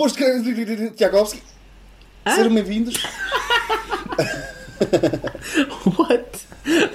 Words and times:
Boas 0.00 0.14
de 0.16 0.90
Tchaikovsky. 0.92 1.42
Sejam 2.26 2.54
bem-vindos. 2.54 2.94
What? 5.98 6.24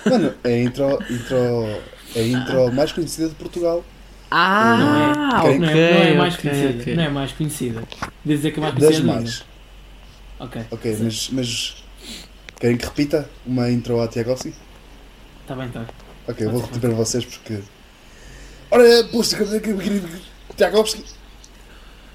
Mano, 0.10 0.34
é 0.44 0.50
a 0.54 0.64
intro, 0.64 0.98
intro, 1.08 1.38
é 2.16 2.20
a 2.20 2.24
intro 2.24 2.74
mais 2.74 2.92
conhecida 2.92 3.30
de 3.30 3.36
Portugal. 3.36 3.86
Ah, 4.32 4.76
Não 4.80 4.96
é, 4.96 5.40
ok, 5.40 5.60
não, 5.60 5.70
é, 5.70 5.74
não 5.94 6.02
é 6.02 6.14
mais 6.16 6.34
ok, 6.34 6.50
conhecida. 6.50 6.82
ok. 6.82 6.96
Não 6.96 7.04
é 7.04 7.10
mais 7.10 7.32
conhecida. 7.34 7.84
Devo 8.26 8.38
dizer 8.38 8.52
que 8.52 8.58
é 8.60 8.62
mais 8.64 8.74
Das 8.74 8.82
conhecida. 8.84 9.12
ainda. 9.12 9.22
mais. 9.22 9.46
Ok. 10.40 10.62
Ok, 10.72 10.98
mas, 11.02 11.30
mas 11.30 11.84
querem 12.60 12.76
que 12.76 12.86
repita 12.86 13.30
uma 13.46 13.70
intro 13.70 14.02
a 14.02 14.08
Tchaikovsky? 14.08 14.52
Está 15.44 15.54
bem, 15.56 15.68
está 15.68 15.82
bem. 15.82 15.90
Ok, 16.28 16.44
eu 16.44 16.50
vou 16.50 16.60
repetir 16.62 16.82
para 16.82 16.90
vocês 16.96 17.24
porque. 17.24 17.60
Ora, 18.72 19.04
de 20.02 20.56
Tchaikovsky. 20.58 21.06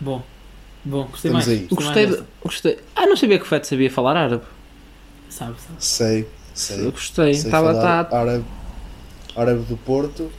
Bom. 0.01 0.21
Bom, 0.85 1.05
gostei 1.05 1.31
Estamos 1.31 1.47
mais. 1.47 1.49
aí. 1.49 1.67
Gostei, 1.67 1.87
Gostei, 1.87 2.07
mais 2.07 2.23
gostei. 2.43 2.79
Ah, 2.97 3.07
não 3.07 3.17
sabia 3.17 3.39
que 3.39 3.45
o 3.45 3.49
Fete 3.49 3.67
sabia 3.67 3.91
falar 3.91 4.17
árabe. 4.17 4.43
Sabe, 5.29 5.55
sabe. 5.61 5.75
Sei, 5.79 6.27
sei. 6.55 6.87
Eu 6.87 6.93
gostei. 6.93 7.35
sei 7.35 7.45
Estava 7.45 7.75
falar 7.75 8.05
tá, 8.05 8.19
árabe, 8.19 8.45
árabe 9.37 9.63
do 9.65 9.77
Porto. 9.77 10.31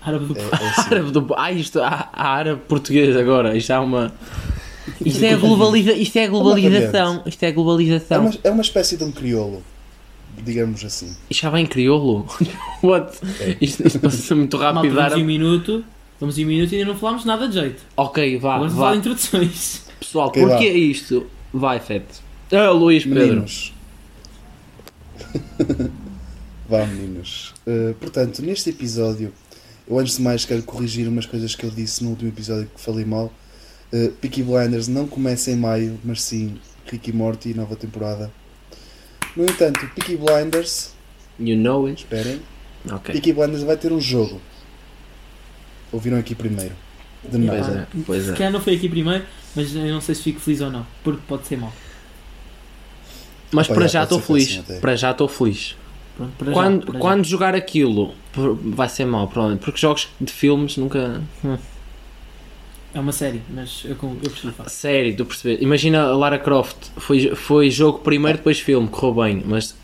Árabe 0.00 0.26
do 0.26 0.38
É, 0.38 0.42
é 0.42 0.44
assim. 0.68 0.80
árabe 0.94 1.10
do. 1.10 1.34
Ah, 1.36 1.52
isto. 1.52 1.80
Ah, 1.82 2.08
ah, 2.12 2.28
árabe 2.30 2.60
português 2.68 3.16
agora. 3.16 3.56
Isto 3.56 3.72
é 3.72 3.78
uma. 3.78 4.12
Isto 5.04 5.24
é, 5.24 5.34
globaliza... 5.36 5.92
isto 5.92 6.16
é 6.16 6.28
globalização. 6.28 7.22
Isto 7.26 7.42
é 7.42 7.48
É 7.48 7.52
globalização. 7.52 8.20
uma, 8.26 8.34
é 8.44 8.50
uma 8.52 8.62
espécie 8.62 8.96
de 8.96 9.02
um 9.02 9.10
crioulo, 9.10 9.62
digamos 10.44 10.84
assim. 10.84 11.14
Isto 11.28 11.42
já 11.42 11.50
vem 11.50 11.64
em 11.64 11.66
crioulo. 11.66 12.24
What? 12.84 13.18
É. 13.40 13.56
Isto, 13.60 13.84
isto 13.84 13.98
passa 13.98 14.34
muito 14.36 14.56
rápido. 14.56 14.96
em 15.18 15.22
um 15.22 15.26
minuto. 15.26 15.84
Vamos 16.18 16.38
em 16.38 16.44
um 16.44 16.48
minuto 16.48 16.72
e 16.72 16.76
ainda 16.78 16.92
não 16.92 16.98
falámos 16.98 17.24
nada 17.24 17.46
de 17.48 17.54
jeito. 17.54 17.82
Ok, 17.96 18.38
vá. 18.38 18.58
Vamos 18.58 18.72
falar 18.74 18.86
vá. 18.88 18.92
de 18.92 18.98
introduções. 19.00 19.82
Pessoal, 20.00 20.28
Ok, 20.28 20.42
porquê 20.42 20.68
vá. 20.70 20.74
é 20.74 20.78
isto? 20.78 21.26
Vai, 21.52 21.78
Fete. 21.80 22.20
Ah, 22.52 22.70
Luís 22.70 23.04
Pedro. 23.04 23.20
Meninos. 23.20 23.72
Vá, 26.68 26.84
meninos. 26.84 27.54
Uh, 27.66 27.94
portanto, 27.94 28.42
neste 28.42 28.70
episódio, 28.70 29.32
eu 29.88 29.98
antes 29.98 30.16
de 30.16 30.22
mais 30.22 30.44
quero 30.44 30.62
corrigir 30.64 31.06
umas 31.08 31.24
coisas 31.26 31.54
que 31.54 31.64
eu 31.64 31.70
disse 31.70 32.02
no 32.02 32.10
último 32.10 32.28
episódio 32.30 32.68
que 32.74 32.80
falei 32.80 33.04
mal. 33.04 33.32
Uh, 33.92 34.10
Peaky 34.20 34.42
Blinders 34.42 34.88
não 34.88 35.06
começa 35.06 35.50
em 35.50 35.56
maio, 35.56 35.98
mas 36.04 36.22
sim 36.22 36.58
Rick 36.86 37.10
e 37.10 37.12
Morty, 37.12 37.54
nova 37.54 37.76
temporada. 37.76 38.32
No 39.36 39.44
entanto, 39.44 39.78
Peaky 39.94 40.16
Blinders, 40.16 40.90
You 41.38 41.56
know 41.56 41.86
it. 41.86 42.02
esperem, 42.02 42.40
Ok. 42.90 43.12
Peaky 43.12 43.32
Blinders 43.32 43.62
vai 43.62 43.76
ter 43.76 43.92
um 43.92 44.00
jogo. 44.00 44.40
Ouviram 45.96 46.18
aqui 46.18 46.34
primeiro. 46.34 46.74
De 47.24 47.30
Pois 47.30 47.42
nada. 47.66 47.88
é, 47.92 47.98
pois 48.06 48.24
Se 48.24 48.30
é. 48.30 48.34
calhar 48.34 48.52
não 48.52 48.60
foi 48.60 48.74
aqui 48.76 48.88
primeiro, 48.88 49.24
mas 49.54 49.74
eu 49.74 49.86
não 49.92 50.00
sei 50.00 50.14
se 50.14 50.22
fico 50.22 50.38
feliz 50.40 50.60
ou 50.60 50.70
não. 50.70 50.86
Porque 51.02 51.20
pode 51.26 51.46
ser 51.46 51.56
mau. 51.56 51.72
Mas 53.50 53.66
Opa, 53.66 53.74
para 53.76 53.88
já 53.88 54.02
estou 54.02 54.20
ser 54.20 54.26
feliz. 54.26 54.58
até. 54.58 54.78
Para 54.80 54.96
já 54.96 55.10
estou 55.12 55.28
feliz. 55.28 55.76
Pronto, 56.16 56.32
para 56.38 56.46
já, 56.48 56.52
Quando, 56.52 56.92
já. 56.92 56.98
quando 56.98 57.24
jogar 57.24 57.54
aquilo 57.54 58.14
vai 58.34 58.88
ser 58.88 59.04
mau, 59.06 59.26
provavelmente. 59.28 59.64
Porque 59.64 59.80
jogos 59.80 60.08
de 60.20 60.32
filmes 60.32 60.76
nunca. 60.76 61.22
Hum. 61.44 61.56
É 62.94 63.00
uma 63.00 63.12
série, 63.12 63.42
mas 63.50 63.82
eu, 63.84 63.94
com- 63.96 64.16
eu 64.22 64.30
falar. 64.52 64.68
Sério, 64.70 65.14
tu 65.16 65.26
perceber. 65.26 65.62
Imagina 65.62 66.02
a 66.04 66.16
Lara 66.16 66.38
Croft. 66.38 66.76
Foi, 66.96 67.34
foi 67.34 67.70
jogo 67.70 67.98
primeiro, 67.98 68.38
depois 68.38 68.58
filme, 68.60 68.88
correu 68.88 69.14
bem. 69.24 69.42
Mas 69.44 69.74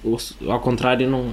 ao 0.49 0.61
contrário, 0.61 1.09
não. 1.11 1.33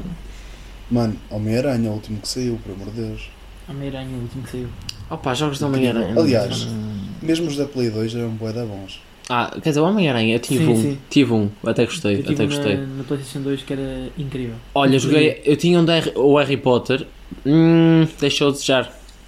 Mano, 0.91 1.15
Homem-Aranha, 1.29 1.89
o 1.89 1.93
último 1.93 2.19
que 2.19 2.27
saiu, 2.27 2.59
por 2.63 2.73
amor 2.73 2.91
de 2.93 3.01
Deus. 3.01 3.29
Homem-Aranha, 3.69 4.17
o 4.17 4.21
último 4.21 4.43
que 4.43 4.49
saiu. 4.51 4.67
Opa, 5.09 5.33
jogos 5.33 5.57
de 5.59 5.65
Homem-Aranha. 5.65 6.13
Aliás, 6.19 6.63
Hum. 6.63 6.99
Mesmo 7.21 7.47
os 7.47 7.57
da 7.57 7.65
Play 7.65 7.89
2 7.89 8.15
eram 8.15 8.29
bué 8.29 8.53
da 8.53 8.63
bons. 8.65 9.01
Ah, 9.29 9.51
quer 9.61 9.69
dizer, 9.69 9.81
o 9.81 9.83
Homem-Aranha, 9.85 10.35
eu 10.35 10.39
tive 10.39 10.65
Sim, 10.65 10.71
um. 10.71 10.81
sim. 10.81 10.97
Tive 11.09 11.33
um, 11.33 11.49
até 11.65 11.85
gostei. 11.85 12.15
Eu 12.19 12.23
tive 12.23 12.33
Até 12.33 12.45
gostei. 12.45 12.77
na, 12.77 12.85
na 12.85 13.03
PlayStation 13.03 13.41
2 13.41 13.61
que 13.63 13.73
era 13.73 14.09
incrível. 14.17 14.55
Olha, 14.73 14.97
joguei. 14.97 15.41
Eu 15.45 15.55
tinha 15.55 15.77
um 15.79 15.85
da 15.85 15.93
Harry- 15.95 16.13
o 16.15 16.37
Harry 16.37 16.57
Potter. 16.57 17.05
Hum, 17.45 18.07
deixou 18.19 18.47
de 18.51 18.53
desejar 18.55 18.85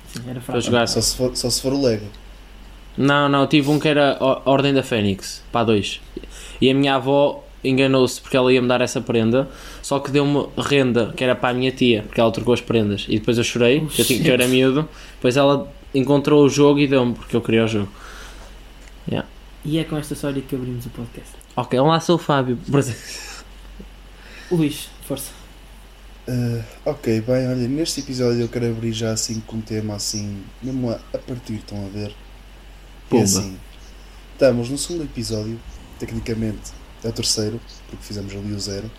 Sim, 0.07 0.21
era 0.25 0.33
para 0.35 0.41
fraco. 0.41 0.61
jogar. 0.61 0.87
Só 0.87 1.01
se 1.01 1.15
for, 1.15 1.35
só 1.35 1.49
se 1.49 1.61
for 1.61 1.73
o 1.73 1.81
Lego. 1.81 2.05
Não, 2.97 3.29
não, 3.29 3.45
tive 3.45 3.69
um 3.69 3.77
que 3.79 3.87
era 3.87 4.17
a 4.19 4.49
Ordem 4.49 4.73
da 4.73 4.81
Fênix, 4.83 5.43
para 5.51 5.65
dois. 5.65 6.01
E 6.59 6.69
a 6.69 6.73
minha 6.73 6.95
avó 6.95 7.43
enganou-se 7.63 8.19
porque 8.19 8.35
ela 8.35 8.51
ia-me 8.51 8.67
dar 8.67 8.81
essa 8.81 8.99
prenda, 9.01 9.47
só 9.81 9.99
que 9.99 10.11
deu-me 10.11 10.47
renda, 10.57 11.13
que 11.15 11.23
era 11.23 11.35
para 11.35 11.49
a 11.49 11.53
minha 11.53 11.71
tia, 11.71 12.03
porque 12.03 12.19
ela 12.19 12.31
trocou 12.31 12.53
as 12.53 12.61
prendas. 12.61 13.05
E 13.07 13.19
depois 13.19 13.37
eu 13.37 13.43
chorei, 13.43 13.83
Oh, 13.83 13.87
que 13.87 14.01
eu, 14.01 14.05
tinha, 14.05 14.21
que 14.21 14.27
eu 14.27 14.33
era 14.33 14.47
miúdo. 14.47 14.87
Depois 15.15 15.37
ela 15.37 15.71
encontrou 15.93 16.45
o 16.45 16.49
jogo 16.49 16.79
e 16.79 16.87
deu-me, 16.87 17.13
porque 17.13 17.35
eu 17.35 17.41
queria 17.41 17.65
o 17.65 17.67
jogo. 17.67 17.89
E 19.63 19.77
é 19.77 19.83
com 19.83 19.95
esta 19.95 20.13
história 20.15 20.41
que 20.41 20.55
abrimos 20.55 20.87
o 20.87 20.89
podcast. 20.89 21.33
Ok, 21.55 21.79
lá 21.79 21.99
sou 21.99 22.15
o 22.15 22.19
Fábio. 22.19 22.57
Luís, 24.51 24.89
força. 25.07 25.31
Ah, 26.27 26.63
ok, 26.85 27.21
bem, 27.21 27.47
olha, 27.47 27.67
neste 27.67 27.99
episódio 27.99 28.41
eu 28.41 28.49
quero 28.49 28.69
abrir 28.69 28.91
já 28.91 29.11
assim 29.11 29.39
com 29.41 29.57
um 29.57 29.61
tema 29.61 29.95
assim, 29.95 30.43
mesmo 30.63 30.89
a, 30.89 30.99
a 31.13 31.17
partir, 31.17 31.55
estão 31.55 31.85
a 31.85 31.89
ver? 31.89 32.11
Pumba. 33.07 33.23
assim, 33.23 33.57
estamos 34.33 34.69
no 34.69 34.77
segundo 34.77 35.03
episódio, 35.03 35.59
tecnicamente 35.99 36.71
é 37.03 37.07
o 37.07 37.11
terceiro, 37.11 37.59
porque 37.89 38.03
fizemos 38.03 38.33
ali 38.33 38.53
o 38.53 38.59
zero. 38.59 38.89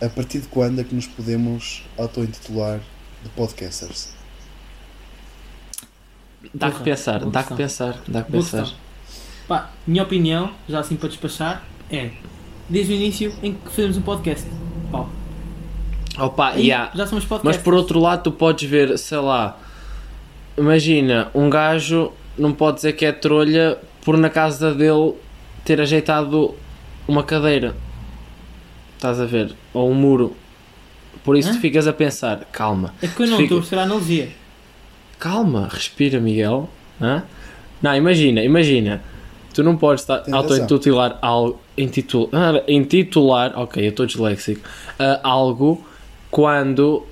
A 0.00 0.08
partir 0.08 0.40
de 0.40 0.48
quando 0.48 0.80
é 0.80 0.84
que 0.84 0.94
nos 0.94 1.06
podemos 1.06 1.84
auto-intitular 1.96 2.80
de 3.22 3.28
podcasters? 3.30 4.14
Dá 6.52 6.70
que 6.70 6.82
pensar, 6.82 7.24
dá 7.24 7.42
que 7.42 7.54
pensar, 7.54 8.02
dá 8.06 8.22
que 8.22 8.30
pensar. 8.30 8.68
Pá, 9.48 9.70
minha 9.86 10.02
opinião, 10.02 10.52
já 10.68 10.80
assim 10.80 10.96
para 10.96 11.08
despachar, 11.08 11.64
é 11.90 12.10
desde 12.68 12.92
o 12.92 12.96
início 12.96 13.32
em 13.42 13.54
que 13.54 13.70
fizemos 13.70 13.96
um 13.96 14.02
podcast. 14.02 14.46
Pá, 14.92 15.06
Opa, 16.18 16.48
aí 16.50 16.66
yeah. 16.66 16.90
já 16.94 17.06
somos 17.06 17.24
Mas 17.24 17.28
podcasts. 17.28 17.62
por 17.62 17.74
outro 17.74 18.00
lado, 18.00 18.22
tu 18.22 18.32
podes 18.32 18.68
ver, 18.68 18.98
sei 18.98 19.18
lá, 19.18 19.58
imagina, 20.56 21.30
um 21.34 21.50
gajo 21.50 22.12
não 22.38 22.52
pode 22.52 22.76
dizer 22.76 22.92
que 22.94 23.04
é 23.04 23.12
trolha 23.12 23.78
por 24.04 24.16
na 24.16 24.30
casa 24.30 24.74
dele 24.74 25.14
ter 25.64 25.80
ajeitado 25.80 26.54
uma 27.08 27.22
cadeira. 27.22 27.74
Estás 28.96 29.20
a 29.20 29.24
ver? 29.26 29.54
Ou 29.74 29.90
um 29.90 29.94
muro. 29.94 30.34
Por 31.24 31.36
isso 31.36 31.50
Hã? 31.50 31.52
tu 31.54 31.60
ficas 31.60 31.86
a 31.86 31.92
pensar, 31.92 32.44
calma, 32.52 32.94
É 33.02 33.06
que 33.08 33.22
eu 33.22 33.26
não 33.26 33.36
Fica- 33.36 33.42
estou 33.44 33.58
a 33.58 33.60
perceber 33.60 33.80
a 33.80 33.84
analogia. 33.84 34.28
calma, 35.18 35.68
respira, 35.70 36.20
Miguel. 36.20 36.68
Hã? 37.00 37.22
Não, 37.82 37.94
imagina, 37.96 38.42
imagina. 38.42 39.02
Tu 39.52 39.62
não 39.62 39.76
podes 39.76 40.02
estar 40.02 40.22
auto-intitular 40.32 41.18
algo. 41.22 41.60
Intitular, 41.76 42.30
ah, 42.32 42.62
intitular, 42.68 43.52
ok, 43.58 43.84
eu 43.84 43.90
estou 43.90 44.06
disléxico. 44.06 44.60
ah, 44.98 45.20
algo 45.22 45.84
quando 46.30 47.02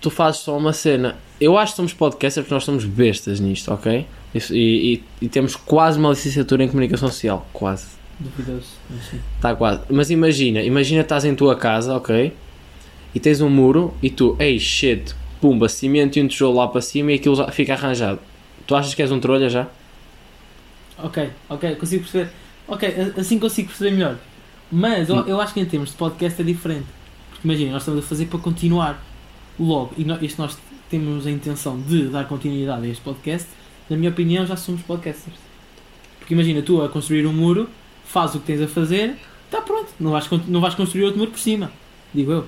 tu 0.00 0.10
fazes 0.10 0.40
só 0.40 0.56
uma 0.56 0.72
cena. 0.72 1.16
Eu 1.40 1.56
acho 1.56 1.72
que 1.72 1.76
somos 1.76 1.92
podcasters 1.92 2.44
porque 2.44 2.54
nós 2.54 2.64
somos 2.64 2.84
bestas 2.84 3.40
nisto, 3.40 3.72
ok? 3.72 4.06
Isso- 4.34 4.54
E, 4.54 4.94
e- 4.94 5.04
e 5.22 5.28
temos 5.28 5.56
quase 5.56 5.98
uma 5.98 6.10
licenciatura 6.10 6.62
em 6.64 6.68
comunicação 6.68 7.08
social. 7.08 7.46
Quase. 7.52 7.86
Duvidoso. 8.22 8.68
Está 9.36 9.54
quase. 9.54 9.82
Mas 9.90 10.10
imagina, 10.10 10.62
imagina 10.62 11.02
estás 11.02 11.24
em 11.24 11.34
tua 11.34 11.56
casa, 11.56 11.96
ok? 11.96 12.32
E 13.14 13.20
tens 13.20 13.40
um 13.40 13.50
muro 13.50 13.92
e 14.02 14.08
tu, 14.08 14.36
ei 14.38 14.58
shit, 14.58 15.14
pumba, 15.40 15.68
cimento 15.68 16.18
e 16.18 16.22
um 16.22 16.28
tijolo 16.28 16.56
lá 16.56 16.68
para 16.68 16.80
cima 16.80 17.12
e 17.12 17.16
aquilo 17.16 17.50
fica 17.52 17.74
arranjado. 17.74 18.20
Tu 18.66 18.74
achas 18.74 18.94
que 18.94 19.02
és 19.02 19.10
um 19.10 19.18
trolha 19.18 19.50
já? 19.50 19.68
Ok, 20.98 21.30
ok, 21.48 21.74
consigo 21.74 22.02
perceber. 22.04 22.30
Ok, 22.68 23.12
assim 23.16 23.38
consigo 23.38 23.68
perceber 23.68 23.90
melhor. 23.90 24.16
Mas 24.70 25.08
eu, 25.08 25.26
eu 25.26 25.40
acho 25.40 25.52
que 25.52 25.60
em 25.60 25.66
termos 25.66 25.90
de 25.90 25.96
podcast 25.96 26.40
é 26.40 26.44
diferente. 26.44 26.86
Porque 27.30 27.46
imagina, 27.46 27.72
nós 27.72 27.82
estamos 27.82 28.04
a 28.04 28.06
fazer 28.06 28.26
para 28.26 28.38
continuar 28.38 29.04
logo. 29.58 29.92
E 29.98 30.04
nós, 30.04 30.22
isto 30.22 30.40
nós 30.40 30.56
temos 30.88 31.26
a 31.26 31.30
intenção 31.30 31.78
de 31.80 32.06
dar 32.08 32.26
continuidade 32.26 32.86
a 32.86 32.88
este 32.88 33.02
podcast. 33.02 33.48
Na 33.90 33.96
minha 33.96 34.10
opinião, 34.10 34.46
já 34.46 34.56
somos 34.56 34.80
podcasters. 34.82 35.36
Porque 36.18 36.34
imagina, 36.34 36.62
tu 36.62 36.80
a 36.80 36.88
construir 36.88 37.26
um 37.26 37.32
muro, 37.32 37.68
faz 38.12 38.34
o 38.34 38.40
que 38.40 38.46
tens 38.46 38.60
a 38.60 38.68
fazer, 38.68 39.16
está 39.46 39.60
pronto. 39.62 39.88
Não 39.98 40.10
vais, 40.10 40.28
não 40.46 40.60
vais 40.60 40.74
construir 40.74 41.04
outro 41.04 41.18
muro 41.18 41.30
por 41.30 41.40
cima. 41.40 41.72
Digo 42.12 42.30
eu. 42.32 42.44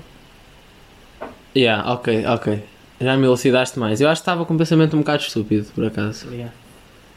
Yeah, 1.56 1.90
ok, 1.92 2.26
ok. 2.26 2.62
Já 3.00 3.16
me 3.16 3.24
elucidaste 3.24 3.78
mais. 3.78 4.00
Eu 4.00 4.08
acho 4.08 4.20
que 4.20 4.22
estava 4.22 4.44
com 4.44 4.54
um 4.54 4.58
pensamento 4.58 4.94
um 4.94 5.00
bocado 5.00 5.22
estúpido, 5.22 5.66
por 5.74 5.84
acaso. 5.86 6.26
Obrigado. 6.26 6.52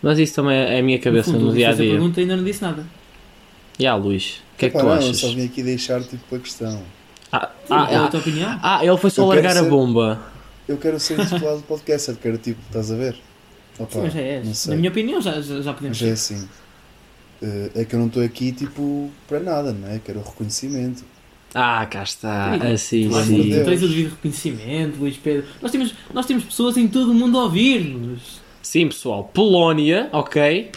Mas 0.02 0.20
isso 0.20 0.36
também 0.36 0.58
é 0.58 0.80
a 0.80 0.84
minha 0.84 1.00
cabeça 1.00 1.32
no, 1.32 1.40
no, 1.40 1.46
fundo, 1.48 1.56
dia 1.56 1.70
a 1.70 1.72
a 1.72 1.76
dia. 1.76 1.92
pergunta 1.92 2.20
e 2.20 2.24
ainda 2.24 2.38
não 2.38 2.44
disse 2.44 2.62
nada. 2.62 2.86
E 3.80 3.86
ah, 3.86 3.96
Luís, 3.96 4.42
o 4.54 4.58
que 4.58 4.68
é 4.68 4.70
que 4.70 4.78
tu 4.78 4.84
não, 4.84 4.92
achas? 4.94 5.08
Eu 5.08 5.30
só 5.30 5.36
vim 5.36 5.46
aqui 5.46 5.64
deixar 5.64 6.02
tipo 6.04 6.36
a 6.36 6.40
questão. 6.40 6.82
Ah, 7.32 7.50
Qual 7.68 7.88
é 7.88 7.96
a 7.96 8.06
ah, 8.06 8.08
tua 8.08 8.20
opinião? 8.20 8.60
ah, 8.62 8.86
ele 8.86 8.98
foi 8.98 9.10
só 9.10 9.24
Eu 9.24 9.28
largar 9.28 9.58
a 9.58 9.64
ser- 9.64 9.70
bomba. 9.70 10.22
Eu 10.68 10.78
quero 10.78 11.00
ser 11.00 11.20
intitulado 11.20 11.58
de 11.58 11.64
podcaster, 11.64 12.16
quero 12.16 12.38
tipo, 12.38 12.60
estás 12.68 12.92
a 12.92 12.96
ver? 12.96 13.16
Opa, 13.80 13.92
Sim, 13.92 14.02
mas 14.02 14.14
já 14.48 14.54
sei. 14.54 14.72
Na 14.72 14.78
minha 14.78 14.90
opinião, 14.90 15.22
já, 15.22 15.42
já, 15.42 15.62
já 15.62 15.74
podemos 15.74 16.02
Mas 16.02 16.10
é 16.10 16.12
assim. 16.12 16.48
Eh, 17.42 17.72
É 17.76 17.86
que 17.86 17.96
eu 17.96 18.00
não 18.00 18.08
estou 18.08 18.24
aqui 18.24 18.52
tipo 18.52 19.10
para 19.28 19.40
nada, 19.40 19.72
não 19.72 19.90
é? 19.90 20.00
Quero 20.00 20.20
reconhecimento. 20.22 21.04
Ah, 21.54 21.86
cá 21.86 22.04
está. 22.04 22.58
Sim. 22.60 22.74
Assim, 22.74 23.08
Mas, 23.10 23.26
sim. 23.26 23.50
Deus. 23.50 23.66
tens 23.66 23.84
o 23.84 23.88
devido 23.88 24.10
reconhecimento, 24.12 25.00
Luís 25.00 25.18
Pedro. 25.18 25.46
Nós 25.62 25.72
temos, 25.72 25.94
nós 26.14 26.26
temos 26.26 26.44
pessoas 26.44 26.78
em 26.78 26.88
todo 26.88 27.12
o 27.12 27.14
mundo 27.14 27.38
a 27.40 27.44
ouvir-nos. 27.44 28.42
Sim, 28.62 28.88
pessoal. 28.88 29.24
Polónia, 29.34 30.10
ok? 30.12 30.72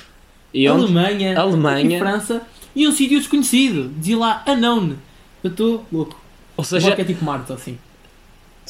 E? 0.54 0.66
Alemanha, 0.66 1.38
Alemanha. 1.38 1.96
e 1.96 1.98
França 1.98 2.42
e 2.74 2.86
um 2.86 2.92
sítio 2.92 3.18
desconhecido. 3.18 3.92
Dizia 3.98 4.18
lá 4.18 4.44
Unknown. 4.48 4.94
Eu 5.42 5.50
estou 5.50 5.84
louco. 5.92 6.18
Ou 6.56 6.64
Seja, 6.64 6.90
é 6.96 7.04
tipo 7.04 7.24
Marte 7.24 7.52
assim. 7.52 7.78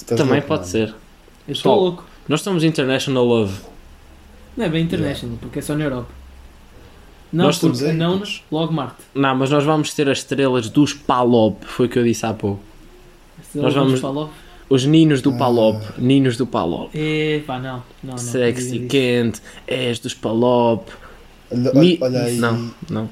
Também 0.07 0.27
louco, 0.35 0.47
pode 0.49 0.61
mano. 0.61 0.71
ser. 0.71 0.95
Eu 1.47 1.53
estou 1.53 1.75
louco. 1.75 2.05
Nós 2.29 2.41
somos 2.43 2.65
International 2.65 3.25
Love. 3.25 3.61
Não 4.57 4.65
é 4.65 4.69
bem 4.69 4.83
international, 4.85 5.37
porque 5.41 5.59
é 5.59 5.63
só 5.63 5.75
na 5.75 5.85
Europa. 5.85 6.20
Não, 7.33 7.45
Nós 7.47 7.59
porque 7.59 7.77
estamos 7.77 8.01
aí, 8.03 8.09
todos. 8.09 8.43
logo 8.51 8.73
Marte. 8.73 8.97
Não, 9.15 9.35
mas 9.37 9.51
nós 9.51 9.65
vamos 9.65 9.95
ter 9.95 10.09
as 10.09 10.19
estrelas 10.19 10.69
dos 10.69 10.93
Palop, 10.93 11.63
foi 11.65 11.87
o 11.87 11.89
que 11.89 11.99
eu 11.99 12.05
disse 12.05 12.27
há 12.27 12.35
pouco. 12.35 12.61
Nós 13.55 13.73
vamos- 13.75 14.01
Falou. 14.01 14.31
Os 14.69 14.85
ninos 14.85 15.21
do 15.23 15.31
Ah. 15.31 15.37
Palop, 15.39 15.83
ninos 15.99 16.37
do 16.37 16.47
Palop. 16.47 16.91
É, 16.95 17.41
pá, 17.47 17.59
não. 17.59 17.83
não, 18.03 18.11
não 18.13 18.19
Sexy, 18.19 18.79
não 18.81 18.89
quente, 18.89 19.41
és 19.67 19.99
dos 19.99 20.15
Palop. 20.15 20.89
Olha, 21.51 21.73
Mi- 21.75 21.99
olha 22.01 22.23
aí. 22.23 22.37
Não, 22.39 22.71
não. 22.89 23.09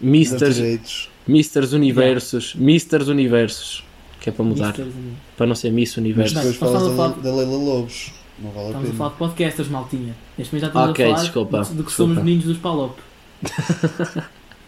Misters. 0.00 1.08
Misters 1.26 1.72
Universos, 1.72 2.54
Misters 2.54 3.08
Universos. 3.08 3.84
Que 4.20 4.30
é 4.30 4.32
para 4.32 4.44
mudar, 4.44 4.68
Misters, 4.68 4.94
para 5.36 5.46
não 5.46 5.54
ser 5.54 5.70
Miss 5.70 5.90
Mas 5.90 5.98
Universo. 5.98 6.34
Bem, 6.34 6.42
depois 6.44 6.56
falas 6.72 6.82
estamos 6.82 7.00
a 7.00 7.08
da, 7.08 7.30
da 7.30 7.36
Leila 7.36 7.56
Lobos. 7.56 8.12
Não 8.40 8.50
vale 8.50 8.66
a 8.66 8.68
Estamos 8.70 8.90
a 8.90 8.92
falar 8.94 9.10
de 9.10 9.16
podcasters, 9.16 9.68
maltinha. 9.68 10.14
Neste 10.36 10.52
momento 10.54 10.62
já 10.62 10.66
estamos 10.68 10.90
Ok, 10.90 11.04
a 11.04 11.08
falar 11.08 11.20
desculpa, 11.22 11.58
de, 11.60 11.62
de 11.64 11.68
que 11.70 11.74
desculpa. 11.84 11.92
somos 12.14 12.24
meninos 12.24 12.44
dos 12.46 12.58
Palop. 12.58 12.98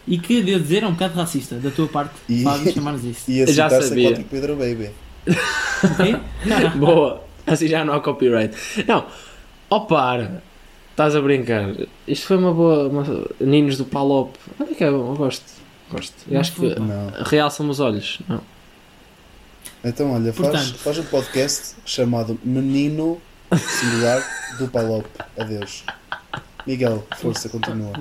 E 0.06 0.19
que, 0.19 0.43
devo 0.43 0.61
dizer, 0.62 0.82
é 0.82 0.87
um 0.87 0.93
bocado 0.93 1.14
racista 1.14 1.56
da 1.56 1.70
tua 1.70 1.88
parte, 1.88 2.14
E- 2.28 2.43
Fábio, 2.43 2.72
chamar-nos 2.72 3.05
isso. 3.05 3.31
E 3.31 3.43
a 3.43 3.46
Já 3.46 3.69
sabia. 3.70 4.11
enquanto 4.11 4.26
Pedro 4.28 4.56
Baby. 4.56 4.90
Boa, 6.78 7.22
assim 7.46 7.69
já 7.69 7.84
não 7.84 7.94
há 7.94 8.00
copyright. 8.00 8.55
Não, 8.87 9.06
ó 9.69 9.81
para, 9.81 10.43
estás 10.90 11.14
a 11.14 11.20
brincar. 11.20 11.75
Isto 12.08 12.26
foi 12.26 12.37
uma 12.38 12.52
boa. 12.52 12.88
Uma, 12.88 13.26
ninos 13.40 13.76
do 13.76 13.84
Palop. 13.84 14.34
Olha 14.58 14.75
que 14.75 14.82
é 14.84 14.90
bom, 14.90 15.12
eu 15.12 15.16
gosto. 15.16 15.44
Gosto. 15.90 16.14
Eu 16.31 16.40
acho 16.40 16.52
que 16.52 16.78
Não. 16.78 17.12
realça-me 17.25 17.69
os 17.70 17.81
olhos. 17.81 18.20
Não. 18.28 18.40
Então, 19.84 20.12
olha, 20.12 20.32
faz, 20.32 20.49
Portanto. 20.50 20.78
faz 20.78 20.99
um 20.99 21.05
podcast 21.05 21.75
chamado 21.84 22.38
Menino 22.44 23.20
Singular 23.56 24.23
do 24.58 24.69
Palop. 24.69 25.06
Adeus. 25.38 25.84
Miguel, 26.66 27.05
força, 27.19 27.49
continua. 27.49 27.93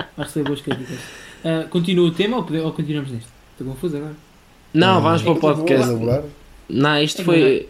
Vai, 0.00 0.06
rece- 0.06 0.12
vai 0.16 0.26
receber 0.26 0.46
boas 0.48 0.60
críticas. 0.60 0.98
Ah, 1.44 1.66
continua 1.70 2.08
o 2.08 2.10
tema 2.10 2.36
ou, 2.38 2.42
pode- 2.44 2.60
ou 2.60 2.72
continuamos 2.72 3.10
nisto? 3.10 3.28
Estou 3.52 3.66
confuso 3.66 3.96
agora. 3.96 4.14
Não, 4.74 4.96
Ah, 4.98 5.00
vamos 5.00 5.22
para 5.22 5.32
o 5.32 5.36
a 5.36 5.40
podcast. 5.40 5.92
Não, 6.68 7.02
isto 7.02 7.22
É 7.22 7.24
foi. 7.24 7.68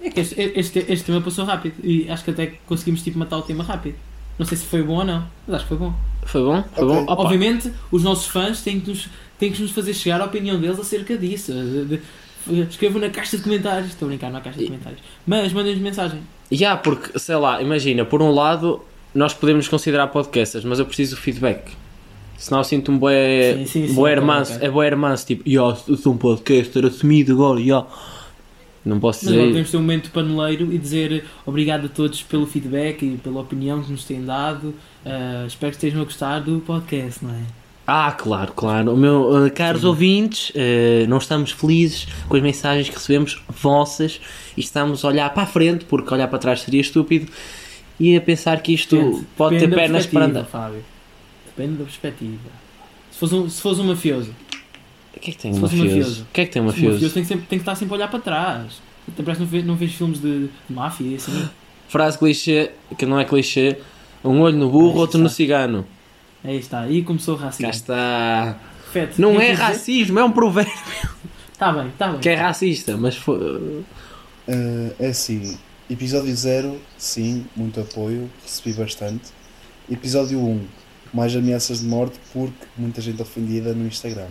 É 0.00 0.10
que 0.10 0.20
este, 0.20 0.34
este, 0.40 0.78
este 0.88 1.04
tema 1.06 1.20
passou 1.20 1.44
rápido 1.44 1.74
e 1.82 2.10
acho 2.10 2.24
que 2.24 2.30
até 2.30 2.54
conseguimos 2.66 3.02
tipo, 3.02 3.18
matar 3.18 3.38
o 3.38 3.42
tema 3.42 3.64
rápido. 3.64 3.96
Não 4.38 4.44
sei 4.44 4.58
se 4.58 4.64
foi 4.66 4.82
bom 4.82 4.96
ou 4.98 5.04
não, 5.04 5.24
mas 5.46 5.56
acho 5.56 5.64
que 5.64 5.68
foi 5.68 5.78
bom. 5.78 5.94
Foi 6.24 6.42
bom? 6.42 6.62
Foi 6.74 6.84
Ok. 6.84 6.96
bom? 6.96 7.02
Opa, 7.12 7.22
Obviamente, 7.22 7.72
os 7.90 8.02
nossos 8.02 8.26
fãs 8.26 8.60
têm 8.62 8.80
que, 8.80 8.90
nos, 8.90 9.08
têm 9.38 9.52
que 9.52 9.62
nos 9.62 9.70
fazer 9.70 9.94
chegar 9.94 10.20
a 10.20 10.24
opinião 10.24 10.60
deles 10.60 10.78
acerca 10.78 11.16
disso. 11.16 11.52
De- 11.52 11.84
de- 12.46 12.60
escrevam 12.68 13.00
na 13.00 13.08
caixa 13.08 13.36
de 13.38 13.42
comentários. 13.44 13.90
Estou 13.92 14.06
a 14.06 14.08
brincar, 14.08 14.34
há 14.34 14.40
caixa 14.40 14.58
de 14.58 14.66
comentários. 14.66 15.00
Mas 15.26 15.52
mandem-nos 15.52 15.80
mensagem. 15.80 16.20
Já, 16.50 16.76
porque, 16.76 17.18
sei 17.18 17.36
lá, 17.36 17.62
imagina, 17.62 18.04
por 18.04 18.20
um 18.20 18.30
lado, 18.32 18.82
nós 19.14 19.32
podemos 19.34 19.68
considerar 19.68 20.08
podcasters, 20.08 20.64
mas 20.64 20.78
eu 20.78 20.86
preciso 20.86 21.16
do 21.16 21.20
feedback. 21.20 21.72
Senão 22.36 22.60
eu 22.60 22.64
sinto-me 22.64 22.98
bué, 22.98 23.54
Sim, 23.58 23.86
sim, 23.86 23.98
ok, 23.98 24.12
hermanço, 24.12 24.58
é 24.60 24.68
bué 24.68 24.86
hermanço, 24.86 25.26
tipo, 25.26 25.48
"Ya, 25.48 25.60
eu 25.88 25.96
sou 25.96 26.12
um 26.12 26.16
podcaster 26.16 26.84
assumido 26.84 27.32
agora, 27.32 27.60
ya." 27.60 27.84
Não 28.84 29.00
posso 29.00 29.24
Mas 29.24 29.32
agora 29.32 29.46
dizer. 29.46 29.52
podemos 29.52 29.70
ter 29.70 29.76
um 29.78 29.80
momento 29.80 30.10
paneleiro 30.10 30.72
e 30.72 30.76
dizer 30.76 31.24
obrigado 31.46 31.86
a 31.86 31.88
todos 31.88 32.22
pelo 32.22 32.46
feedback 32.46 33.02
e 33.02 33.16
pela 33.16 33.40
opinião 33.40 33.82
que 33.82 33.90
nos 33.90 34.04
têm 34.04 34.22
dado. 34.22 34.74
Ah, 35.06 35.44
espero 35.46 35.70
que 35.70 35.76
estejam 35.76 36.02
a 36.02 36.04
gostar 36.04 36.40
do 36.40 36.60
podcast, 36.60 37.24
não 37.24 37.32
é? 37.32 37.40
Ah, 37.86 38.12
claro, 38.12 38.52
claro. 38.52 38.94
O 38.94 38.96
meu, 38.96 39.44
uh, 39.44 39.50
caros 39.50 39.82
Sim. 39.82 39.88
ouvintes, 39.88 40.50
uh, 40.50 41.06
nós 41.06 41.24
estamos 41.24 41.50
felizes 41.50 42.06
com 42.28 42.36
as 42.36 42.42
mensagens 42.42 42.88
que 42.88 42.94
recebemos 42.94 43.42
vossas 43.48 44.20
e 44.56 44.60
estamos 44.60 45.04
a 45.04 45.08
olhar 45.08 45.32
para 45.34 45.42
a 45.42 45.46
frente, 45.46 45.84
porque 45.84 46.12
olhar 46.12 46.28
para 46.28 46.38
trás 46.38 46.62
seria 46.62 46.80
estúpido, 46.80 47.30
e 47.98 48.16
a 48.16 48.20
pensar 48.20 48.60
que 48.62 48.72
isto 48.74 48.96
Depende- 48.96 49.26
pode 49.36 49.58
ter 49.58 49.68
pernas 49.74 50.06
para 50.06 50.24
andar. 50.26 50.44
Fábio. 50.44 50.84
Depende 51.46 51.76
da 51.78 51.84
perspectiva. 51.84 52.50
Se 53.10 53.18
fosse 53.18 53.34
um, 53.34 53.48
se 53.48 53.60
fosse 53.62 53.80
um 53.80 53.84
mafioso, 53.84 54.34
O 55.16 55.20
que 55.20 55.30
é 55.30 55.32
que 55.34 55.38
tem 55.38 55.52
um 55.52 55.56
um 55.56 55.60
mafioso? 55.60 55.84
mafioso. 55.86 56.22
O 56.22 56.26
que 56.32 56.40
é 56.40 56.44
que 56.46 56.50
tem 56.52 56.60
um 56.62 56.64
o 56.64 56.68
mafioso 56.68 56.92
mafioso? 56.94 57.14
tem 57.14 57.22
que, 57.22 57.28
sempre, 57.28 57.46
tem 57.46 57.58
que 57.58 57.62
estar 57.62 57.74
sempre 57.76 57.94
a 57.94 57.96
olhar 57.96 58.08
para 58.08 58.18
trás. 58.18 58.82
Até 59.06 59.22
parece 59.22 59.38
que 59.38 59.44
não 59.44 59.50
vês, 59.50 59.64
não 59.66 59.76
vês 59.76 59.92
filmes 59.94 60.20
de, 60.20 60.46
de 60.48 60.50
máfia 60.74 61.06
e 61.06 61.14
assim. 61.14 61.48
Frase 61.88 62.18
clichê, 62.18 62.70
que 62.98 63.06
não 63.06 63.20
é 63.20 63.24
clichê, 63.24 63.76
um 64.24 64.40
olho 64.40 64.56
no 64.56 64.68
burro, 64.70 64.92
Aí 64.94 64.98
outro 64.98 65.18
no 65.20 65.26
está. 65.26 65.36
cigano. 65.36 65.86
Aí 66.42 66.58
está, 66.58 66.80
aí 66.80 67.02
começou 67.02 67.36
o 67.36 67.38
Cá 67.38 67.44
racismo. 67.44 67.70
está. 67.70 68.58
Fete, 68.92 69.20
Não 69.20 69.34
é 69.34 69.46
quer 69.46 69.50
dizer? 69.52 69.62
racismo, 69.62 70.18
é 70.18 70.24
um 70.24 70.30
provérbio 70.32 70.72
Está 71.52 71.72
bem, 71.72 71.88
está 71.88 72.08
bem. 72.08 72.20
que 72.20 72.28
é 72.28 72.34
racista, 72.34 72.96
mas 72.96 73.16
foi... 73.16 73.82
Eh, 74.48 74.92
é 74.98 75.06
assim, 75.08 75.56
episódio 75.88 76.34
0, 76.34 76.80
sim, 76.96 77.46
muito 77.56 77.80
apoio, 77.80 78.30
recebi 78.42 78.74
bastante. 78.74 79.24
Episódio 79.90 80.38
1, 80.38 80.64
mais 81.12 81.34
ameaças 81.36 81.80
de 81.80 81.86
morte 81.86 82.18
porque 82.32 82.66
muita 82.76 83.00
gente 83.00 83.20
ofendida 83.20 83.72
no 83.74 83.86
Instagram. 83.86 84.28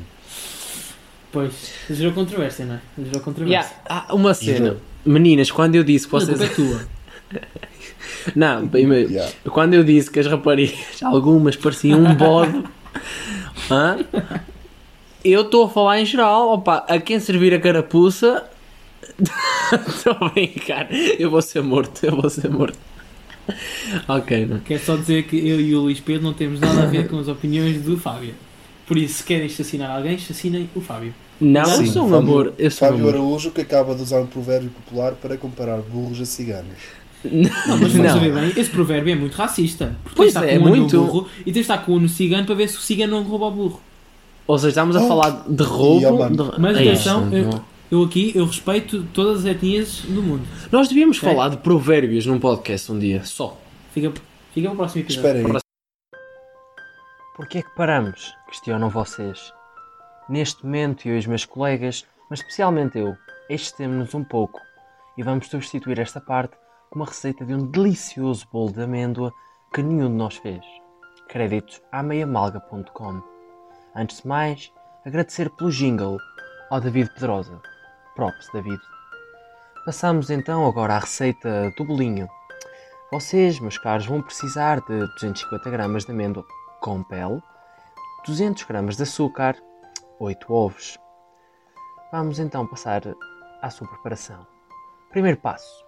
Pois, 1.32 1.72
gerou 1.90 2.14
controvérsia, 2.14 2.66
não 2.66 2.76
é? 2.76 2.82
Gerou 2.98 3.22
controvérsia. 3.22 3.72
Yeah, 3.88 4.06
há 4.08 4.14
uma 4.14 4.34
cena. 4.34 4.68
Juro. 4.68 4.82
Meninas, 5.06 5.52
quando 5.52 5.76
eu 5.76 5.84
disse 5.84 6.06
que 6.06 6.12
vocês. 6.12 6.38
culpa 6.38 6.52
é 6.52 6.56
tua. 6.56 6.88
Não, 8.36 8.68
primeiro, 8.68 9.12
Yeah. 9.12 9.34
quando 9.50 9.74
eu 9.74 9.84
disse 9.84 10.10
que 10.10 10.20
as 10.20 10.28
raparigas, 10.28 11.02
algumas 11.04 11.58
pareciam 11.58 12.00
um 12.00 12.16
bode, 12.16 12.64
hã? 13.70 13.98
eu 15.26 15.42
estou 15.42 15.66
a 15.66 15.70
falar 15.70 16.00
em 16.00 16.06
geral, 16.06 16.50
opa, 16.54 16.86
a 16.88 17.00
quem 17.00 17.20
servir 17.20 17.54
a 17.54 17.60
carapuça, 17.60 18.44
estou 19.88 20.16
a 20.20 20.30
brincar, 20.30 20.88
eu 20.92 21.30
vou 21.30 21.42
ser 21.42 21.62
morto, 21.62 22.06
eu 22.06 22.16
vou 22.16 22.30
ser 22.30 22.50
morto. 22.50 22.78
Ok, 24.08 24.46
não. 24.46 24.60
Quero 24.60 24.84
só 24.84 24.96
dizer 24.96 25.24
que 25.24 25.36
eu 25.38 25.60
e 25.60 25.76
o 25.76 25.82
Luís 25.82 26.00
Pedro 26.00 26.24
não 26.24 26.34
temos 26.34 26.60
nada 26.60 26.84
a 26.84 26.86
ver 26.86 27.08
com 27.10 27.20
as 27.20 27.28
opiniões 27.28 27.82
do 27.82 27.98
Fábio. 27.98 28.34
Por 28.88 28.98
isso, 28.98 29.16
se 29.16 29.24
querem 29.24 29.46
assassinar 29.48 29.92
alguém, 29.96 30.16
assassinem 30.16 30.70
o 30.76 30.82
Fábio. 30.82 31.14
Não, 31.42 31.62
eu 31.62 31.68
Sim, 31.68 31.86
sou 31.88 32.04
um 32.06 32.10
Fábio- 32.10 32.18
amor, 32.18 32.54
eu 32.58 32.72
sou 32.72 32.88
um 32.88 32.92
Fábio 32.92 33.04
amor. 33.10 33.16
Araújo 33.16 33.52
que 33.52 33.62
acaba 33.62 33.96
de 33.96 34.02
usar 34.02 34.20
um 34.22 34.26
provérbio 34.28 34.70
popular 34.70 35.14
para 35.14 35.36
comparar 35.38 35.78
burros 35.82 36.22
a 36.22 36.26
ciganos. 36.26 36.78
Não, 37.26 37.50
mas 37.68 37.80
vamos 37.94 37.94
Não. 37.96 38.10
saber 38.14 38.34
bem, 38.34 38.52
esse 38.56 38.70
provérbio 38.70 39.14
é 39.14 39.16
muito 39.16 39.34
racista. 39.36 39.96
Porque 40.04 40.16
Pois 40.18 40.36
é, 40.36 40.40
estar 40.56 40.60
com 40.60 40.66
um 40.66 40.68
muito. 40.78 40.98
burro 41.06 41.28
e 41.42 41.44
tens 41.46 41.54
de 41.54 41.60
estar 41.62 41.78
com 41.80 41.94
um 41.94 42.00
no 42.02 42.10
cigano 42.10 42.46
para 42.46 42.56
ver 42.56 42.68
se 42.70 42.78
o 42.78 42.82
cigano 42.82 43.14
não 43.18 43.24
rouba 43.24 43.46
o 43.48 43.52
burro. 43.52 43.82
Ou 44.46 44.58
seja, 44.58 44.70
estamos 44.70 44.96
a 44.98 45.02
Oh. 45.04 45.08
falar 45.08 45.44
de 45.48 45.64
roubo. 45.64 46.26
E, 46.26 46.30
de- 46.36 46.60
Mas 46.60 46.78
Ei, 46.78 46.90
atenção, 46.90 47.26
não. 47.26 47.64
Eu, 47.94 48.04
aqui 48.04 48.32
eu 48.36 48.46
respeito 48.46 49.04
todas 49.14 49.42
as 49.42 49.46
etnias 49.46 50.02
do 50.02 50.22
mundo. 50.22 50.48
Nós 50.72 50.88
devíamos 50.88 51.18
Ok. 51.20 51.30
falar 51.30 51.50
de 51.50 51.58
provérbios 51.58 52.26
num 52.26 52.40
podcast 52.40 52.92
um 52.92 52.98
dia, 52.98 53.24
só. 53.24 53.56
Fica, 53.92 54.12
fica 54.52 54.68
para 54.68 54.74
o 54.74 54.78
próximo 54.78 55.04
episódio. 55.04 55.38
Espera 55.38 55.58
aí, 55.58 55.62
Porquê 57.36 57.60
é 57.60 57.62
que 57.62 57.76
paramos? 57.76 58.34
Questionam 58.48 58.90
vocês. 58.90 59.54
Neste 60.28 60.66
momento, 60.66 61.08
eu 61.08 61.16
e 61.16 61.20
os 61.20 61.28
meus 61.28 61.46
colegas, 61.46 62.06
mas 62.30 62.40
especialmente 62.40 62.98
eu, 62.98 63.16
excedemos-nos 63.50 64.14
um 64.16 64.24
pouco 64.24 64.60
e 65.18 65.22
vamos 65.24 65.48
substituir 65.48 66.00
esta 66.00 66.20
parte 66.20 66.56
com 66.90 67.00
uma 67.00 67.06
receita 67.06 67.46
de 67.46 67.54
um 67.54 67.70
delicioso 67.70 68.48
bolo 68.52 68.72
de 68.72 68.82
amêndoa 68.82 69.32
que 69.74 69.84
nenhum 69.84 70.10
de 70.10 70.16
nós 70.16 70.38
fez. 70.38 70.64
Créditos 71.28 71.80
à 71.92 72.02
meiamalga.com. 72.02 73.22
Antes 73.96 74.22
de 74.22 74.28
mais, 74.28 74.72
agradecer 75.06 75.50
pelo 75.52 75.72
jingle 75.72 76.18
ao 76.72 76.82
David 76.82 77.12
Pedrosa. 77.14 77.62
Props, 78.16 78.48
David. 78.54 78.82
Passamos 79.86 80.30
então 80.30 80.68
agora 80.68 80.96
à 80.96 81.00
receita 81.00 81.74
do 81.76 81.84
bolinho. 81.84 82.28
Vocês, 83.12 83.60
meus 83.60 83.78
caros, 83.78 84.06
vão 84.06 84.22
precisar 84.22 84.82
de 84.82 85.00
250 85.16 85.70
gramas 85.70 86.06
de 86.06 86.12
amêndoa 86.12 86.46
com 86.80 87.04
pele, 87.04 87.42
200 88.26 88.64
gramas 88.64 88.98
de 88.98 89.04
açúcar, 89.04 89.56
8 90.20 90.54
ovos. 90.54 90.98
Vamos 92.12 92.40
então 92.40 92.68
passar 92.68 93.02
à 93.62 93.70
sua 93.70 93.88
preparação. 93.88 94.46
Primeiro 95.10 95.38
passo: 95.38 95.84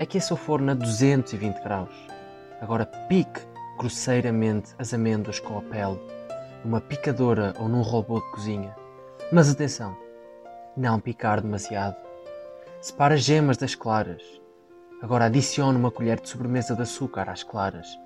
aqueça 0.00 0.34
o 0.34 0.36
forno 0.36 0.72
a 0.72 0.74
220 0.74 1.62
graus. 1.62 1.94
Agora 2.60 2.86
pique 3.08 3.40
grosseiramente 3.78 4.74
as 4.78 4.92
amêndoas 4.92 5.38
com 5.38 5.58
a 5.58 5.62
pele, 5.62 6.00
numa 6.64 6.80
picadora 6.80 7.54
ou 7.58 7.68
num 7.68 7.82
robô 7.82 8.20
de 8.20 8.30
cozinha. 8.32 8.76
Mas 9.32 9.48
atenção, 9.48 9.96
não 10.78 11.00
picar 11.00 11.40
demasiado. 11.40 11.96
Separe 12.80 13.14
as 13.14 13.22
gemas 13.22 13.56
das 13.56 13.74
claras. 13.74 14.22
Agora 15.02 15.24
adicione 15.24 15.76
uma 15.76 15.90
colher 15.90 16.20
de 16.20 16.28
sobremesa 16.28 16.74
de 16.74 16.82
açúcar 16.82 17.28
às 17.28 17.42
claras 17.42 17.98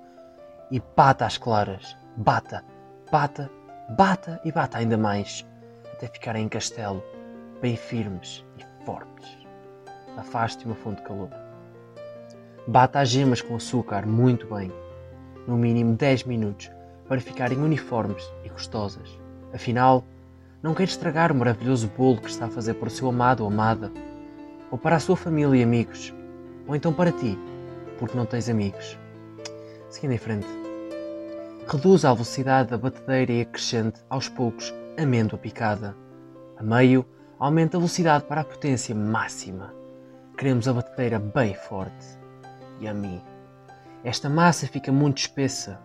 e 0.71 0.81
bata 0.95 1.25
as 1.25 1.37
claras. 1.37 1.95
Bata, 2.17 2.63
bata, 3.11 3.49
bata 3.95 4.41
e 4.43 4.51
bata 4.51 4.77
ainda 4.79 4.97
mais, 4.97 5.45
até 5.93 6.07
ficarem 6.07 6.45
em 6.45 6.49
castelo, 6.49 7.03
bem 7.61 7.75
firmes 7.75 8.43
e 8.57 8.85
fortes. 8.85 9.37
Afaste 10.17 10.65
uma 10.65 10.75
fonte 10.75 11.01
de 11.01 11.07
calor. 11.07 11.29
Bata 12.67 12.99
as 12.99 13.09
gemas 13.09 13.41
com 13.41 13.55
açúcar 13.55 14.05
muito 14.05 14.47
bem, 14.47 14.71
no 15.47 15.57
mínimo 15.57 15.95
10 15.95 16.23
minutos, 16.23 16.71
para 17.07 17.19
ficarem 17.19 17.57
uniformes 17.57 18.31
e 18.43 18.49
gostosas. 18.49 19.19
Afinal, 19.53 20.03
não 20.63 20.73
quer 20.73 20.85
estragar 20.85 21.29
o 21.29 21.35
maravilhoso 21.35 21.91
bolo 21.97 22.21
que 22.21 22.29
está 22.29 22.45
a 22.45 22.49
fazer 22.49 22.75
para 22.75 22.87
o 22.87 22.91
seu 22.91 23.09
amado 23.09 23.41
ou 23.41 23.49
amada, 23.49 23.91
ou 24.71 24.77
para 24.77 24.95
a 24.95 24.99
sua 24.99 25.17
família 25.17 25.59
e 25.59 25.63
amigos, 25.63 26.15
ou 26.65 26.73
então 26.73 26.93
para 26.93 27.11
ti, 27.11 27.37
porque 27.99 28.15
não 28.15 28.25
tens 28.25 28.47
amigos. 28.47 28.97
Seguindo 29.89 30.13
em 30.13 30.17
frente. 30.17 30.47
Reduz 31.67 32.05
a 32.05 32.13
velocidade 32.13 32.69
da 32.69 32.77
batedeira 32.77 33.33
e 33.33 33.41
acrescente 33.41 33.99
aos 34.09 34.29
poucos 34.29 34.73
amêndoa 34.97 35.37
picada. 35.37 35.95
A 36.57 36.63
meio, 36.63 37.05
aumenta 37.37 37.75
a 37.75 37.79
velocidade 37.79 38.23
para 38.23 38.41
a 38.41 38.45
potência 38.45 38.95
máxima. 38.95 39.73
Queremos 40.37 40.67
a 40.67 40.73
batedeira 40.73 41.19
bem 41.19 41.53
forte. 41.53 42.17
Yummy. 42.81 43.21
Esta 44.03 44.29
massa 44.29 44.67
fica 44.67 44.91
muito 44.91 45.17
espessa. 45.17 45.79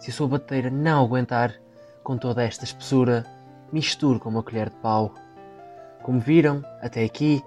Se 0.00 0.10
a 0.10 0.12
sua 0.12 0.28
batedeira 0.28 0.70
não 0.70 1.04
aguentar 1.04 1.54
com 2.02 2.16
toda 2.16 2.42
esta 2.42 2.64
espessura, 2.64 3.24
misture 3.74 4.20
com 4.20 4.28
uma 4.28 4.42
colher 4.42 4.70
de 4.70 4.76
pau. 4.76 5.12
Como 6.04 6.20
viram, 6.20 6.64
até 6.80 7.02
aqui, 7.02 7.44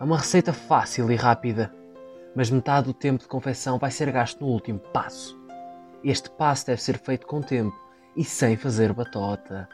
é 0.00 0.02
uma 0.02 0.16
receita 0.16 0.50
fácil 0.50 1.12
e 1.12 1.14
rápida, 1.14 1.70
mas 2.34 2.50
metade 2.50 2.86
do 2.86 2.94
tempo 2.94 3.22
de 3.22 3.28
confecção 3.28 3.78
vai 3.78 3.90
ser 3.90 4.10
gasto 4.10 4.40
no 4.40 4.46
último 4.46 4.78
passo. 4.78 5.38
Este 6.02 6.30
passo 6.30 6.66
deve 6.66 6.80
ser 6.80 6.96
feito 6.98 7.26
com 7.26 7.42
tempo 7.42 7.78
e 8.16 8.24
sem 8.24 8.56
fazer 8.56 8.94
batota. 8.94 9.68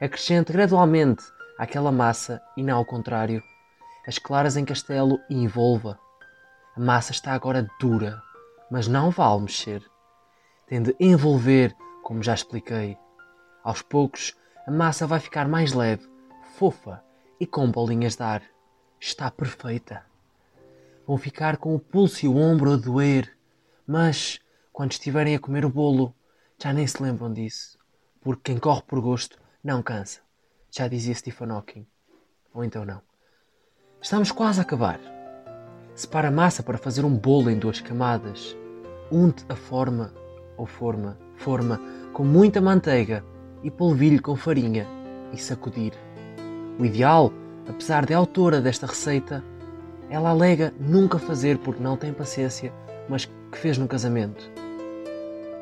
Acrescente 0.00 0.52
gradualmente 0.52 1.22
àquela 1.58 1.92
massa 1.92 2.40
e 2.56 2.62
não 2.62 2.78
ao 2.78 2.84
contrário. 2.86 3.42
As 4.06 4.18
claras 4.18 4.56
em 4.56 4.64
castelo 4.64 5.20
e 5.28 5.34
envolva. 5.34 5.98
A 6.74 6.80
massa 6.80 7.12
está 7.12 7.34
agora 7.34 7.68
dura, 7.78 8.22
mas 8.70 8.88
não 8.88 9.10
vale 9.10 9.42
mexer. 9.42 9.84
Tem 10.66 10.82
de 10.82 10.96
envolver, 10.98 11.76
como 12.02 12.22
já 12.22 12.32
expliquei. 12.32 12.96
Aos 13.62 13.82
poucos, 13.82 14.34
a 14.70 14.72
massa 14.72 15.04
vai 15.04 15.18
ficar 15.18 15.48
mais 15.48 15.72
leve, 15.72 16.08
fofa 16.56 17.02
e 17.40 17.44
com 17.44 17.68
bolinhas 17.68 18.14
de 18.14 18.22
ar. 18.22 18.40
Está 19.00 19.28
perfeita. 19.28 20.06
Vão 21.04 21.18
ficar 21.18 21.56
com 21.56 21.74
o 21.74 21.80
pulso 21.80 22.24
e 22.24 22.28
o 22.28 22.36
ombro 22.36 22.72
a 22.72 22.76
doer, 22.76 23.36
mas 23.84 24.38
quando 24.72 24.92
estiverem 24.92 25.34
a 25.34 25.40
comer 25.40 25.64
o 25.64 25.68
bolo, 25.68 26.14
já 26.56 26.72
nem 26.72 26.86
se 26.86 27.02
lembram 27.02 27.32
disso, 27.32 27.76
porque 28.20 28.52
quem 28.52 28.58
corre 28.58 28.82
por 28.82 29.00
gosto 29.00 29.40
não 29.64 29.82
cansa. 29.82 30.20
Já 30.70 30.86
dizia 30.86 31.16
Stephen 31.16 31.50
Hawking. 31.50 31.84
Ou 32.54 32.62
então 32.62 32.84
não. 32.84 33.02
Estamos 34.00 34.30
quase 34.30 34.60
a 34.60 34.62
acabar. 34.62 35.00
Separa 35.96 36.28
a 36.28 36.30
massa 36.30 36.62
para 36.62 36.78
fazer 36.78 37.04
um 37.04 37.16
bolo 37.16 37.50
em 37.50 37.58
duas 37.58 37.80
camadas. 37.80 38.56
Unte 39.10 39.44
a 39.48 39.56
forma, 39.56 40.14
ou 40.56 40.64
forma, 40.64 41.18
forma, 41.34 41.80
com 42.12 42.22
muita 42.22 42.60
manteiga 42.60 43.24
e 43.62 43.70
polvilhe 43.70 44.18
com 44.18 44.36
farinha 44.36 44.86
e 45.32 45.38
sacudir. 45.38 45.92
O 46.78 46.84
ideal, 46.84 47.32
apesar 47.68 48.06
de 48.06 48.14
autora 48.14 48.60
desta 48.60 48.86
receita, 48.86 49.44
ela 50.08 50.30
alega 50.30 50.72
nunca 50.80 51.18
fazer 51.18 51.58
porque 51.58 51.82
não 51.82 51.96
tem 51.96 52.12
paciência, 52.12 52.72
mas 53.08 53.26
que 53.26 53.58
fez 53.58 53.78
no 53.78 53.86
casamento. 53.86 54.50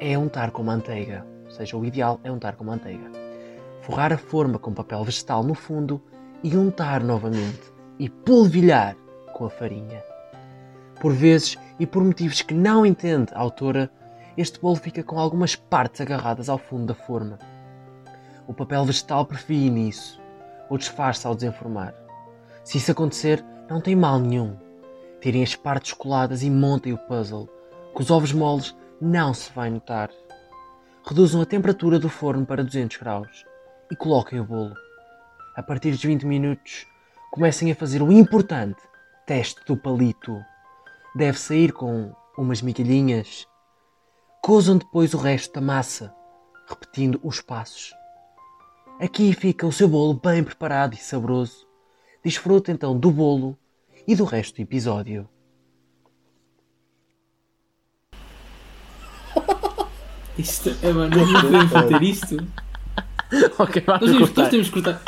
É 0.01 0.17
untar 0.17 0.51
com 0.51 0.63
manteiga, 0.63 1.27
ou 1.45 1.51
seja, 1.51 1.77
o 1.77 1.85
ideal 1.85 2.21
é 2.23 2.31
untar 2.31 2.57
com 2.57 2.65
manteiga. 2.65 3.11
Forrar 3.83 4.13
a 4.13 4.19
forma 4.19 4.59
com 4.59 4.73
papel 4.73 5.03
vegetal 5.05 5.43
no 5.43 5.55
fundo 5.55 6.01
e 6.43 6.57
untar 6.57 7.03
novamente 7.03 7.73
e 7.99 8.09
polvilhar 8.09 8.97
com 9.33 9.45
a 9.45 9.51
farinha. 9.51 10.03
Por 11.01 11.13
vezes, 11.13 11.57
e 11.79 11.87
por 11.87 12.03
motivos 12.03 12.43
que 12.43 12.55
não 12.55 12.85
entende 12.85 13.33
a 13.35 13.41
autora, 13.41 13.91
este 14.37 14.61
bolo 14.61 14.77
fica 14.77 15.03
com 15.03 15.19
algumas 15.19 15.57
partes 15.57 16.01
agarradas 16.01 16.49
ao 16.49 16.59
fundo 16.59 16.87
da 16.87 16.95
forma. 16.95 17.39
O 18.49 18.55
papel 18.55 18.83
vegetal 18.87 19.27
prefere 19.27 19.69
nisso, 19.69 20.19
ou 20.71 20.79
disfarça 20.79 21.29
ao 21.29 21.35
desenformar. 21.35 21.95
Se 22.65 22.79
isso 22.79 22.91
acontecer, 22.91 23.45
não 23.69 23.79
tem 23.79 23.95
mal 23.95 24.19
nenhum. 24.19 24.57
Tirem 25.21 25.43
as 25.43 25.55
partes 25.55 25.93
coladas 25.93 26.43
e 26.43 26.51
montem 26.51 26.95
o 26.95 26.99
puzzle. 26.99 27.47
Com 27.93 28.03
os 28.03 28.11
ovos 28.11 28.33
moles 28.33 28.75
não 28.99 29.35
se 29.35 29.53
vai 29.53 29.69
notar. 29.69 30.09
Reduzam 31.07 31.43
a 31.43 31.47
temperatura 31.47 31.99
do 31.99 32.09
forno 32.09 32.47
para 32.47 32.65
200 32.65 32.97
graus 32.97 33.45
e 33.91 33.97
coloquem 33.97 34.41
o 34.41 34.45
bolo. 34.45 34.75
A 35.55 35.63
partir 35.63 35.93
de 35.93 36.07
20 36.07 36.25
minutos, 36.25 36.87
comecem 37.31 37.71
a 37.71 37.75
fazer 37.75 38.01
o 38.01 38.11
importante 38.11 38.81
teste 39.27 39.63
do 39.67 39.77
palito. 39.77 40.43
Deve 41.15 41.39
sair 41.39 41.71
com 41.71 42.15
umas 42.39 42.63
migalhinhas. 42.63 43.47
Cozam 44.43 44.79
depois 44.79 45.13
o 45.13 45.19
resto 45.19 45.53
da 45.53 45.61
massa, 45.61 46.15
repetindo 46.67 47.21
os 47.23 47.43
passos. 47.43 47.98
Aqui 49.01 49.33
fica 49.33 49.65
o 49.65 49.71
seu 49.71 49.87
bolo 49.87 50.15
bem 50.15 50.43
preparado 50.43 50.95
e 50.95 50.97
saboroso. 50.97 51.67
Desfrute 52.25 52.73
então 52.73 52.99
do 52.99 53.13
bolo 53.13 53.57
e 54.07 54.17
do 54.17 54.25
resto 54.25 54.57
do 54.57 54.63
episódio. 54.63 55.29
Isto 60.37 60.75
é, 60.83 60.93
mano, 60.93 61.17
não 61.17 61.43
podemos 61.43 61.73
meter 61.73 62.03
isto. 62.03 62.37
ok, 63.59 63.83
Nós 63.87 64.01
vamos 64.01 64.31
temos, 64.31 64.35
nós 64.35 64.49
temos 64.49 64.67
que 64.69 64.73
cortar. 64.73 65.03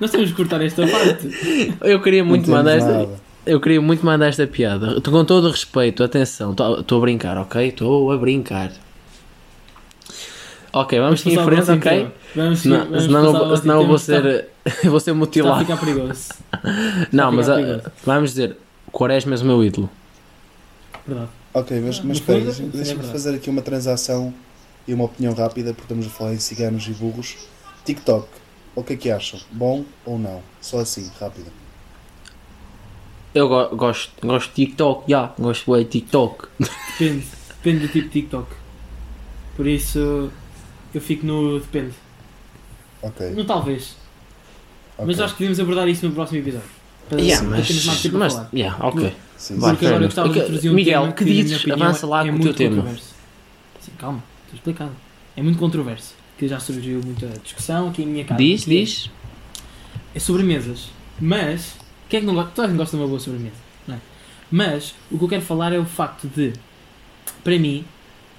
Nós 0.00 0.10
temos 0.10 0.30
que 0.30 0.36
cortar 0.36 0.62
esta 0.62 0.86
parte. 0.86 1.28
Eu 1.82 2.00
queria 2.02 2.24
muito 2.24 2.50
mandar 2.50 2.76
esta. 2.76 2.92
nada. 2.92 3.20
Eu 3.46 3.60
queria 3.60 3.80
muito 3.80 4.04
mandar 4.04 4.28
esta 4.28 4.46
piada. 4.46 5.00
Com 5.00 5.24
todo 5.24 5.48
o 5.48 5.50
respeito, 5.50 6.02
atenção, 6.02 6.52
estou 6.52 6.98
a 6.98 7.00
brincar, 7.00 7.36
ok? 7.38 7.68
Estou 7.68 8.10
a 8.10 8.16
brincar. 8.16 8.72
Ok, 10.76 10.98
vamos 10.98 11.20
seguir 11.20 11.38
em 11.38 11.44
frente, 11.44 11.70
ok? 11.70 12.08
Vamos, 12.34 12.58
Senão, 12.60 12.84
vamos 12.86 13.02
senão, 13.04 13.50
eu 13.50 13.56
senão 13.56 13.80
eu 13.82 13.86
vou 13.86 13.98
ser, 13.98 14.48
eu 14.82 14.90
vou 14.90 14.98
ser 14.98 14.98
Está, 14.98 14.98
está 14.98 15.10
a 15.12 15.14
mutilado. 15.14 15.60
ficar 15.64 15.76
perigoso. 15.76 16.28
Não, 17.12 17.24
está 17.24 17.30
mas 17.30 17.48
a 17.48 17.52
ah, 17.52 17.56
perigoso. 17.56 17.90
vamos 18.04 18.30
dizer, 18.30 18.56
Quaresma 18.90 19.32
és 19.34 19.42
o 19.42 19.44
meu 19.44 19.62
ídolo. 19.62 19.88
Verdade. 21.06 21.28
Ok, 21.52 21.80
mas, 21.80 21.98
Ah, 21.98 22.02
mas 22.04 22.16
espera, 22.18 22.40
deixa- 22.40 22.62
é 22.62 22.66
deixa-me 22.66 22.84
verdade. 22.96 23.12
fazer 23.12 23.34
aqui 23.36 23.48
uma 23.50 23.62
transação 23.62 24.34
e 24.88 24.92
uma 24.94 25.04
opinião 25.04 25.32
rápida, 25.32 25.70
porque 25.72 25.82
estamos 25.84 26.06
a 26.06 26.10
falar 26.10 26.34
em 26.34 26.38
ciganos 26.40 26.88
e 26.88 26.90
burros. 26.90 27.36
TikTok, 27.84 28.26
o 28.74 28.82
que 28.82 28.94
é 28.94 28.96
que 28.96 29.10
acham? 29.12 29.38
Bom 29.52 29.84
ou 30.04 30.18
não? 30.18 30.42
Só 30.60 30.80
assim, 30.80 31.08
rápido. 31.20 31.52
Eu 33.32 33.48
go- 33.48 33.76
gosto, 33.76 34.12
gosto 34.26 34.48
de 34.48 34.54
TikTok, 34.66 35.08
já, 35.10 35.32
gosto 35.38 35.70
bem 35.72 35.84
de 35.84 35.90
TikTok. 35.90 36.48
Depende. 36.58 37.26
Depende 37.48 37.78
do 37.86 37.88
tipo 37.92 38.06
de 38.08 38.12
TikTok. 38.22 38.48
Por 39.56 39.66
isso, 39.66 40.30
eu 40.98 41.02
fico 41.02 41.26
no 41.26 41.58
depende. 41.60 41.92
Ok. 43.02 43.30
No 43.30 43.44
talvez. 43.44 43.96
ok. 44.96 45.06
Mas 45.06 45.20
acho 45.20 45.34
que 45.34 45.40
devíamos 45.40 45.60
abordar 45.60 45.88
isso 45.88 46.06
no 46.06 46.12
próximo 46.12 46.38
episódio. 46.38 46.68
Para, 47.08 47.20
Yeah, 47.20 47.46
mais 47.48 47.68
mas, 47.84 48.02
tempo 48.02 48.16
a 48.16 48.18
mas 48.20 48.32
falar. 48.32 48.48
yeah, 48.54 48.86
ok. 48.86 49.14
Sim. 49.36 49.60
Porque 49.60 49.86
agora 49.86 50.02
eu 50.04 50.06
gostava 50.08 50.28
de 50.28 50.32
Ok, 50.32 50.42
introduzir 50.42 50.70
um 50.70 50.74
Miguel, 50.74 51.00
tema 51.02 51.12
que 51.12 51.24
minha 51.24 51.42
dizes? 51.44 51.60
opinião, 51.60 51.82
Avança 51.88 52.06
lá 52.06 52.20
é 52.20 52.22
com 52.24 52.28
o 52.28 52.32
muito 52.32 52.44
teu 52.44 52.54
tema. 52.54 52.76
controverso. 52.76 53.14
Sim, 53.80 53.92
calma, 53.98 54.24
estou 54.44 54.54
explicado. 54.56 54.90
É 55.36 55.42
muito 55.42 55.58
controverso. 55.58 56.14
Que 56.38 56.48
já 56.48 56.58
surgiu 56.58 57.00
muita 57.04 57.26
discussão 57.42 57.90
aqui 57.90 58.02
em 58.02 58.06
minha 58.06 58.24
casa. 58.24 58.38
Diz, 58.42 58.64
Que 58.64 58.70
é- 58.70 58.80
diz. 58.80 59.10
É 60.14 60.18
sobremesas. 60.18 60.88
Mas, 61.20 61.74
quem 62.08 62.18
é 62.18 62.20
que 62.20 62.26
não 62.26 62.34
gosta? 62.34 62.50
Toda 62.52 62.66
a 62.66 62.70
gente 62.70 62.78
gosta 62.78 62.96
de 62.96 63.02
uma 63.02 63.08
boa 63.08 63.20
sobremesa. 63.20 63.54
Não 63.86 63.96
é? 63.96 63.98
Mas, 64.50 64.94
o 65.10 65.18
que 65.18 65.24
eu 65.24 65.28
quero 65.28 65.42
falar 65.42 65.72
é 65.74 65.78
o 65.78 65.84
facto 65.84 66.26
de, 66.28 66.52
para 67.44 67.58
mim, 67.58 67.84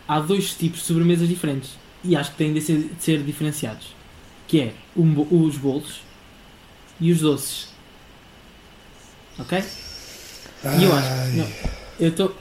há 0.08 0.20
dois 0.20 0.56
tipos 0.56 0.80
de 0.82 0.86
sobremesas 0.88 1.28
diferentes. 1.30 1.78
E 2.06 2.16
acho 2.16 2.32
que 2.32 2.38
têm 2.38 2.54
de 2.54 2.62
ser, 2.62 2.78
de 2.78 3.04
ser 3.04 3.24
diferenciados. 3.24 3.88
Que 4.48 4.62
é 4.62 4.74
um 4.96 5.20
os 5.46 5.58
bolos 5.58 6.02
e 7.00 7.12
os 7.12 7.20
doces. 7.20 7.70
Ok? 9.40 9.58
E 9.60 10.84
eu 10.84 10.94
acho. 10.94 11.08
Ai, 11.08 11.32
Não, 11.34 11.48
eu 12.00 12.10
estou. 12.10 12.36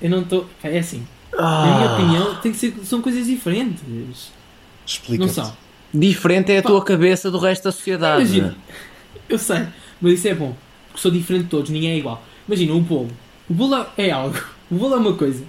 Eu 0.00 0.10
não 0.10 0.22
estou. 0.22 0.48
É 0.62 0.78
assim. 0.78 1.06
Na 1.32 1.76
minha 1.76 1.90
Ah, 1.90 1.94
opinião, 1.94 2.34
tem 2.40 2.52
que 2.52 2.58
ser, 2.58 2.74
são 2.84 3.00
coisas 3.02 3.26
diferentes. 3.26 3.82
Não 3.86 4.06
Explica-te. 4.86 5.32
são. 5.32 5.56
Diferente 5.92 6.52
é 6.52 6.58
a 6.58 6.62
Pá. 6.62 6.68
tua 6.68 6.84
cabeça 6.84 7.30
do 7.30 7.38
resto 7.38 7.64
da 7.64 7.72
sociedade. 7.72 8.22
Imagina, 8.22 8.56
eu 9.28 9.38
sei, 9.38 9.66
mas 10.00 10.12
isso 10.14 10.28
é 10.28 10.34
bom, 10.34 10.54
porque 10.88 11.00
sou 11.00 11.10
diferente 11.10 11.44
de 11.44 11.48
todos, 11.50 11.70
ninguém 11.70 11.90
é 11.90 11.98
igual. 11.98 12.22
Imagina, 12.46 12.72
um 12.74 12.80
bolo. 12.82 13.10
O 13.48 13.54
bolo 13.54 13.86
é 13.96 14.10
algo, 14.10 14.38
o 14.70 14.74
bolo 14.74 14.94
é 14.94 14.98
uma 14.98 15.14
coisa, 15.14 15.44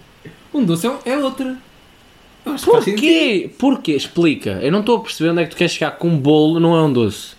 um 0.53 0.63
doce 0.63 0.87
é, 0.87 0.99
é 1.05 1.17
outra. 1.17 1.45
Eu 1.45 1.55
acho 1.55 1.55
que 1.55 1.55
faz 1.55 1.55
sentido. 1.55 2.36
Porquê? 2.63 3.49
Porquê? 3.57 3.91
Explica. 3.93 4.51
Eu 4.61 4.71
não 4.71 4.79
estou 4.81 4.97
a 4.97 4.99
perceber 5.01 5.29
onde 5.31 5.41
é 5.41 5.45
que 5.45 5.51
tu 5.51 5.57
queres 5.57 5.73
chegar 5.73 5.91
com 5.91 6.07
um 6.09 6.17
bolo, 6.17 6.59
não 6.59 6.75
é 6.75 6.81
um 6.83 6.91
doce. 6.93 7.35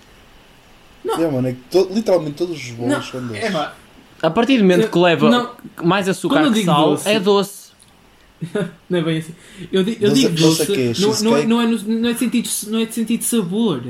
É, 1.07 1.27
mano, 1.31 1.49
é 1.49 1.53
que 1.53 1.59
to- 1.71 1.89
literalmente 1.93 2.37
todos 2.37 2.57
os 2.57 2.71
bolos 2.71 2.93
Não, 2.93 3.03
são 3.03 3.27
doces. 3.27 3.43
é 3.43 3.71
A 4.23 4.31
partir 4.31 4.57
do 4.59 4.65
momento 4.65 4.83
Eu- 4.83 4.89
que 4.91 4.99
leva 4.99 5.31
não. 5.31 5.51
mais 5.83 6.09
açúcar 6.09 6.37
Quando 6.37 6.47
eu 6.47 6.53
que 6.53 6.59
digo 6.61 6.71
sal, 6.73 6.91
doce- 6.91 7.09
é 7.09 7.21
doce. 7.21 7.69
não 8.91 8.99
é 8.99 9.03
bem 9.03 9.19
assim. 9.19 9.35
Eu, 9.73 9.83
di- 9.83 9.97
eu 10.01 10.11
Doce- 10.11 10.21
digo 10.23 10.35
doce 10.37 10.59
doce, 10.67 10.73
é 10.73 10.75
quê? 10.75 10.93
não, 11.01 11.21
não, 11.23 11.37
é, 11.37 11.47
não, 11.47 11.61
é 11.61 11.67
não, 11.67 12.09
é 12.09 12.13
de 12.13 12.19
sentido, 12.19 12.49
não 12.69 12.79
é 12.81 12.85
de 12.85 12.95
sentido 12.95 13.19
de 13.21 13.25
sabor. 13.25 13.83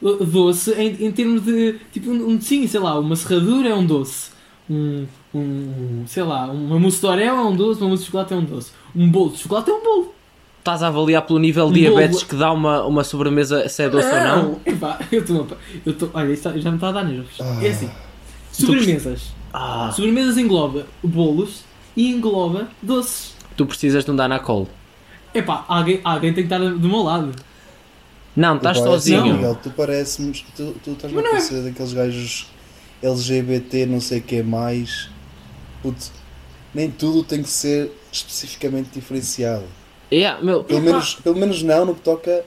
Doce 0.00 0.72
em, 0.72 1.06
em 1.06 1.12
termos 1.12 1.42
de, 1.44 1.74
tipo, 1.92 2.10
um, 2.10 2.30
um 2.30 2.40
sim, 2.40 2.66
sei 2.66 2.80
lá, 2.80 2.98
uma 2.98 3.16
serradura 3.16 3.68
é 3.68 3.74
um 3.74 3.84
doce. 3.84 4.30
Um, 4.70 5.06
um, 5.34 6.04
sei 6.06 6.22
lá, 6.22 6.46
uma 6.50 6.78
mousse 6.78 7.00
de 7.00 7.06
orel 7.06 7.36
é 7.36 7.42
um 7.42 7.54
doce, 7.56 7.80
uma 7.80 7.88
mousse 7.88 8.04
de 8.04 8.06
chocolate 8.06 8.32
é 8.32 8.36
um 8.36 8.44
doce. 8.44 8.70
Um 8.94 9.10
bolo 9.10 9.30
de 9.32 9.38
chocolate 9.38 9.68
é 9.70 9.74
um 9.74 9.82
bolo. 9.82 10.14
Estás 10.60 10.82
a 10.82 10.86
avaliar 10.88 11.22
pelo 11.26 11.38
nível 11.38 11.68
de 11.72 11.80
diabetes 11.80 12.18
bolo. 12.18 12.28
que 12.28 12.36
dá 12.36 12.52
uma, 12.52 12.84
uma 12.84 13.02
sobremesa 13.02 13.68
se 13.68 13.82
é 13.82 13.88
doce 13.88 14.06
ou 14.08 14.20
não? 14.20 14.60
Epá, 14.64 15.00
eu 15.10 15.20
estou. 15.20 15.46
Eu 15.84 15.92
estou. 15.92 16.10
Olha, 16.14 16.32
isto 16.32 16.60
já 16.60 16.70
me 16.70 16.76
está 16.76 16.88
a 16.90 16.92
dar 16.92 17.04
nervos. 17.04 17.32
Ah. 17.40 17.58
É 17.62 17.68
assim. 17.70 17.90
Sobremesas. 18.52 19.32
Ah, 19.52 19.90
Sobremesas 19.94 20.36
engloba 20.38 20.86
bolos 21.02 21.62
e 21.96 22.10
engloba 22.12 22.68
doces. 22.82 23.34
tu 23.56 23.66
precisas 23.66 24.04
de 24.04 24.10
um 24.10 24.16
Danacol. 24.16 24.68
Epá, 25.34 25.64
alguém, 25.68 26.00
alguém 26.04 26.32
tem 26.32 26.46
que 26.46 26.52
estar 26.54 26.58
do 26.58 26.88
meu 26.88 27.02
lado. 27.02 27.32
Não, 28.36 28.56
estás 28.56 28.78
sozinho. 28.78 29.34
Miguel, 29.34 29.58
tu 29.60 29.70
pareces 29.70 30.44
tu, 30.56 30.74
tu 30.84 30.92
estás 30.92 31.12
a 31.12 31.16
não 31.16 31.26
é- 31.26 31.30
parecer 31.30 31.62
daqueles 31.62 31.92
gajos 31.92 32.46
LGBT, 33.02 33.86
não 33.86 34.00
sei 34.00 34.18
o 34.18 34.22
que 34.22 34.42
mais. 34.42 35.08
Puto, 35.82 36.10
nem 36.74 36.90
tudo 36.90 37.24
tem 37.24 37.42
que 37.42 37.48
ser 37.48 37.90
especificamente 38.12 38.90
diferenciado. 38.94 39.64
Yeah, 40.12 40.42
meu, 40.42 40.64
Pelo 40.64 40.80
menos, 40.82 41.14
pelo 41.14 41.36
menos 41.36 41.62
não 41.62 41.84
no 41.86 41.94
que 41.94 42.00
toca 42.00 42.42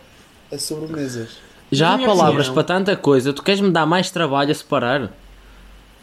a 0.51 0.58
sobremesas. 0.58 1.29
já 1.72 1.93
há 1.93 1.96
minha 1.98 2.08
palavras 2.10 2.48
opinião- 2.48 2.53
para 2.53 2.63
tanta 2.63 2.96
coisa, 2.96 3.32
tu 3.34 3.41
queres 3.41 3.62
me 3.62 3.72
dar 3.72 3.86
mais 3.86 4.12
trabalho 4.12 4.51
a 4.51 4.53
separar? 4.53 5.10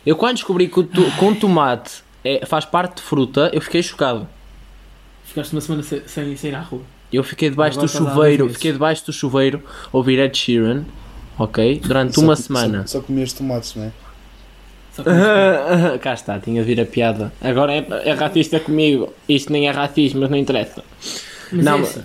Eu 0.06 0.16
quando 0.16 0.36
descobri 0.36 0.68
que 0.68 0.80
o, 0.80 0.88
um 1.22 1.34
tomate 1.34 2.02
é- 2.24 2.44
faz 2.46 2.64
parte 2.64 2.96
de 2.96 3.02
fruta, 3.02 3.50
eu 3.52 3.60
fiquei 3.60 3.82
chocado. 3.82 4.26
Ficaste 5.24 5.52
uma 5.52 5.60
semana 5.60 5.82
se- 5.82 6.02
sem, 6.06 6.34
sem 6.36 6.50
ir 6.50 6.54
à 6.54 6.60
rua. 6.60 6.80
Eu 7.12 7.22
fiquei 7.22 7.50
debaixo 7.50 7.78
Agora 7.78 7.92
do 7.92 7.92
chuveiro, 7.98 8.48
fiquei 8.54 8.72
debaixo 8.72 9.04
do 9.06 9.12
chuveiro 9.12 9.62
a 9.92 9.96
ouvir 9.96 10.18
Ed 10.18 10.36
Sheeran, 10.36 10.84
ok? 11.38 11.80
Durante 11.84 12.14
Só 12.14 12.20
uma 12.22 12.36
semana. 12.36 12.86
Só, 12.86 13.00
só 13.00 13.04
comias 13.04 13.32
tomates, 13.32 13.74
não 13.74 13.84
é? 13.84 13.92
Cá 16.02 16.14
está, 16.14 16.38
tinha 16.38 16.62
de 16.62 16.66
vir 16.74 16.80
a 16.80 16.86
piada. 16.86 17.32
Agora 17.40 17.72
é, 17.72 17.86
é 18.04 18.12
racista 18.12 18.58
comigo. 18.60 19.12
Isto 19.28 19.52
nem 19.52 19.68
é 19.68 19.70
racismo, 19.70 20.20
mas 20.20 20.30
não 20.30 20.36
interessa. 20.36 20.82
Mas 21.52 21.64
Não, 21.64 21.78
é 21.78 21.80
assim. 21.82 22.02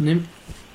Nem... 0.00 0.22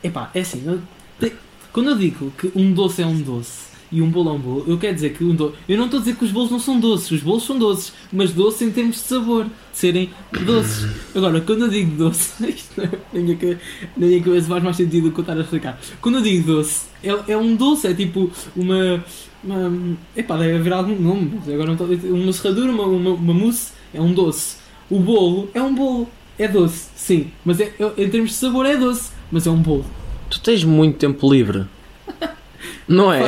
Epá, 0.03 0.29
é 0.33 0.41
assim. 0.41 0.63
eu 0.65 1.31
Quando 1.71 1.91
eu 1.91 1.97
digo 1.97 2.31
que 2.37 2.51
um 2.55 2.73
doce 2.73 3.01
é 3.01 3.05
um 3.05 3.21
doce 3.21 3.69
e 3.91 4.01
um 4.01 4.09
bolo 4.09 4.29
é 4.29 4.33
um 4.33 4.39
bolo, 4.39 4.63
eu 4.67 4.77
quero 4.77 4.93
dizer 4.93 5.13
que 5.13 5.23
um 5.23 5.35
doce. 5.35 5.55
Eu 5.67 5.77
não 5.77 5.85
estou 5.85 5.99
a 5.99 6.03
dizer 6.03 6.15
que 6.15 6.23
os 6.25 6.31
bolos 6.31 6.51
não 6.51 6.59
são 6.59 6.79
doces, 6.79 7.11
os 7.11 7.21
bolos 7.21 7.43
são 7.43 7.57
doces, 7.57 7.91
mas 8.13 8.31
doce 8.31 8.63
em 8.63 8.71
termos 8.71 8.97
de 8.97 9.01
sabor, 9.01 9.45
de 9.45 9.49
serem 9.73 10.09
doces. 10.45 10.87
Agora, 11.15 11.41
quando 11.41 11.63
eu 11.65 11.69
digo 11.69 11.95
doce, 11.97 12.31
isto 12.49 12.79
não- 12.79 12.85
na 13.13 13.19
minha 13.19 13.59
na 13.97 14.07
minha 14.07 14.23
cabeça 14.23 14.47
faz 14.47 14.63
mais 14.63 14.77
sentido 14.77 15.09
do 15.09 15.11
que 15.11 15.19
eu 15.19 15.21
estar 15.23 15.37
a 15.37 15.41
explicar. 15.41 15.79
Quando 16.01 16.15
eu 16.19 16.21
digo 16.21 16.45
doce, 16.53 16.85
é, 17.03 17.31
é 17.33 17.37
um 17.37 17.55
doce, 17.55 17.87
é 17.87 17.93
tipo 17.93 18.31
uma. 18.55 19.03
uma 19.43 19.97
epá, 20.15 20.37
deve 20.37 20.57
haver 20.57 20.73
algum 20.73 20.95
nome, 20.99 21.39
agora 21.47 21.65
não 21.65 21.73
estou 21.73 21.87
a 21.87 21.95
dizer. 21.95 22.11
Uma 22.11 22.31
serradura, 22.31 22.71
uma, 22.71 22.83
uma, 22.85 23.09
uma 23.11 23.33
mousse, 23.33 23.71
é 23.93 23.99
um 23.99 24.13
doce. 24.13 24.57
O 24.89 24.99
bolo 24.99 25.49
é 25.53 25.61
um 25.61 25.73
bolo. 25.73 26.07
É 26.39 26.47
doce, 26.47 26.89
sim, 26.95 27.31
mas 27.43 27.59
é, 27.59 27.65
é- 27.77 28.01
em 28.03 28.09
termos 28.09 28.31
de 28.31 28.35
sabor 28.37 28.65
é 28.65 28.77
doce, 28.77 29.11
mas 29.31 29.45
é 29.45 29.51
um 29.51 29.61
bolo. 29.61 29.85
tu 30.29 30.39
tens 30.41 30.63
muito 30.63 30.97
tempo 30.97 31.31
livre. 31.31 31.67
Não 32.87 33.11
é? 33.11 33.23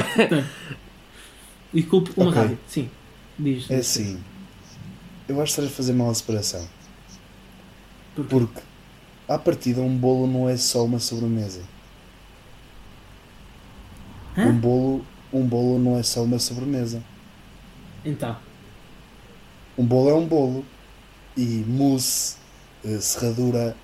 E 1.73 1.83
culpo 1.83 2.11
uma 2.19 2.29
Ok. 2.29 2.41
rádio, 2.41 2.57
sim. 2.67 2.89
Diz. 3.37 3.69
É 3.69 3.77
assim. 3.77 4.19
Eu 5.27 5.41
acho 5.41 5.53
que 5.53 5.61
estás 5.61 5.67
a 5.67 5.75
fazer 5.75 5.93
mal 5.93 6.09
a 6.09 6.13
separação. 6.13 6.67
Porquê? 8.15 8.29
Porque, 8.29 8.61
à 9.27 9.37
partida, 9.37 9.81
um 9.81 9.95
bolo 9.95 10.27
não 10.27 10.49
é 10.49 10.57
só 10.57 10.83
uma 10.85 10.99
sobremesa. 10.99 11.61
Hã? 14.37 14.47
Um 14.47 14.53
bolo, 14.59 15.05
um 15.33 15.45
bolo 15.45 15.79
não 15.79 15.97
é 15.97 16.03
só 16.03 16.23
uma 16.23 16.39
sobremesa. 16.39 17.01
Então, 18.05 18.35
Um 19.77 19.85
bolo 19.85 20.09
é 20.09 20.13
um 20.13 20.25
bolo. 20.25 20.65
E 21.37 21.63
mousse, 21.65 22.35
serradura, 22.99 23.75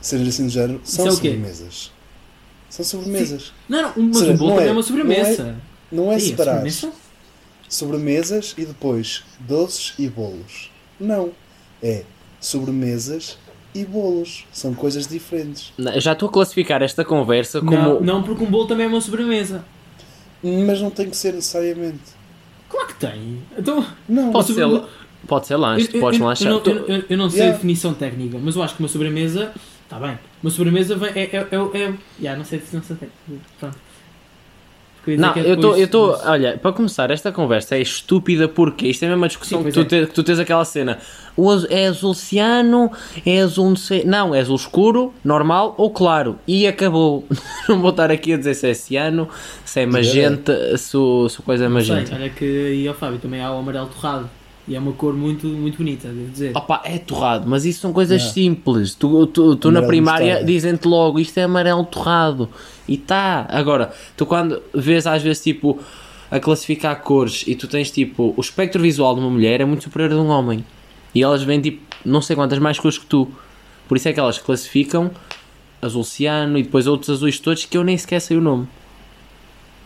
cenas 0.00 0.28
assim 0.28 0.44
do 0.44 0.50
género, 0.50 0.80
são 0.84 1.06
é 1.06 1.10
sobremesas. 1.10 1.92
São 2.68 2.84
sobremesas. 2.84 3.52
não, 3.68 3.82
não, 3.82 3.92
mas 4.08 4.18
Será? 4.18 4.32
um 4.32 4.36
bolo 4.36 4.48
Não 4.50 4.56
também 4.56 4.66
é- 4.66 4.68
é 4.68 4.72
uma 4.72 4.82
sobremesa. 4.82 5.56
Não 5.90 6.12
é 6.12 6.16
Ih, 6.16 6.20
separar 6.20 6.52
sobremesa? 6.52 6.92
sobremesas 7.68 8.54
e 8.58 8.64
depois 8.64 9.24
doces 9.40 9.94
e 9.98 10.08
bolos. 10.08 10.70
Não. 10.98 11.30
É 11.82 12.04
sobremesas 12.40 13.38
e 13.74 13.84
bolos. 13.84 14.44
São 14.52 14.74
coisas 14.74 15.06
diferentes. 15.06 15.72
Não, 15.76 15.98
já 16.00 16.12
estou 16.12 16.28
a 16.28 16.32
classificar 16.32 16.82
esta 16.82 17.04
conversa 17.04 17.60
como. 17.60 17.72
Não, 17.72 18.00
não, 18.00 18.22
porque 18.22 18.42
um 18.44 18.50
bolo 18.50 18.66
também 18.66 18.86
é 18.86 18.88
uma 18.88 19.00
sobremesa. 19.00 19.64
Mas 20.42 20.80
não 20.80 20.90
tem 20.90 21.08
que 21.10 21.16
ser 21.16 21.32
necessariamente. 21.34 22.16
Claro 22.68 22.88
que 22.88 22.94
tem. 22.94 23.42
Então, 23.56 23.86
Não. 24.08 24.30
Pode 24.32 24.52
ser, 24.52 24.66
pode 25.26 25.46
ser 25.46 25.56
lanche, 25.56 25.88
eu, 25.92 26.00
podes 26.00 26.18
eu- 26.20 26.24
eu 26.24 26.28
lanchar. 26.28 26.52
eu- 26.52 26.62
eu- 26.88 27.04
eu 27.10 27.16
não 27.18 27.28
sei 27.28 27.40
Yeah. 27.40 27.54
a 27.54 27.56
definição 27.56 27.94
técnica, 27.94 28.38
mas 28.42 28.56
eu 28.56 28.62
acho 28.62 28.74
que 28.74 28.80
uma 28.82 28.88
sobremesa. 28.88 29.52
Está 29.84 29.98
bem. 30.00 30.18
Uma 30.42 30.50
sobremesa 30.50 30.96
vem, 30.96 31.10
é. 31.14 31.20
é, 31.20 31.36
é, 31.36 31.56
é 31.80 31.94
yeah, 32.20 32.36
não 32.36 32.44
sei 32.44 32.58
se 32.60 32.74
não 32.74 32.82
sei. 32.82 32.96
Pronto. 33.60 33.76
Não, 35.06 35.32
é 35.34 35.38
eu 35.38 35.54
estou. 35.54 35.76
depois- 35.76 36.18
mas- 36.18 36.26
olha, 36.26 36.58
para 36.58 36.72
começar, 36.72 37.12
esta 37.12 37.30
conversa 37.30 37.76
é 37.76 37.80
estúpida 37.80 38.48
porque 38.48 38.88
isto 38.88 39.04
é 39.04 39.06
a 39.06 39.10
mesma 39.10 39.28
discussão 39.28 39.60
Sim, 39.60 39.66
que, 39.66 39.72
tu 39.72 39.80
é. 39.82 39.84
te- 39.84 40.06
que 40.08 40.12
tu 40.12 40.24
tens 40.24 40.40
aquela 40.40 40.64
cena. 40.64 40.98
O 41.36 41.48
azul, 41.48 41.68
é 41.70 41.86
azul 41.86 42.12
ciano, 42.12 42.90
é 43.24 43.40
azul 43.40 43.68
não 43.68 43.76
sei. 43.76 44.02
Não, 44.04 44.34
é 44.34 44.40
azul 44.40 44.56
escuro, 44.56 45.14
normal 45.24 45.76
ou 45.78 45.90
claro. 45.92 46.36
E 46.48 46.66
acabou. 46.66 47.24
não 47.68 47.80
vou 47.80 47.90
estar 47.90 48.10
aqui 48.10 48.32
a 48.32 48.36
dizer 48.36 48.54
se 48.54 48.66
é 48.68 48.74
ciano, 48.74 49.28
se 49.64 49.78
é 49.78 49.86
magenta, 49.86 50.76
se, 50.76 50.96
o- 50.96 51.28
se 51.28 51.40
a 51.40 51.44
coisa 51.44 51.64
é 51.66 51.68
Sei, 51.68 51.72
magenta. 51.74 52.14
olha 52.16 52.28
que 52.30 52.44
aí 52.44 52.88
ao 52.88 52.94
Fábio 52.94 53.20
também 53.20 53.40
há 53.40 53.52
o 53.52 53.58
amarelo 53.60 53.86
torrado. 53.86 54.28
E 54.68 54.74
é 54.74 54.80
uma 54.80 54.92
cor 54.92 55.14
muito, 55.14 55.46
muito 55.46 55.78
bonita, 55.78 56.08
devo 56.08 56.28
dizer. 56.30 56.56
Opa, 56.56 56.82
é 56.84 56.98
torrado, 56.98 57.48
mas 57.48 57.64
isso 57.64 57.80
são 57.80 57.92
coisas 57.92 58.20
simples. 58.32 58.94
Tu, 58.94 59.26
tu, 59.28 59.54
tu 59.54 59.70
na 59.70 59.82
primária 59.82 60.42
dizem-te 60.44 60.88
logo 60.88 61.20
isto 61.20 61.38
é 61.38 61.44
amarelo 61.44 61.84
torrado. 61.84 62.48
E 62.88 62.96
tá. 62.96 63.46
Agora, 63.48 63.92
tu 64.16 64.26
quando 64.26 64.60
vês 64.74 65.06
às 65.06 65.22
vezes 65.22 65.42
tipo 65.42 65.78
a 66.28 66.40
classificar 66.40 67.00
cores 67.00 67.44
e 67.46 67.54
tu 67.54 67.68
tens 67.68 67.92
tipo 67.92 68.34
o 68.36 68.40
espectro 68.40 68.82
visual 68.82 69.14
de 69.14 69.20
uma 69.20 69.30
mulher 69.30 69.60
é 69.60 69.64
muito 69.64 69.84
superior 69.84 70.10
a 70.10 70.14
de 70.14 70.20
um 70.20 70.28
homem. 70.28 70.64
E 71.14 71.22
elas 71.22 71.44
vêm 71.44 71.60
tipo 71.60 71.82
não 72.04 72.20
sei 72.20 72.34
quantas 72.34 72.58
mais 72.58 72.78
cores 72.78 72.98
que 72.98 73.06
tu. 73.06 73.28
Por 73.86 73.96
isso 73.96 74.08
é 74.08 74.12
que 74.12 74.18
elas 74.18 74.38
classificam 74.38 75.12
azul 75.80 76.02
ciano 76.02 76.58
e 76.58 76.64
depois 76.64 76.88
outros 76.88 77.10
azuis 77.10 77.38
todos 77.38 77.64
que 77.66 77.78
eu 77.78 77.84
nem 77.84 77.96
sequer 77.96 78.20
sei 78.20 78.36
o 78.36 78.40
nome. 78.40 78.66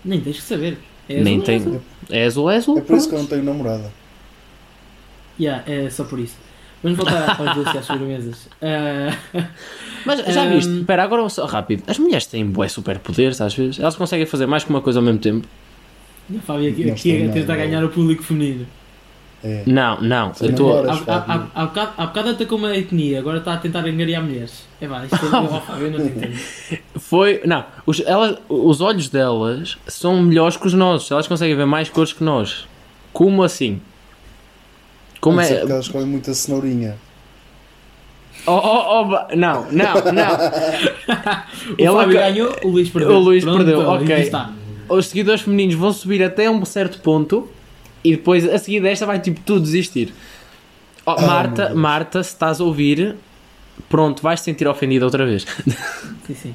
Nem 0.03 0.21
tens 0.21 0.37
que 0.37 0.43
saber. 0.43 0.79
É 1.07 1.21
nem 1.21 1.35
azul, 1.35 1.43
é 1.43 1.47
tem. 1.47 1.57
azul. 1.57 1.83
É 2.09 2.25
azul, 2.25 2.51
é 2.51 2.57
azul. 2.57 2.79
É 2.79 2.81
por 2.81 2.97
isso 2.97 3.09
que 3.11 3.15
eu 3.15 3.19
não 3.19 3.27
tenho 3.27 3.43
namorada. 3.43 4.00
Yeah, 5.41 5.65
é 5.67 5.89
só 5.91 6.05
por 6.05 6.19
isso. 6.19 6.37
Vamos 6.83 6.97
voltar 6.99 7.37
aos 7.41 7.55
doces 7.57 7.75
e 7.75 7.79
às 7.79 7.85
sobremesas. 7.87 8.49
Ah, 8.63 9.15
Mas 10.05 10.21
já 10.33 10.43
Ahm. 10.45 10.51
viste? 10.51 10.73
Espera, 10.81 11.03
agora 11.05 11.29
só 11.29 11.45
rápido. 11.47 11.83
As 11.87 11.99
mulheres 11.99 12.27
têm 12.27 12.45
bué 12.47 12.69
superpoderes 12.69 13.41
às 13.41 13.55
vezes. 13.55 13.79
Elas 13.81 13.97
conseguem 13.97 14.27
fazer 14.27 14.47
mais 14.47 14.65
que 14.65 14.71
uma 14.71 14.81
coisa 14.81 14.99
ao 14.99 15.05
mesmo 15.05 15.19
tempo. 15.21 15.47
e 16.31 16.37
a 16.39 16.41
Fábio 16.41 16.71
aqui, 16.71 16.85
Não 16.85 16.93
aqui 16.93 17.27
a 17.27 17.33
tentar 17.33 17.57
ganhar 17.57 17.85
o 17.85 17.89
público 17.89 18.23
feminino. 18.23 18.67
É. 19.43 19.63
Não, 19.67 20.01
não. 20.03 20.33
Eu 20.41 20.51
estou. 20.51 20.83
namoras. 20.83 21.09
Há, 21.09 21.15
há, 21.15 21.35
há, 21.35 21.47
há, 21.63 21.67
bocado, 21.67 21.93
há 21.97 22.07
bocado 22.07 22.29
atacou 22.31 22.59
uma 22.59 22.77
etnia, 22.77 23.19
agora 23.19 23.39
está 23.39 23.55
a 23.55 23.57
tentar 23.57 23.81
angariar 23.87 24.23
mulheres. 24.23 24.65
É 24.81 24.87
vá, 24.87 25.05
isto 25.05 25.17
é. 25.17 25.19
Fábio, 25.61 25.87
eu 25.87 25.91
não 25.93 25.99
te 25.99 26.13
entendo. 26.13 26.39
Foi. 26.97 27.41
Não. 27.47 27.65
Os, 27.87 28.01
elas, 28.01 28.37
os 28.49 28.81
olhos 28.83 29.09
delas 29.09 29.79
são 29.87 30.23
melhores 30.23 30.57
que 30.59 30.67
os 30.67 30.75
nossos. 30.75 31.11
Elas 31.11 31.27
conseguem 31.27 31.57
ver 31.57 31.67
mais 31.67 31.89
cores 31.89 32.13
que 32.13 32.23
nós. 32.25 32.67
Como 33.13 33.43
assim? 33.43 33.81
Como 35.21 35.43
ser 35.43 35.55
é. 35.55 35.59
porque 35.59 35.73
elas 35.73 35.89
comem 35.89 36.07
muita 36.07 36.33
cenourinha. 36.33 36.97
Oh, 38.47 38.53
oh, 38.53 39.03
oh, 39.03 39.37
não, 39.37 39.71
não, 39.71 39.95
não. 40.13 40.31
O 41.79 41.83
Ele 41.83 41.93
Fábio 41.93 42.15
ganhou, 42.15 42.57
o 42.65 42.69
Luís 42.69 42.89
perdeu. 42.89 43.11
O 43.17 43.19
Luís 43.19 43.45
Pronto, 43.45 43.59
perdeu, 43.59 43.81
ok. 43.81 44.17
está. 44.17 44.53
Os 44.89 45.07
seguidores 45.07 45.43
femininos 45.43 45.75
vão 45.75 45.93
subir 45.93 46.23
até 46.23 46.51
um 46.51 46.65
certo 46.65 47.01
ponto 47.01 47.49
e 48.03 48.13
depois 48.13 48.49
a 48.49 48.59
seguir 48.59 48.81
desta 48.81 49.05
vai 49.05 49.21
tipo 49.21 49.41
tudo 49.41 49.61
desistir. 49.61 50.15
Oh, 51.05 51.17
meu 51.17 51.27
Marta. 51.27 51.75
Marta, 51.75 52.23
se 52.23 52.31
estás 52.31 52.61
a 52.61 52.65
ouvir, 52.65 53.15
pronto, 53.89 54.23
vais 54.23 54.41
te 54.41 54.45
sentir 54.45 54.67
ofendida 54.67 55.05
outra 55.05 55.27
vez. 55.27 55.47
Sim, 56.27 56.35
sim. 56.35 56.55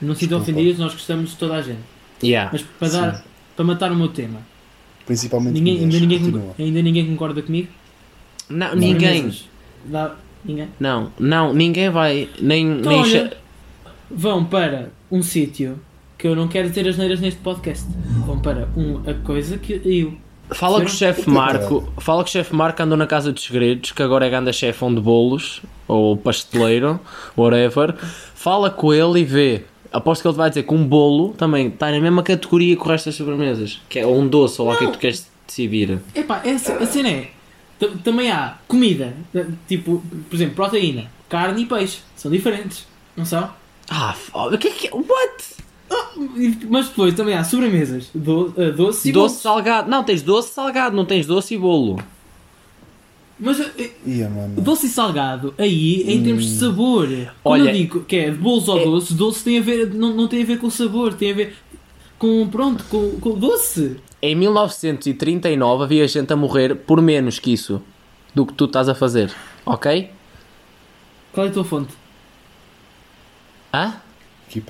Não 0.00 0.14
se 0.14 0.20
sintam 0.20 0.38
ofendidos, 0.38 0.78
nós 0.78 0.92
gostamos 0.92 1.30
de 1.30 1.36
toda 1.36 1.54
a 1.54 1.62
gente. 1.62 1.80
Yeah. 2.22 2.50
Mas 2.52 2.62
para, 2.62 2.88
dar, 2.88 3.24
para 3.56 3.64
matar 3.64 3.92
o 3.92 3.96
meu 3.96 4.08
tema, 4.08 4.40
Principalmente 5.06 5.54
ninguém, 5.54 5.78
ainda, 5.78 5.98
ninguém, 5.98 6.44
ainda 6.58 6.82
ninguém 6.82 7.06
concorda 7.06 7.40
comigo? 7.40 7.68
Não, 8.48 8.74
ninguém. 8.74 9.32
Dá, 9.84 10.14
ninguém? 10.44 10.68
Não, 10.78 11.12
não, 11.18 11.52
ninguém 11.52 11.90
vai. 11.90 12.28
Nem. 12.40 12.78
Então, 12.78 12.92
nem 12.92 13.00
olha, 13.00 13.36
vão 14.10 14.44
para 14.44 14.90
um 15.10 15.22
sítio 15.22 15.78
que 16.16 16.26
eu 16.26 16.34
não 16.34 16.48
quero 16.48 16.68
dizer 16.68 16.86
as 16.88 16.96
neiras 16.96 17.20
neste 17.20 17.40
podcast. 17.40 17.86
Vão 18.26 18.40
para 18.40 18.68
um, 18.76 19.02
a 19.08 19.14
coisa 19.14 19.56
que 19.56 19.80
eu. 19.84 20.14
Fala 20.50 20.80
com 20.80 20.86
o 20.86 20.88
chefe 20.88 21.22
Puta 21.22 21.30
Marco. 21.30 21.92
Fala 21.98 22.24
que 22.24 22.30
o 22.30 22.32
chefe 22.32 22.54
Marco 22.54 22.82
andou 22.82 22.96
na 22.96 23.06
Casa 23.06 23.30
dos 23.30 23.44
Segredos, 23.44 23.92
que 23.92 24.02
agora 24.02 24.26
é 24.26 24.30
ganda 24.30 24.52
chefão 24.52 24.92
de 24.94 25.00
bolos, 25.00 25.62
ou 25.86 26.16
pasteleiro, 26.16 26.98
whatever. 27.36 27.94
Fala 28.34 28.70
com 28.70 28.92
ele 28.92 29.20
e 29.20 29.24
vê. 29.24 29.64
Aposto 29.92 30.22
que 30.22 30.28
ele 30.28 30.36
vai 30.36 30.48
dizer 30.50 30.64
que 30.64 30.74
um 30.74 30.84
bolo 30.84 31.34
também 31.34 31.68
está 31.68 31.90
na 31.90 32.00
mesma 32.00 32.22
categoria 32.22 32.76
que 32.76 32.82
o 32.82 32.86
resto 32.86 33.06
das 33.06 33.14
sobremesas. 33.14 33.80
Que 33.88 34.00
é 34.00 34.06
ou 34.06 34.18
um 34.18 34.26
doce, 34.26 34.60
ou 34.60 34.68
lá 34.68 34.74
o 34.74 34.78
que 34.78 34.84
é 34.84 34.86
que 34.86 34.92
tu 34.94 34.98
queres 34.98 35.30
decidir. 35.46 35.98
Epá, 36.14 36.42
essa, 36.44 36.74
a 36.74 36.86
cena 36.86 37.08
é. 37.08 37.28
Também 38.02 38.30
há 38.30 38.58
comida, 38.66 39.14
t- 39.32 39.46
tipo, 39.68 40.02
por 40.28 40.34
exemplo, 40.36 40.54
proteína. 40.56 41.10
carne 41.28 41.62
e 41.62 41.66
peixe. 41.66 41.98
São 42.16 42.30
diferentes, 42.30 42.86
não 43.16 43.24
são? 43.24 43.50
Ah, 43.88 44.12
f- 44.12 44.30
o 44.34 44.58
que 44.58 44.68
é 44.68 44.70
que 44.70 44.86
é? 44.88 44.90
What? 44.92 45.58
E- 46.36 46.66
Mas 46.68 46.88
depois 46.88 47.14
também 47.14 47.34
há 47.34 47.44
sobremesas, 47.44 48.08
do, 48.14 48.52
eh, 48.56 48.70
doce 48.72 49.08
e 49.08 49.12
Doce 49.12 49.34
bolo. 49.34 49.40
salgado. 49.42 49.88
Não, 49.90 50.02
tens 50.04 50.22
doce 50.22 50.52
salgado, 50.52 50.96
não 50.96 51.04
tens 51.04 51.24
doce 51.26 51.54
e 51.54 51.58
bolo. 51.58 52.02
Mas 53.38 53.60
eh, 53.60 53.90
Ia, 54.04 54.28
mano. 54.28 54.60
doce 54.60 54.86
e 54.86 54.88
salgado, 54.88 55.54
aí, 55.56 56.02
em 56.12 56.22
termos 56.24 56.44
de 56.44 56.56
sabor, 56.58 57.06
quando 57.42 57.62
Olha, 57.62 57.70
eu 57.70 57.72
digo 57.74 58.00
que 58.04 58.16
é 58.16 58.30
de 58.30 58.36
bolos 58.36 58.68
ou 58.68 58.80
é- 58.80 58.84
doce, 58.84 59.14
doce 59.14 59.44
tem 59.44 59.58
a 59.58 59.62
ver, 59.62 59.94
não, 59.94 60.12
não 60.12 60.26
tem 60.26 60.42
a 60.42 60.46
ver 60.46 60.58
com 60.58 60.66
o 60.66 60.70
sabor, 60.70 61.14
tem 61.14 61.30
a 61.30 61.34
ver 61.34 61.56
com, 62.18 62.48
pronto, 62.48 62.84
com, 62.90 63.12
com 63.20 63.30
o 63.30 63.36
doce. 63.36 63.96
Em 64.20 64.34
1939 64.34 65.84
havia 65.84 66.08
gente 66.08 66.32
a 66.32 66.36
morrer 66.36 66.74
por 66.74 67.00
menos 67.00 67.38
que 67.38 67.52
isso 67.52 67.80
do 68.34 68.44
que 68.44 68.52
tu 68.52 68.64
estás 68.64 68.88
a 68.88 68.94
fazer, 68.94 69.32
ok? 69.64 70.10
Qual 71.32 71.46
é 71.46 71.50
a 71.50 71.52
tua 71.52 71.64
fonte? 71.64 71.94
Hã? 73.72 73.94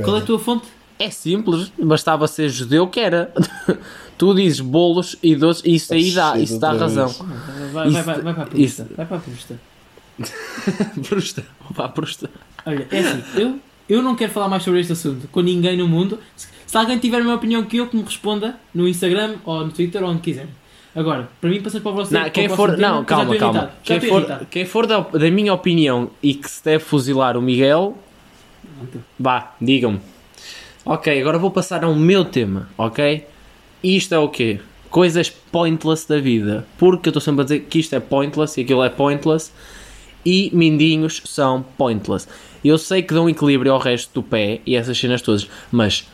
Qual 0.02 0.16
é 0.16 0.20
a 0.20 0.24
tua 0.24 0.38
fonte? 0.38 0.66
É 0.98 1.10
simples, 1.10 1.70
bastava 1.80 2.26
ser 2.26 2.48
judeu 2.48 2.88
que 2.88 2.98
era. 3.00 3.32
tu 4.18 4.34
dizes 4.34 4.60
bolos 4.60 5.16
e 5.22 5.36
doces, 5.36 5.62
isso 5.64 5.94
aí 5.94 6.10
dá, 6.10 6.38
isso 6.38 6.58
dá 6.58 6.72
razão. 6.72 7.06
vez. 7.08 7.72
Vai, 7.72 7.90
vai, 7.90 8.02
vai, 8.02 8.20
vai 8.20 8.34
para 8.34 8.42
a 8.44 8.58
isso- 8.58 8.82
prusta. 8.84 8.94
Vai 8.96 9.06
para 9.06 9.16
a 9.16 9.20
prusta. 9.20 9.60
Prusta, 11.08 11.44
vá, 11.70 11.88
prusta. 11.88 12.28
Olha, 12.66 12.88
é 12.90 12.98
assim, 12.98 13.22
eu, 13.36 13.60
eu 13.88 14.02
não 14.02 14.16
quero 14.16 14.32
falar 14.32 14.48
mais 14.48 14.64
sobre 14.64 14.80
este 14.80 14.92
assunto 14.92 15.28
com 15.28 15.40
ninguém 15.40 15.76
no 15.76 15.86
mundo. 15.86 16.18
Se, 16.68 16.76
alguém 16.76 16.98
tiver 16.98 17.16
a 17.16 17.20
mesma 17.20 17.36
opinião 17.36 17.64
que 17.64 17.78
eu, 17.78 17.86
que 17.86 17.96
me 17.96 18.02
responda 18.02 18.60
no 18.74 18.86
Instagram 18.86 19.36
ou 19.42 19.64
no 19.64 19.72
Twitter 19.72 20.02
ou 20.02 20.10
onde 20.10 20.20
quiser. 20.20 20.46
Agora, 20.94 21.26
para 21.40 21.48
mim, 21.48 21.62
passar 21.62 21.80
para 21.80 21.92
você. 21.92 22.12
Não, 22.12 22.28
quem 22.28 22.44
próximo 22.44 22.56
for, 22.56 22.76
tema, 22.76 22.88
não, 22.88 23.04
calma, 23.04 23.36
calma. 23.36 23.70
Quem 23.82 24.00
for, 24.00 24.46
quem 24.50 24.66
for 24.66 24.86
da, 24.86 25.00
da 25.00 25.30
minha 25.30 25.54
opinião 25.54 26.10
e 26.22 26.34
que 26.34 26.50
se 26.50 26.62
deve 26.62 26.84
fuzilar 26.84 27.38
o 27.38 27.42
Miguel, 27.42 27.96
vá, 29.18 29.54
digam-me. 29.58 29.98
Ok, 30.84 31.18
agora 31.18 31.38
vou 31.38 31.50
passar 31.50 31.84
ao 31.84 31.94
meu 31.94 32.22
tema, 32.24 32.68
ok? 32.76 33.26
Isto 33.82 34.14
é 34.14 34.18
o 34.18 34.28
quê? 34.28 34.60
Coisas 34.90 35.30
pointless 35.30 36.06
da 36.06 36.18
vida. 36.18 36.66
Porque 36.76 37.08
eu 37.08 37.10
estou 37.10 37.22
sempre 37.22 37.40
a 37.40 37.44
dizer 37.44 37.60
que 37.60 37.78
isto 37.78 37.94
é 37.94 38.00
pointless 38.00 38.60
e 38.60 38.64
aquilo 38.64 38.84
é 38.84 38.90
pointless. 38.90 39.52
E 40.22 40.50
mindinhos 40.52 41.22
são 41.24 41.64
pointless. 41.78 42.28
Eu 42.62 42.76
sei 42.76 43.02
que 43.02 43.14
dão 43.14 43.28
equilíbrio 43.28 43.72
ao 43.72 43.78
resto 43.78 44.12
do 44.12 44.22
pé 44.22 44.60
e 44.66 44.76
essas 44.76 44.98
cenas 44.98 45.22
todas, 45.22 45.48
mas 45.72 46.06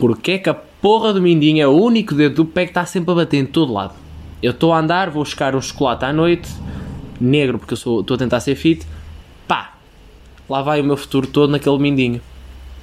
porquê 0.00 0.38
que 0.38 0.48
a 0.48 0.54
porra 0.54 1.12
do 1.12 1.20
mindinho 1.22 1.62
é 1.62 1.66
o 1.66 1.72
único 1.72 2.14
dedo 2.14 2.36
do 2.36 2.44
pé 2.44 2.64
que 2.64 2.70
está 2.70 2.84
sempre 2.86 3.12
a 3.12 3.14
bater 3.14 3.36
em 3.38 3.46
todo 3.46 3.72
lado? 3.72 3.92
Eu 4.42 4.52
estou 4.52 4.72
a 4.72 4.78
andar, 4.78 5.10
vou 5.10 5.22
buscar 5.22 5.54
um 5.54 5.60
chocolate 5.60 6.04
à 6.04 6.12
noite, 6.12 6.48
negro 7.20 7.58
porque 7.58 7.74
eu 7.74 7.76
sou- 7.76 8.00
estou 8.00 8.14
a 8.14 8.18
tentar 8.18 8.40
ser 8.40 8.54
fit, 8.54 8.86
pá, 9.46 9.74
lá 10.48 10.62
vai 10.62 10.80
o 10.80 10.84
meu 10.84 10.96
futuro 10.96 11.26
todo 11.26 11.50
naquele 11.50 11.78
mindinho. 11.78 12.20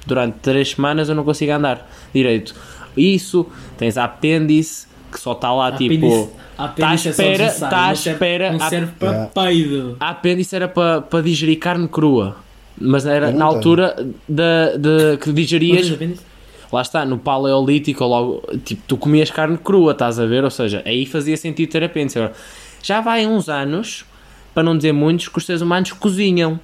Durante 0.06 0.36
3 0.40 0.70
semanas 0.70 1.08
eu 1.08 1.14
não 1.14 1.24
consigo 1.24 1.52
andar 1.52 1.86
direito. 2.14 2.54
Isso, 2.96 3.46
tens 3.76 3.98
a 3.98 4.04
apêndice 4.04 4.86
que 5.12 5.18
só 5.20 5.32
está 5.32 5.52
lá 5.52 5.72
tipo. 5.72 5.94
Apêndice- 5.94 6.30
apêndice 6.56 7.08
é 7.08 7.10
espera- 7.10 7.50
tá 7.52 7.68
à 7.84 7.88
não 7.88 7.96
serve- 7.96 8.10
espera- 8.16 8.52
Não 8.52 8.64
a- 8.64 8.68
serve 8.70 8.92
para 8.98 9.08
Yeah. 9.10 9.30
peido. 9.34 9.96
A 10.00 10.08
apêndice 10.10 10.56
era 10.56 10.68
para 10.68 11.00
pa 11.02 11.20
digerir 11.20 11.58
carne 11.58 11.88
crua. 11.88 12.36
Mas 12.80 13.04
era 13.06 13.26
na 13.26 13.32
tenho. 13.32 13.44
altura 13.44 14.06
da 14.28 14.76
de, 14.76 15.16
que 15.18 15.32
digerias. 15.32 15.88
Lá 16.70 16.82
está, 16.82 17.04
no 17.04 17.18
paleolítico, 17.18 18.04
logo, 18.04 18.42
tipo, 18.64 18.82
tu 18.86 18.96
comias 18.96 19.30
carne 19.30 19.56
crua, 19.56 19.92
estás 19.92 20.18
a 20.18 20.26
ver? 20.26 20.44
Ou 20.44 20.50
seja, 20.50 20.82
aí 20.84 21.06
fazia 21.06 21.36
sentido 21.36 21.70
ter 21.70 21.82
apêndice. 21.82 22.18
Agora, 22.18 22.34
já 22.82 23.00
vai 23.00 23.26
uns 23.26 23.48
anos, 23.48 24.04
para 24.54 24.62
não 24.62 24.76
dizer 24.76 24.92
muitos, 24.92 25.28
que 25.28 25.38
os 25.38 25.46
seres 25.46 25.62
humanos 25.62 25.92
cozinham. 25.92 26.60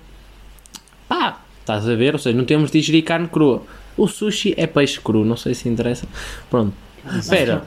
Pá, 1.09 1.41
estás 1.61 1.89
a 1.89 1.95
ver? 1.95 2.13
Ou 2.15 2.19
seja, 2.19 2.37
não 2.37 2.45
temos 2.45 2.71
de 2.71 2.81
digerir 2.81 3.03
carne 3.05 3.29
crua. 3.29 3.63
O 3.97 4.07
sushi 4.07 4.55
é 4.59 4.67
peixe 4.67 5.01
cru, 5.01 5.25
não 5.25 5.37
sei 5.37 5.55
se 5.55 5.69
interessa. 5.69 6.07
Pronto. 6.51 6.75
Espera, 7.19 7.65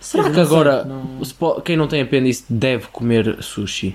será 0.00 0.28
Eu 0.28 0.32
que 0.34 0.40
agora 0.40 0.84
não- 0.84 1.60
quem 1.64 1.76
não 1.76 1.86
tem 1.86 2.02
apêndice 2.02 2.44
deve 2.50 2.88
comer 2.88 3.42
sushi? 3.42 3.94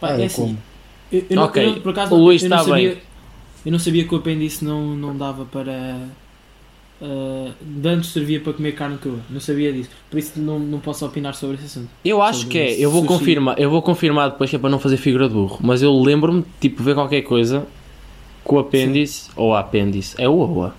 Pá, 0.00 0.08
Ah, 0.08 0.16
é 0.16 0.22
eu 0.22 0.26
assim, 0.26 0.58
eu, 1.12 1.24
eu 1.30 1.36
não- 1.36 1.44
Ok, 1.44 1.62
eu 1.64 1.70
não- 1.72 1.80
por 1.82 1.90
acaso, 1.90 2.14
o 2.14 2.18
Luís 2.18 2.42
eu 2.42 2.48
não 2.48 2.56
está 2.58 2.72
bem. 2.74 2.98
Eu 3.64 3.72
não 3.72 3.78
sabia 3.78 4.04
que 4.06 4.14
o 4.14 4.18
apêndice 4.18 4.64
não, 4.64 4.94
não 4.96 5.16
dava 5.16 5.44
para. 5.44 5.98
Uh, 7.02 7.50
de 7.62 7.88
antes 7.88 8.10
servia 8.10 8.40
para 8.40 8.52
comer 8.52 8.72
carne 8.72 8.98
crua. 8.98 9.18
Não 9.30 9.40
sabia 9.40 9.72
disso. 9.72 9.88
Por 10.10 10.18
isso 10.18 10.38
não, 10.38 10.58
não 10.58 10.78
posso 10.80 11.04
opinar 11.06 11.34
sobre 11.34 11.56
esse 11.56 11.64
assunto. 11.64 11.88
Eu 12.04 12.20
acho 12.20 12.40
Sobre 12.40 12.52
que 12.52 12.58
é, 12.58 12.72
eu 12.78 12.90
vou 12.90 13.02
sushi. 13.02 13.18
confirmar, 13.18 13.58
eu 13.58 13.70
vou 13.70 13.80
confirmar 13.80 14.30
depois 14.30 14.50
que 14.50 14.56
é 14.56 14.58
para 14.58 14.68
não 14.68 14.78
fazer 14.78 14.98
figura 14.98 15.26
de 15.26 15.32
burro, 15.34 15.58
mas 15.62 15.80
eu 15.82 15.92
lembro-me 15.98 16.42
de 16.42 16.48
tipo 16.60 16.82
ver 16.82 16.94
qualquer 16.94 17.22
coisa 17.22 17.66
com 18.44 18.56
o 18.56 18.58
apêndice 18.58 19.30
ou 19.34 19.54
a 19.54 19.60
apêndice, 19.60 20.14
é 20.18 20.28
o 20.28 20.32
ou 20.34 20.64
a? 20.64 20.74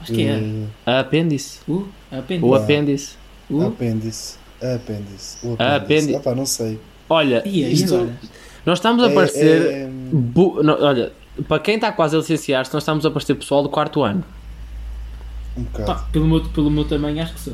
Acho 0.00 0.12
que 0.12 0.22
é. 0.22 0.40
A 0.86 1.00
apêndice, 1.00 1.58
Uh, 1.68 1.84
apêndice. 2.12 2.44
o 2.46 2.54
apêndice. 2.54 3.16
Uh. 3.50 3.66
Apêndice. 3.66 4.36
Apêndice. 4.62 5.38
O 5.46 5.56
A 5.58 5.76
apêndice. 5.76 6.14
apêndice. 6.14 6.16
Ah, 6.16 6.20
pá, 6.20 6.34
não 6.34 6.46
sei. 6.46 6.78
Olha, 7.10 7.42
E 7.44 7.64
aí, 7.64 7.72
Isto- 7.72 7.94
agora? 7.94 8.16
Nós 8.68 8.78
estamos 8.78 9.02
a 9.02 9.10
É- 9.10 9.14
parecer, 9.14 9.62
é- 9.62 9.88
bu- 10.12 10.62
não, 10.62 10.80
olha, 10.82 11.12
para 11.48 11.58
quem 11.58 11.74
está 11.76 11.90
quase 11.90 12.14
a 12.14 12.18
licenciar-se, 12.18 12.72
nós 12.72 12.82
estamos 12.82 13.04
a 13.06 13.10
parecer 13.10 13.34
pessoal 13.34 13.62
do 13.62 13.68
quarto 13.68 14.02
ano. 14.02 14.22
um 15.56 15.62
bocado. 15.64 15.86
Pá, 15.86 15.94
pelo, 16.12 16.26
meu, 16.26 16.40
pelo 16.44 16.70
meu 16.70 16.84
tamanho, 16.84 17.20
acho 17.22 17.34
que 17.34 17.40
sou. 17.40 17.52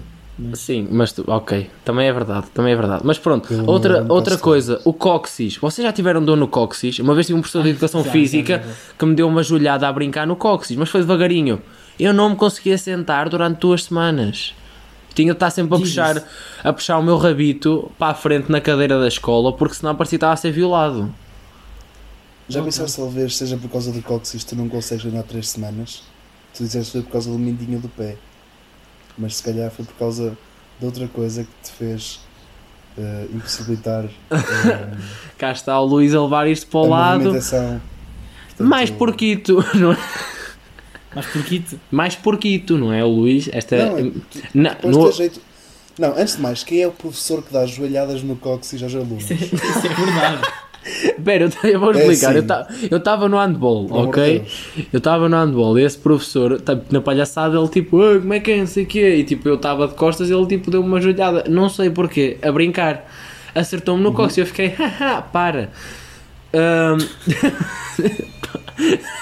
Sim, 0.55 0.89
mas 0.91 1.13
tu- 1.13 1.25
ok, 1.29 1.71
também 1.85 2.09
é 2.09 2.13
verdade, 2.13 2.49
também 2.53 2.73
é 2.73 2.77
verdade. 2.77 3.03
Mas 3.05 3.17
pronto, 3.19 3.51
Eu 3.55 3.65
outra, 3.67 4.05
outra 4.09 4.37
coisa, 4.37 4.81
o 4.85 4.93
cóccix. 4.93 5.57
Vocês 5.59 5.87
já 5.87 5.93
tiveram 5.93 6.23
dor 6.25 6.37
no 6.37 6.49
cóccix? 6.49 6.99
Uma 6.99 7.15
vez 7.15 7.27
tive 7.27 7.39
um 7.39 7.41
professor 7.41 7.63
de 7.63 7.71
educação 7.71 8.03
já, 8.03 8.11
física 8.11 8.57
já, 8.57 8.63
já, 8.63 8.69
já. 8.69 8.75
que 8.99 9.07
me 9.07 9.15
deu 9.15 9.29
uma 9.29 9.43
joelhada 9.45 9.87
a 9.89 9.93
brincar 9.93 10.27
no 10.27 10.35
cóccix, 10.35 10.77
mas 10.77 10.89
foi 10.91 11.01
devagarinho. 11.03 11.63
Eu 12.01 12.13
não 12.13 12.31
me 12.31 12.37
conseguia 12.37 12.77
sentar 12.77 13.29
durante 13.29 13.59
duas 13.61 13.85
semanas. 13.85 14.53
Tinha 15.15 15.33
de 15.33 15.37
estar 15.37 15.51
sempre 15.51 15.77
a 15.77 15.79
puxar, 15.79 16.23
a 16.63 16.73
puxar 16.73 16.99
o 16.99 17.03
meu 17.03 17.17
rabito 17.17 17.91
para 17.99 18.13
a 18.13 18.15
frente 18.15 18.51
na 18.51 18.61
cadeira 18.61 18.99
da 18.99 19.07
escola, 19.09 19.53
porque 19.53 19.75
senão 19.75 19.95
parecia 19.95 20.17
que 20.19 20.25
estava 20.25 20.33
a 20.33 20.37
ser 20.37 20.51
violado. 20.51 21.15
Já 22.49 22.61
Ok. 22.61 22.71
pensaste 22.71 22.97
talvez 22.99 23.37
seja 23.37 23.57
por 23.57 23.71
causa 23.71 23.91
do 23.93 24.03
cóccix 24.03 24.45
tu 24.45 24.55
não 24.57 24.69
consegues 24.69 25.07
andar 25.07 25.23
3 25.23 25.49
semanas? 25.49 26.03
Tu 26.55 26.63
disseste 26.65 26.87
que 26.87 26.93
foi 26.99 27.03
por 27.03 27.13
causa 27.13 27.31
do 27.31 27.39
mindinho 27.39 27.81
do 27.81 27.89
pé. 27.89 28.17
Mas 29.17 29.37
se 29.37 29.43
calhar 29.43 29.71
foi 29.71 29.85
por 29.85 29.95
causa 29.95 30.37
de 30.79 30.85
outra 30.87 31.07
coisa 31.09 31.45
que 31.45 31.51
te 31.63 31.71
fez 31.73 32.21
eh, 32.99 33.27
impossibilitar 33.33 34.05
eh, 34.31 34.97
Cá 35.39 35.53
está 35.53 35.81
o 35.81 35.85
Luís 35.87 36.15
a 36.15 36.21
levar 36.23 36.47
isto 36.49 36.67
para 36.67 36.81
a 36.81 36.83
o 36.83 36.89
lado. 36.89 37.19
movimentação. 37.21 37.81
Portanto, 38.49 38.69
Mais 38.69 38.91
porquito, 38.91 39.65
não 39.75 39.93
é? 39.93 39.99
Mas 41.15 41.27
porquito? 41.27 41.79
Mais 41.91 42.15
porquito, 42.17 42.77
não 42.79 42.93
é, 42.93 43.05
o 43.05 43.09
Luís? 43.09 43.49
Esta 43.53 43.77
Não, 43.77 43.99
é- 43.99 44.71
depois 44.75 44.97
no- 44.97 45.13
jeito. 45.13 45.41
Não, 45.99 46.11
antes 46.19 46.37
de 46.37 46.43
mais, 46.43 46.65
quem 46.65 46.83
é 46.83 46.89
o 46.89 46.91
professor 46.93 47.41
que 47.43 47.53
dá 47.53 47.65
joelhadas 47.67 48.23
no 48.23 48.35
cóccix 48.37 48.83
aos 48.83 48.95
alunos? 48.95 49.31
Isso 49.31 49.33
é, 49.33 49.37
isso 49.37 49.87
é 49.87 49.95
verdade. 49.95 50.43
Pera, 51.25 51.49
eu, 51.63 51.71
eu 51.71 51.81
vou 51.81 51.95
É 51.95 52.07
explicar. 52.07 52.37
assim. 52.67 52.89
Eu 52.91 52.99
estava 52.99 53.27
no 53.29 53.39
handball, 53.39 53.87
de 53.87 53.93
ok? 53.93 54.39
Deus. 54.41 54.87
Eu 54.93 54.99
estava 54.99 55.29
no 55.29 55.37
handball 55.37 55.79
e 55.79 55.83
esse 55.85 55.97
professor, 55.97 56.61
na 56.91 57.01
palhaçada, 57.01 57.57
ele 57.57 57.69
tipo, 57.69 58.03
"Ah, 58.03 58.19
como 58.21 58.35
é 58.35 58.41
que 58.41 58.51
é, 58.51 58.59
não 58.59 58.67
sei 58.67 58.85
o 58.85 58.87
quê. 58.87 59.15
E 59.17 59.25
tipo, 59.25 59.49
eu 59.49 59.55
estava 59.55 59.89
de 59.89 59.95
costas 59.95 60.29
e 60.29 60.35
ele 60.35 60.47
tipo 60.47 60.71
deu 60.71 60.81
uma 60.83 61.01
joelhada, 61.01 61.45
não 61.49 61.69
sei 61.71 61.89
porquê, 61.91 62.37
a 62.43 62.53
brincar. 62.53 63.09
Acertou-me 63.55 64.03
Uhum. 64.05 64.11
no 64.11 64.15
cóccix 64.17 64.37
e 64.37 64.41
eu 64.41 64.47
fiquei, 64.47 64.69
haha, 64.77 65.23
para. 65.23 65.71
Ahm, 66.53 66.99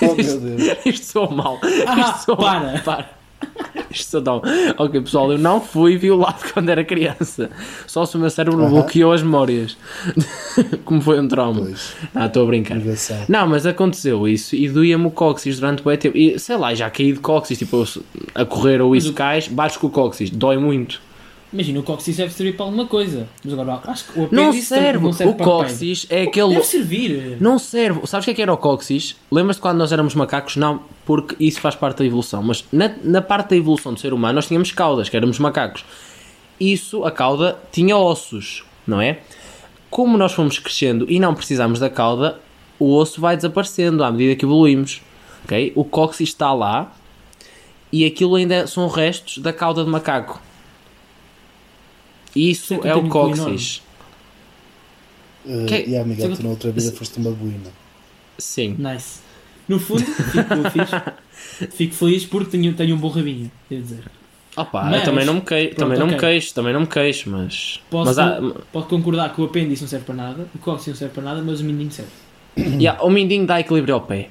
Oh 0.03 0.15
meu 0.15 0.41
Deus. 0.41 0.77
isto 0.87 1.07
soa 1.07 1.31
mal. 1.31 1.59
Ah, 1.87 2.01
Isto 2.01 2.25
soa 2.25 2.37
para. 2.37 2.61
mal. 2.61 2.79
Para. 2.85 3.11
Isto 3.91 4.11
soa 4.12 4.23
tão... 4.23 4.43
Ok, 4.79 5.01
pessoal, 5.01 5.33
eu 5.33 5.38
não 5.38 5.61
fui 5.61 5.97
violado 5.99 6.38
quando 6.55 6.69
era 6.71 6.85
criança. 6.85 7.51
Só 7.87 8.07
se 8.07 8.17
o 8.17 8.21
meu 8.21 8.31
cérebro 8.31 8.61
Aham. 8.62 8.71
bloqueou 8.71 9.12
as 9.12 9.23
memórias. 9.23 9.77
Como 10.85 11.01
foi 11.01 11.21
um 11.21 11.27
trauma. 11.29 11.61
Pois, 11.62 11.93
Ah, 12.15 12.27
estou 12.27 12.45
a 12.45 12.47
brincar. 12.47 12.77
engraçado. 12.77 13.27
Não, 13.29 13.47
mas 13.49 13.67
aconteceu 13.67 14.27
isso 14.29 14.55
e 14.57 14.69
doía-me 14.69 15.07
o 15.07 15.11
cóccix 15.11 15.57
durante 15.59 15.87
o 15.87 15.97
tempo. 15.97 16.17
E 16.17 16.38
sei 16.38 16.57
lá, 16.57 16.73
já 16.75 16.88
caí 16.88 17.12
de 17.12 17.19
cóccix, 17.21 17.59
tipo, 17.59 17.85
a 18.35 18.45
correr 18.45 18.81
ou 18.81 18.95
isso 18.97 19.12
cais, 19.12 19.49
baixo 19.49 19.79
com 19.81 19.88
o 19.88 19.91
cóccix, 19.91 20.31
dói 20.31 20.57
muito. 20.57 21.01
Imagina, 21.53 21.81
o 21.81 21.83
cóccix 21.83 22.17
deve 22.17 22.33
servir 22.33 22.57
para 22.57 22.65
alguma 22.65 22.87
coisa. 22.87 23.29
Mas 23.45 23.53
agora, 23.53 23.81
acho 23.87 24.05
que 24.07 24.19
o 24.19 24.29
Não 24.33 24.53
serve, 24.55 25.05
não 25.05 25.12
serve 25.12 25.33
o 25.33 25.37
cóccix 25.37 26.07
é 26.09 26.23
aquele. 26.23 26.55
Deve 26.55 26.67
servir. 26.67 27.37
Não 27.41 27.59
serve. 27.59 28.07
Sabes 28.07 28.25
o 28.25 28.27
que 28.27 28.31
é 28.31 28.35
que 28.35 28.43
era 28.43 28.53
o 28.53 28.57
cóccix? 28.57 29.17
Lembras-te 29.31 29.61
quando 29.61 29.77
nós 29.77 29.93
éramos 29.93 30.15
macacos? 30.15 30.57
Não, 30.57 30.83
porque 31.05 31.37
isso 31.38 31.61
faz 31.61 31.75
parte 31.75 31.99
da 31.99 32.07
evolução. 32.07 32.43
Mas 32.43 32.65
na, 32.73 32.91
na 33.05 33.21
parte 33.21 33.51
da 33.51 33.57
evolução 33.57 33.93
do 33.93 34.01
ser 34.01 34.15
humano 34.15 34.35
nós 34.35 34.47
tínhamos 34.47 34.73
caudas, 34.73 35.11
que 35.11 35.17
éramos 35.17 35.38
macacos. 35.38 35.85
Isso, 36.59 37.05
a 37.05 37.11
cauda, 37.11 37.59
tinha 37.71 37.97
ossos, 37.97 38.65
não 38.87 39.01
é? 39.01 39.19
Como 39.91 40.17
nós 40.17 40.33
fomos 40.33 40.59
crescendo 40.59 41.05
e 41.09 41.21
não 41.21 41.35
precisamos 41.35 41.79
da 41.79 41.91
cauda, 41.91 42.41
o 42.79 42.95
osso 42.95 43.21
vai 43.21 43.37
desaparecendo 43.37 44.03
à 44.03 44.11
medida 44.11 44.37
que 44.37 44.45
evoluímos. 44.47 45.03
ok? 45.45 45.73
O 45.77 45.85
cóccix 45.85 46.31
está 46.31 46.55
lá 46.55 46.93
e 47.93 48.07
aquilo 48.07 48.37
ainda 48.37 48.67
são 48.67 48.88
restos 48.88 49.37
da 49.38 49.53
cauda 49.53 49.85
de 49.85 49.91
macaco. 49.91 50.41
Isso 52.35 52.75
é 52.85 52.92
eu 52.92 52.99
o 52.99 53.09
cóccix. 53.09 53.83
Uh, 55.45 55.66
Que- 55.66 55.85
E 55.88 55.97
a 55.97 56.05
Miguel, 56.05 56.31
Sim. 56.31 56.37
tu 56.37 56.42
na 56.45 56.51
outra 56.51 56.71
vida 56.71 56.92
foste 56.92 57.18
uma 57.18 57.31
boina. 57.31 57.71
Sim. 58.38 58.77
Nice. 58.79 59.21
No 59.68 59.79
fundo, 59.79 60.03
fico, 60.05 60.71
fixe. 60.71 61.68
fico 61.77 61.95
feliz 61.95 62.25
porque 62.25 62.51
tenho, 62.57 62.73
tenho 62.75 62.95
um 62.97 62.99
bom 62.99 63.09
rabinho, 63.09 63.51
devo 63.68 63.83
dizer. 63.83 64.05
Opa, 64.57 64.85
Mas- 64.85 65.01
eu 65.01 65.05
também 65.05 65.25
não 65.25 65.35
me 65.35 65.40
queixo, 65.40 65.68
Pronto, 65.75 65.79
também 65.79 65.99
não 65.99 66.07
me 66.07 66.14
ok. 66.14 66.29
queixo, 66.29 66.55
também 66.55 66.73
não 66.73 66.81
me 66.81 66.87
queixo, 66.87 67.31
mas. 67.31 67.81
Posso, 67.90 68.07
Mas 68.07 68.18
há, 68.18 68.38
pode 68.73 68.87
concordar 68.87 69.35
que 69.35 69.40
o 69.40 69.45
apêndice 69.45 69.83
não 69.83 69.88
serve 69.88 70.05
para 70.05 70.14
nada, 70.14 70.47
o 70.55 70.59
cóccix 70.59 70.88
não 70.88 70.95
serve 70.97 71.14
para 71.14 71.23
nada, 71.23 71.42
mas 71.42 71.61
o 71.61 71.64
mindinho 71.64 71.90
serve. 71.90 72.11
Yeah, 72.79 73.03
o 73.03 73.09
mindinho 73.11 73.47
dá 73.47 73.59
equilíbrio 73.61 73.95
ao 73.95 74.03
pé. 74.03 74.29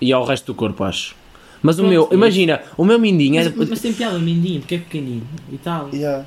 E 0.00 0.12
ao 0.12 0.24
resto 0.24 0.46
do 0.46 0.54
corpo, 0.54 0.82
acho. 0.84 1.14
Mas 1.62 1.76
o 1.78 1.82
Pronto, 1.82 1.90
meu, 1.90 2.08
é 2.10 2.14
imagina, 2.14 2.60
o 2.76 2.84
meu 2.84 2.98
mindinho 2.98 3.40
é. 3.40 3.52
Mas, 3.54 3.68
mas 3.68 3.80
tem 3.80 3.92
piada 3.92 4.16
o 4.16 4.20
mindinho, 4.20 4.60
porque 4.60 4.76
é 4.76 4.78
pequenino 4.78 5.26
e 5.52 5.58
tal. 5.58 5.90
Yeah. 5.92 6.24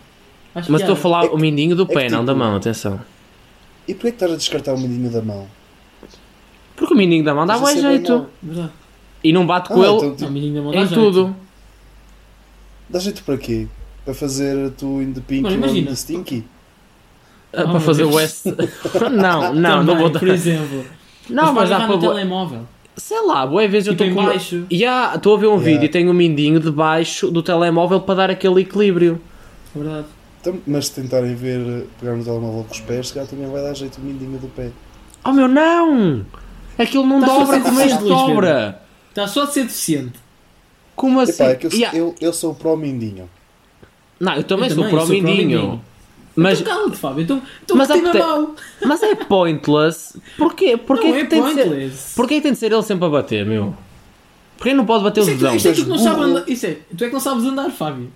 Acho 0.53 0.71
Mas 0.71 0.81
estou 0.81 0.93
a 0.93 0.97
falar 0.97 1.25
o 1.25 1.37
mindinho 1.37 1.75
do 1.75 1.83
é 1.83 1.85
pé, 1.85 2.09
não 2.09 2.25
da 2.25 2.33
tipo- 2.33 2.43
mão, 2.45 2.55
atenção. 2.57 2.99
E 3.87 3.93
porquê 3.93 4.09
que 4.09 4.15
estás 4.15 4.31
a 4.31 4.35
descartar 4.35 4.73
o 4.73 4.77
mindinho 4.79 5.09
da 5.09 5.21
mão? 5.21 5.47
Porque 6.75 6.93
o 6.93 6.97
mindinho 6.97 7.23
da 7.23 7.33
mão 7.33 7.45
dá 7.45 7.57
Mas 7.57 7.77
isso 7.77 7.85
é 7.87 7.91
jeito. 7.91 8.25
E 9.23 9.31
não 9.31 9.45
bate 9.45 9.71
Ah, 9.71 9.75
com 9.75 9.83
ele 9.83 9.93
então, 9.93 10.09
Não, 10.09 10.15
tipo, 10.15 10.29
o 10.29 10.33
mindinho 10.33 10.53
da 10.55 10.61
mão 10.61 10.71
dá 10.71 10.77
em 10.79 10.87
jeito. 10.87 10.93
tudo. 11.01 11.35
dá 12.89 12.99
jeito 12.99 13.23
para 13.23 13.37
quê? 13.37 13.67
Para 14.03 14.13
fazer 14.13 14.71
tu 14.71 15.01
in 15.01 15.13
the 15.13 15.21
pink 15.25 15.43
Mano, 15.43 15.55
e 15.55 15.57
não 15.59 15.67
in 15.67 15.71
imagina. 15.71 15.89
the 15.91 15.95
stinky? 15.95 16.43
Ah, 17.53 17.63
para 17.63 17.67
meu 17.73 17.79
fazer 17.81 18.03
o 18.03 18.09
Deus. 18.09 18.21
S. 18.21 18.55
não, 19.11 19.53
não, 19.53 19.53
não 19.53 19.85
Também, 19.85 19.97
vou 19.97 20.09
dar. 20.09 20.19
Por 20.19 20.27
exemplo. 20.27 20.85
Não, 21.29 21.53
mas 21.53 21.69
dá 21.69 21.85
para 21.87 21.97
telemóvel. 21.97 22.61
Sei 22.97 23.21
lá, 23.25 23.45
boa 23.47 23.65
vez 23.67 23.87
eu 23.87 23.93
Tipo 23.93 24.03
estou 24.03 24.07
em 24.07 24.25
com. 24.25 24.31
baixo. 24.33 24.65
Ya, 24.71 25.13
estou 25.15 25.35
a 25.35 25.37
ver 25.39 25.47
um 25.47 25.51
Yeah. 25.51 25.65
vídeo 25.71 25.85
e 25.85 25.89
tenho 25.89 26.11
o 26.11 26.13
mindinho 26.13 26.59
debaixo 26.59 27.29
do 27.31 27.41
telemóvel 27.41 28.01
para 28.01 28.15
dar 28.15 28.29
aquele 28.31 28.61
equilíbrio. 28.61 29.21
Verdade. 29.73 30.07
Então, 30.41 30.59
mas 30.65 30.87
se 30.87 30.93
tentarem 31.01 31.35
ver, 31.35 31.59
eh, 31.59 31.83
pegar 31.99 32.15
no 32.15 32.23
telemóvel 32.23 32.63
com 32.63 32.73
os 32.73 32.79
pés, 32.79 33.07
se 33.09 33.13
calhar 33.13 33.29
também 33.29 33.47
vai 33.49 33.61
dar 33.61 33.73
jeito 33.75 33.99
o 33.99 34.01
mindinho 34.01 34.39
do 34.39 34.47
pé. 34.47 34.71
Oh 35.23 35.31
meu, 35.31 35.47
não! 35.47 36.25
Aquilo 36.77 37.05
não 37.05 37.19
Tá 37.21 37.27
só 37.27 37.39
dobra 37.41 37.59
como 37.61 37.79
este 37.81 38.03
dobra! 38.03 38.81
Está 39.09 39.27
só 39.27 39.45
de 39.45 39.53
ser 39.53 39.63
deficiente. 39.63 40.19
Como 40.95 41.19
assim? 41.19 41.43
Epá, 41.43 41.51
é 41.51 41.55
que 41.55 41.67
eu, 41.67 41.71
Ya. 41.71 41.91
eu, 41.93 42.15
eu 42.19 42.33
sou 42.33 42.55
pro 42.55 42.75
mindinho. 42.75 43.29
Não, 44.19 44.33
eu 44.35 44.43
também 44.43 44.69
Eu 44.69 44.75
sou 44.75 44.83
também 44.83 44.97
pro 44.97 45.05
sou 45.07 45.15
pro 45.15 45.25
mindinho. 45.27 45.47
mindinho. 45.61 45.81
Mas, 46.35 46.61
Então 46.61 46.75
cala-te, 46.77 46.97
Fábio. 46.97 47.23
Então, 47.23 47.41
então 47.63 47.77
Mas 47.77 47.87
tem 47.89 48.01
mão. 48.01 48.55
mas 48.85 49.03
é 49.03 49.13
pointless. 49.15 50.19
Porquê? 50.37 50.77
Porquê 50.77 51.07
Não 51.07 51.13
que 51.13 51.19
é 51.19 51.25
tem 51.25 51.43
de 51.43 51.53
ser, 51.53 51.67
pointless. 51.67 52.15
porquê 52.15 52.35
que 52.35 52.41
tem 52.41 52.51
de 52.53 52.57
ser 52.57 52.71
ele 52.71 52.83
sempre 52.83 53.05
a 53.05 53.09
bater, 53.09 53.45
meu? 53.45 53.75
Porquê 54.57 54.73
não 54.73 54.85
pode 54.85 55.03
bater 55.03 55.21
o 55.21 55.29
é, 55.29 55.33
dedão? 55.33 55.55
isto 55.55 55.67
é 55.67 55.73
tu 55.73 55.85
não 55.87 55.97
sabes 55.97 56.23
andar. 56.23 56.43
Isso 56.49 56.65
é, 56.65 56.77
tu 56.97 57.03
é 57.03 57.07
que 57.07 57.13
não 57.13 57.19
sabes 57.19 57.43
andar, 57.43 57.69
Fábio. 57.69 58.11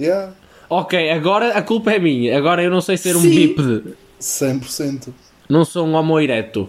Yeah, 0.00 0.32
Ok, 0.76 1.10
agora 1.10 1.56
a 1.56 1.62
culpa 1.62 1.92
é 1.92 2.00
minha. 2.00 2.36
Agora 2.36 2.60
eu 2.60 2.68
não 2.68 2.80
sei 2.80 2.96
ser 2.96 3.14
um 3.16 3.20
Sim. 3.20 3.30
bípede. 3.30 3.94
100%. 4.20 5.12
Não 5.48 5.64
sou 5.64 5.86
um 5.86 5.94
homo 5.94 6.18
ereto. 6.18 6.68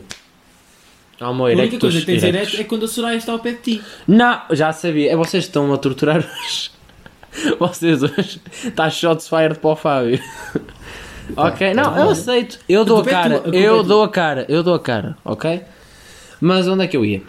Homo 1.19 1.47
A 1.47 1.49
única 1.49 1.79
coisa 1.79 1.99
que 2.01 2.05
tens 2.05 2.21
direto 2.21 2.55
é 2.59 2.63
quando 2.65 2.85
a 2.85 2.87
Soraya 2.87 3.17
está 3.17 3.31
ao 3.31 3.39
pé 3.39 3.53
de 3.53 3.57
ti. 3.57 3.81
Não, 4.07 4.41
já 4.51 4.71
sabia. 4.71 5.11
É 5.11 5.15
vocês 5.15 5.45
que 5.45 5.49
estão 5.49 5.73
a 5.73 5.77
torturar 5.77 6.17
hoje. 6.17 6.71
Vocês 7.59 8.01
hoje. 8.01 8.39
Está 8.63 8.89
shots 8.89 9.27
fired 9.27 9.59
para 9.59 9.69
o 9.71 9.75
Fábio. 9.75 10.21
ok, 11.35 11.73
não, 11.73 11.83
tá 11.83 11.99
eu 11.99 12.03
bem. 12.03 12.11
aceito. 12.11 12.59
Eu 12.69 12.85
dou 12.85 12.99
a 12.99 13.01
é 13.01 13.09
cara. 13.09 13.43
Eu 13.51 13.79
é 13.79 13.83
dou 13.83 14.03
a 14.03 14.09
cara. 14.09 14.45
Eu 14.47 14.63
dou 14.63 14.73
a 14.75 14.79
cara, 14.79 15.17
ok? 15.25 15.61
Mas 16.39 16.65
onde 16.67 16.85
é 16.85 16.87
que 16.87 16.95
eu 16.95 17.03
ia? 17.03 17.21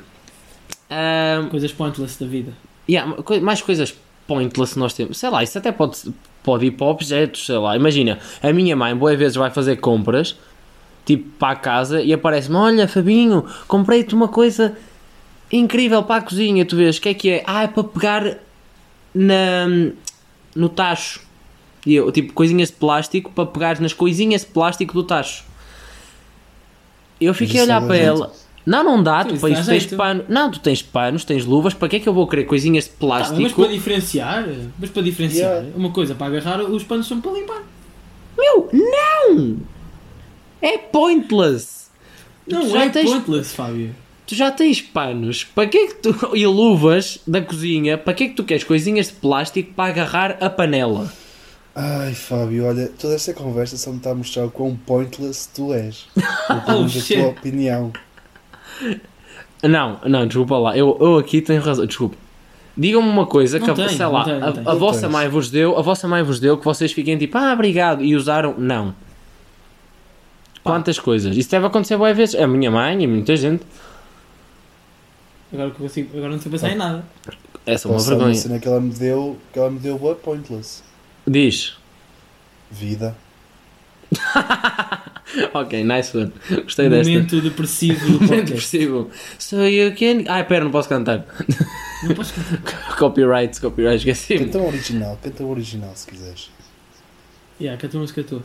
Ahm, 0.90 1.48
Coisas 1.48 1.72
pointless 1.72 2.20
da 2.20 2.26
vida. 2.26 2.52
yeah, 2.88 3.16
mais 3.42 3.62
coisas 3.62 3.94
pointless 4.28 4.78
nós 4.78 4.92
temos. 4.94 5.18
Sei 5.18 5.28
lá, 5.30 5.42
isso 5.42 5.58
até 5.58 5.72
pode, 5.72 5.98
pode 6.46 6.66
ir 6.66 6.70
para 6.70 6.86
objetos. 6.86 7.44
Sei 7.44 7.58
lá, 7.58 7.76
imagina. 7.76 8.20
A 8.40 8.52
minha 8.52 8.76
mãe, 8.76 8.96
boas 8.96 9.18
vezes, 9.18 9.36
vai 9.36 9.50
fazer 9.50 9.76
compras. 9.76 10.36
Tipo, 11.04 11.28
para 11.38 11.52
a 11.52 11.56
casa 11.56 12.00
e 12.00 12.12
aparece-me: 12.12 12.56
Olha, 12.56 12.86
Fabinho, 12.86 13.44
comprei-te 13.66 14.14
uma 14.14 14.28
coisa 14.28 14.76
incrível 15.52 16.02
para 16.04 16.16
a 16.16 16.22
cozinha. 16.22 16.64
Tu 16.64 16.76
vês, 16.76 16.96
o 16.96 17.00
que 17.00 17.08
é 17.08 17.14
que 17.14 17.30
é? 17.30 17.44
Ah, 17.46 17.64
é 17.64 17.68
para 17.68 17.84
pegar 17.84 18.38
na, 19.14 19.66
no 20.54 20.68
tacho. 20.68 21.20
E 21.84 21.94
eu, 21.94 22.10
tipo, 22.10 22.32
coisinhas 22.32 22.68
de 22.70 22.76
plástico 22.76 23.30
para 23.32 23.46
pegar 23.46 23.80
nas 23.80 23.92
coisinhas 23.92 24.42
de 24.42 24.48
plástico 24.48 24.94
do 24.94 25.02
tacho. 25.02 25.44
Eu 27.20 27.32
fiquei 27.34 27.60
a 27.60 27.62
isso 27.62 27.70
olhar 27.70 27.80
dá 27.80 27.86
para 27.86 27.96
jeito. 27.96 28.08
ela. 28.08 28.45
Não, 28.66 28.82
não 28.82 29.00
dá, 29.02 29.22
Sim, 29.22 29.28
tu 29.36 29.40
tens 29.40 29.64
jeito. 29.64 29.96
pano. 29.96 30.24
Não, 30.28 30.50
tu 30.50 30.58
tens 30.58 30.82
panos, 30.82 31.24
tens 31.24 31.44
luvas, 31.44 31.72
para 31.72 31.88
que 31.88 31.96
é 31.96 32.00
que 32.00 32.08
eu 32.08 32.12
vou 32.12 32.26
querer 32.26 32.44
coisinhas 32.44 32.84
de 32.84 32.90
Tá, 32.90 32.96
plástico? 32.98 33.40
mas 33.40 33.52
para 33.52 33.68
diferenciar, 33.68 34.44
mas 34.78 34.90
para 34.90 35.02
diferenciar, 35.02 35.50
Yeah. 35.52 35.76
uma 35.76 35.90
coisa 35.92 36.14
para 36.16 36.26
agarrar, 36.26 36.60
os 36.62 36.82
panos 36.82 37.06
são 37.06 37.20
para 37.20 37.30
limpar. 37.32 37.62
Meu, 38.36 38.68
não! 38.72 39.56
É 40.60 40.76
pointless! 40.78 41.86
Não 42.46 42.68
Já 42.68 42.84
é 42.84 42.88
tens- 42.88 43.08
pointless, 43.10 43.54
Fábio. 43.54 43.94
Tu 44.26 44.34
já 44.34 44.50
tens 44.50 44.80
panos, 44.80 45.44
para 45.44 45.68
que 45.68 45.78
é 45.78 45.86
que 45.86 45.94
tu. 45.94 46.36
e 46.36 46.44
luvas 46.46 47.20
da 47.26 47.40
cozinha, 47.40 47.96
para 47.96 48.12
que 48.14 48.24
é 48.24 48.28
que 48.28 48.34
tu 48.34 48.42
queres 48.42 48.64
coisinhas 48.64 49.06
de 49.06 49.12
plástico 49.14 49.72
para 49.74 49.90
agarrar 49.90 50.36
a 50.40 50.50
panela? 50.50 51.12
Ai, 51.74 52.14
Fábio, 52.14 52.64
olha, 52.66 52.90
toda 52.98 53.14
esta 53.14 53.32
conversa 53.34 53.76
só 53.76 53.90
me 53.90 53.98
está 53.98 54.10
a 54.10 54.14
mostrar 54.14 54.46
o 54.46 54.50
quão 54.50 54.74
pointless 54.74 55.48
tu 55.54 55.72
és. 55.72 56.06
Eu 56.16 56.24
Oh, 56.56 56.60
pergunto 56.62 56.98
a 56.98 57.02
tua 57.02 57.26
opinião. 57.28 57.92
Não, 59.62 59.98
não, 60.04 60.26
desculpa 60.26 60.56
lá, 60.58 60.76
eu, 60.76 60.96
eu 61.00 61.18
aqui 61.18 61.40
tenho 61.40 61.62
razão, 61.62 61.86
desculpa. 61.86 62.16
Digam-me 62.76 63.08
uma 63.08 63.24
coisa 63.26 63.58
Não 63.58 63.64
que, 63.64 63.70
a- 63.70 63.74
tenho, 63.74 63.88
sei 63.88 64.06
lá, 64.06 64.24
tenho, 64.24 64.44
a, 64.44 64.72
a 64.72 64.74
vossa 64.74 65.00
tens. 65.02 65.10
mãe 65.12 65.28
vos 65.28 65.50
deu, 65.50 65.78
a 65.78 65.82
vossa 65.82 66.06
mãe 66.06 66.22
vos 66.22 66.38
deu 66.38 66.58
que 66.58 66.64
vocês 66.64 66.92
fiquem 66.92 67.16
tipo, 67.16 67.38
ah, 67.38 67.52
obrigado, 67.54 68.04
e 68.04 68.14
usaram, 68.14 68.54
não. 68.58 68.94
Quantas 70.62 70.98
coisas? 70.98 71.36
Isso 71.36 71.50
deve 71.50 71.64
acontecer 71.66 71.96
várias 71.96 72.16
vezes. 72.18 72.34
A 72.34 72.46
minha 72.46 72.70
mãe 72.70 73.00
e 73.02 73.06
muita 73.06 73.36
gente. 73.36 73.62
Agora, 75.52 75.70
que 75.70 75.76
eu 75.76 75.80
consigo, 75.86 76.10
agora 76.16 76.30
não 76.30 76.36
estou 76.36 76.50
a 76.50 76.52
pensar 76.52 76.70
em 76.70 76.74
nada. 76.76 77.04
Essa 77.64 77.86
é 77.86 77.90
uma 77.92 78.00
vergonha. 78.00 78.34
cena 78.34 78.58
que 78.58 78.66
ela 78.66 78.80
me 78.80 78.90
deu, 78.92 79.38
que 79.52 79.58
ela 79.60 79.70
me 79.70 79.78
deu 79.78 79.96
boa 79.96 80.16
pointless. 80.16 80.82
Diz. 81.26 81.76
Vida. 82.70 83.16
ok, 85.54 85.84
nice 85.84 86.16
one. 86.16 86.32
Gostei 86.62 86.88
desta. 86.88 87.10
Momento 87.12 87.40
depressivo 87.40 88.06
do 88.06 88.20
Momento 88.24 88.46
depressivo. 88.46 89.10
So 89.38 89.64
you 89.66 89.92
can. 89.94 90.24
Ai, 90.30 90.44
pera, 90.44 90.64
não 90.64 90.70
posso 90.70 90.88
cantar. 90.88 91.26
Não 92.02 92.14
podes 92.14 92.32
cantar. 92.32 92.96
copyright, 92.98 93.60
copyright, 93.60 93.96
esqueci. 93.98 94.38
Canta 94.38 94.58
o 94.58 94.66
original, 94.66 95.18
canta 95.22 95.42
o 95.42 95.50
original 95.50 95.92
se 95.94 96.06
quiseres. 96.06 96.50
Yeah, 97.60 97.80
canta 97.80 97.96
a 97.96 98.00
música 98.00 98.22
tua. 98.22 98.42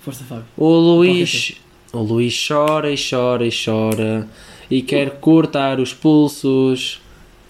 Força, 0.00 0.24
Fábio. 0.24 0.44
O 0.56 0.68
Luís. 0.68 1.54
O 1.92 2.00
Luís 2.00 2.46
chora 2.46 2.92
e 2.92 2.96
chora 2.96 3.46
e 3.46 3.50
chora 3.50 4.28
e 4.70 4.82
quer 4.82 5.18
cortar 5.20 5.80
os 5.80 5.92
pulsos. 5.94 7.00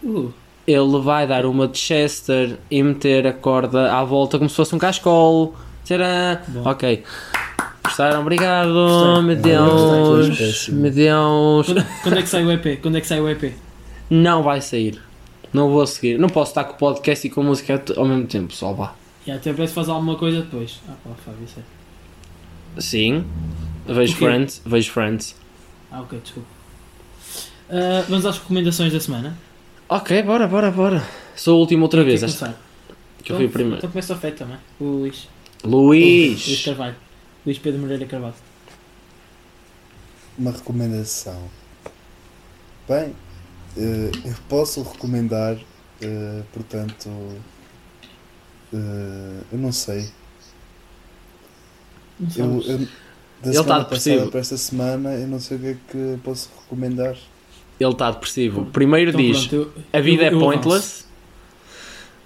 Uh, 0.03 0.33
Ele 0.67 1.01
vai 1.01 1.27
dar 1.27 1.45
uma 1.45 1.67
de 1.67 1.79
Chester 1.79 2.57
e 2.71 2.83
meter 2.83 3.27
a 3.27 3.33
corda 3.33 3.93
à 3.93 4.05
volta 4.05 4.39
como 4.39 4.49
se 4.49 4.57
fosse 4.57 4.75
um 4.75 4.79
cascol. 4.79 5.55
Tcharam! 5.85 6.41
Bom. 6.49 6.71
Ok. 6.71 7.03
Gostaram? 7.89 8.21
Obrigado, 8.21 8.73
Gostei. 8.73 9.23
meu. 9.23 9.37
Deus. 9.37 10.69
Meu 10.69 10.91
Deus. 10.91 11.67
quando, 11.67 11.87
quando 12.03 12.19
é 12.19 12.23
que 12.23 12.29
sai 12.29 12.45
o 12.45 12.53
EP? 12.53 12.81
Quando 12.81 12.97
é 12.97 13.01
que 13.01 13.07
sai 13.07 13.21
o 13.21 13.29
EP? 13.29 13.55
Não 14.11 14.43
vai 14.43 14.61
sair. 14.61 15.01
Não 15.53 15.71
vou 15.71 15.87
seguir. 15.87 16.19
Não 16.19 16.29
posso 16.29 16.51
estar 16.51 16.65
com 16.65 16.75
o 16.75 16.77
podcast 16.77 17.27
e 17.27 17.31
com 17.31 17.41
a 17.41 17.45
música 17.45 17.83
ao 17.97 18.05
mesmo 18.05 18.27
tempo, 18.27 18.53
só 18.53 18.73
vá. 18.73 18.95
Yeah, 19.27 19.41
até 19.41 19.53
parece 19.53 19.73
que 19.73 19.75
faz 19.75 19.89
alguma 19.89 20.17
coisa 20.17 20.43
depois. 20.43 20.81
Ah, 20.89 20.93
pá, 21.05 21.11
Fábio, 21.25 21.45
isso 21.45 21.59
é. 21.59 22.81
Sim. 22.81 23.25
Vejo? 23.87 24.17
Friends. 24.17 24.63
Vejo 24.65 24.91
Friends. 24.93 25.35
Ah, 25.91 26.01
ok, 26.01 26.19
desculpa. 26.23 26.49
Ah, 27.71 28.05
vamos 28.09 28.25
às 28.27 28.39
recomendações 28.39 28.93
da 28.93 29.01
semana. 29.01 29.37
Ok, 29.89 30.23
bora, 30.23 30.47
bora, 30.47 30.71
bora. 30.71 31.03
Sou 31.35 31.57
o 31.57 31.61
último 31.61 31.85
outra 31.85 32.05
vez. 32.05 32.23
Esta, 32.23 32.55
que 33.23 33.33
eu 33.33 33.37
fui 33.37 33.47
o 33.47 33.51
primeiro. 33.51 33.79
Então 33.79 33.91
começa 33.91 34.13
o 34.15 34.17
Fé 34.17 34.31
também. 34.31 34.57
O 34.79 34.85
Luís. 34.85 35.29
Luís. 35.65 36.47
Luís 36.47 36.65
Carvalho. 36.65 36.95
Luís 37.49 37.59
Pedro 37.59 37.81
Moreira 37.81 38.05
Carvalho. 38.05 38.35
Uma 40.39 40.51
recomendação. 40.51 41.49
Bem, 42.87 43.15
eh, 43.75 44.11
eu 44.23 44.35
posso 44.51 44.83
recomendar, 44.83 45.57
eh, 46.03 46.43
portanto, 46.53 47.09
eh, 48.71 49.41
eu 49.51 49.59
não 49.59 49.73
sei. 49.73 50.11
Não 52.21 52.29
Eu, 52.37 52.61
eu- 52.61 52.79
da 53.41 53.49
Ele 53.49 53.55
tá 53.57 53.63
semana 53.63 53.81
depressivo. 53.85 54.31
para 54.31 54.41
esta 54.41 54.57
semana, 54.59 55.15
eu 55.15 55.27
não 55.27 55.41
sei 55.41 55.57
o 55.57 55.61
que 55.61 55.67
é 55.69 55.77
que 55.91 56.19
posso 56.23 56.51
recomendar. 56.61 57.17
Ele 57.81 57.91
está 57.93 58.11
depressivo. 58.11 58.67
Primeiro 58.67 59.09
Então, 59.11 59.23
diz: 59.23 59.47
pronto, 59.47 59.55
eu- 59.75 59.83
A 59.99 60.03
vida 60.03 60.25
eu- 60.25 60.37
é 60.37 60.39
pointless. 60.45 61.05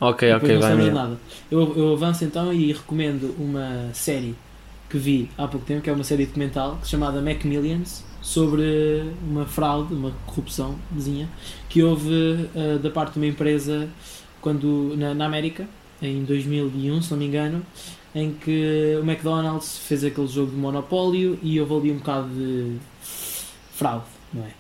Ok, 0.01 0.29
Depois 0.33 0.51
ok, 0.65 0.77
vai 0.77 0.91
nada. 0.91 1.17
Eu, 1.49 1.77
eu 1.77 1.93
avanço 1.93 2.25
então 2.25 2.53
e 2.53 2.73
recomendo 2.73 3.37
uma 3.39 3.89
série 3.95 4.35
que 4.93 4.99
vi 4.99 5.29
há 5.39 5.49
pouco 5.49 5.65
tempo, 5.67 5.81
que 5.83 5.89
é 5.91 5.93
uma 5.93 6.05
série 6.05 6.27
documental 6.27 6.79
chamada 6.85 7.21
Macmillions, 7.23 8.05
sobre 8.21 9.03
uma 9.29 9.45
fraude, 9.47 9.95
uma 9.95 10.13
corrupçãozinha 10.27 11.29
que 11.69 11.83
houve 11.83 12.49
eh, 12.55 12.79
da 12.81 12.91
parte 12.91 13.15
de 13.15 13.19
uma 13.19 13.27
empresa 13.27 13.89
quando, 14.41 14.95
na, 14.97 15.15
na 15.15 15.25
América 15.27 15.67
em 16.01 16.23
2001, 16.25 17.03
se 17.03 17.11
não 17.11 17.19
me 17.19 17.27
engano, 17.27 17.63
em 18.15 18.33
que 18.33 18.97
o 19.01 19.05
McDonald's 19.05 19.79
fez 19.79 20.05
aquele 20.05 20.27
jogo 20.29 20.51
de 20.51 20.57
monopólio 20.57 21.39
e 21.43 21.59
houve 21.61 21.75
ali 21.75 21.91
um 21.93 21.97
bocado 21.97 22.29
de 22.29 22.77
fraude, 23.75 24.05
não 24.33 24.43
é? 24.45 24.51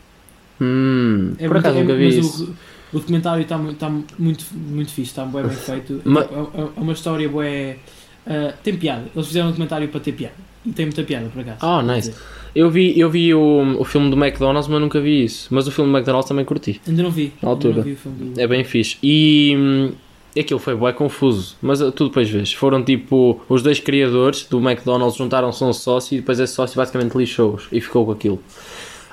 Hum, 0.60 1.34
É 1.38 1.46
por 1.48 1.58
acaso 1.58 1.78
nunca 1.78 1.92
é- 1.92 1.96
vi 1.96 2.06
mas 2.06 2.14
isso. 2.26 2.56
O, 2.92 2.96
o 2.96 3.00
documentário 3.00 3.42
está 3.42 3.58
muito, 3.58 3.78
tá 3.78 3.90
muito, 4.18 4.44
muito 4.54 4.90
fixe, 4.92 5.10
está 5.10 5.24
bem, 5.24 5.42
bem 5.42 5.50
feito. 5.56 6.00
É, 6.04 6.60
é- 6.60 6.68
é 6.76 6.80
uma 6.80 6.92
história 6.92 7.28
bué, 7.28 7.78
ah, 8.26 8.54
tem 8.62 8.76
piada. 8.76 9.04
Eles 9.14 9.26
fizeram 9.28 9.46
um 9.48 9.50
documentário 9.50 9.88
para 9.88 10.00
ter 10.00 10.12
piada. 10.12 10.34
E 10.64 10.70
tem 10.70 10.86
muita 10.86 11.02
piada, 11.02 11.28
por 11.28 11.40
acaso. 11.40 11.58
Quer 11.60 11.82
nice. 11.94 12.14
Eu 12.54 12.70
vi, 12.70 12.98
eu 12.98 13.10
vi 13.10 13.34
o, 13.34 13.80
o 13.80 13.84
filme 13.84 14.10
do 14.10 14.16
McDonald's, 14.22 14.68
mas 14.68 14.80
nunca 14.80 15.00
vi 15.00 15.24
isso. 15.24 15.48
Mas 15.50 15.66
o 15.66 15.72
filme 15.72 15.90
do 15.90 15.96
McDonald's 15.96 16.28
também 16.28 16.44
curti. 16.44 16.80
Ainda 16.86 17.02
não 17.02 17.10
vi. 17.10 17.32
Na 17.42 17.48
altura. 17.48 17.82
Vi 17.82 17.96
do- 18.04 18.40
É 18.40 18.46
bem 18.46 18.62
fixe. 18.62 18.96
E 19.02 19.54
hum, 19.56 19.92
aquilo 20.38 20.60
foi 20.60 20.76
bem 20.76 20.92
confuso, 20.92 21.56
mas 21.60 21.80
uh, 21.80 21.90
tu 21.90 22.06
depois 22.08 22.28
vês. 22.30 22.52
Foram 22.52 22.84
tipo 22.84 23.40
os 23.48 23.62
dois 23.62 23.80
criadores 23.80 24.44
do 24.44 24.58
McDonald's 24.60 25.16
juntaram-se 25.16 25.64
a 25.64 25.66
um 25.66 25.72
sócio 25.72 26.14
e 26.14 26.20
depois 26.20 26.38
esse 26.38 26.52
sócio 26.54 26.76
basicamente 26.76 27.16
lixou-os 27.16 27.66
e 27.72 27.80
ficou 27.80 28.04
com 28.06 28.12
aquilo. 28.12 28.40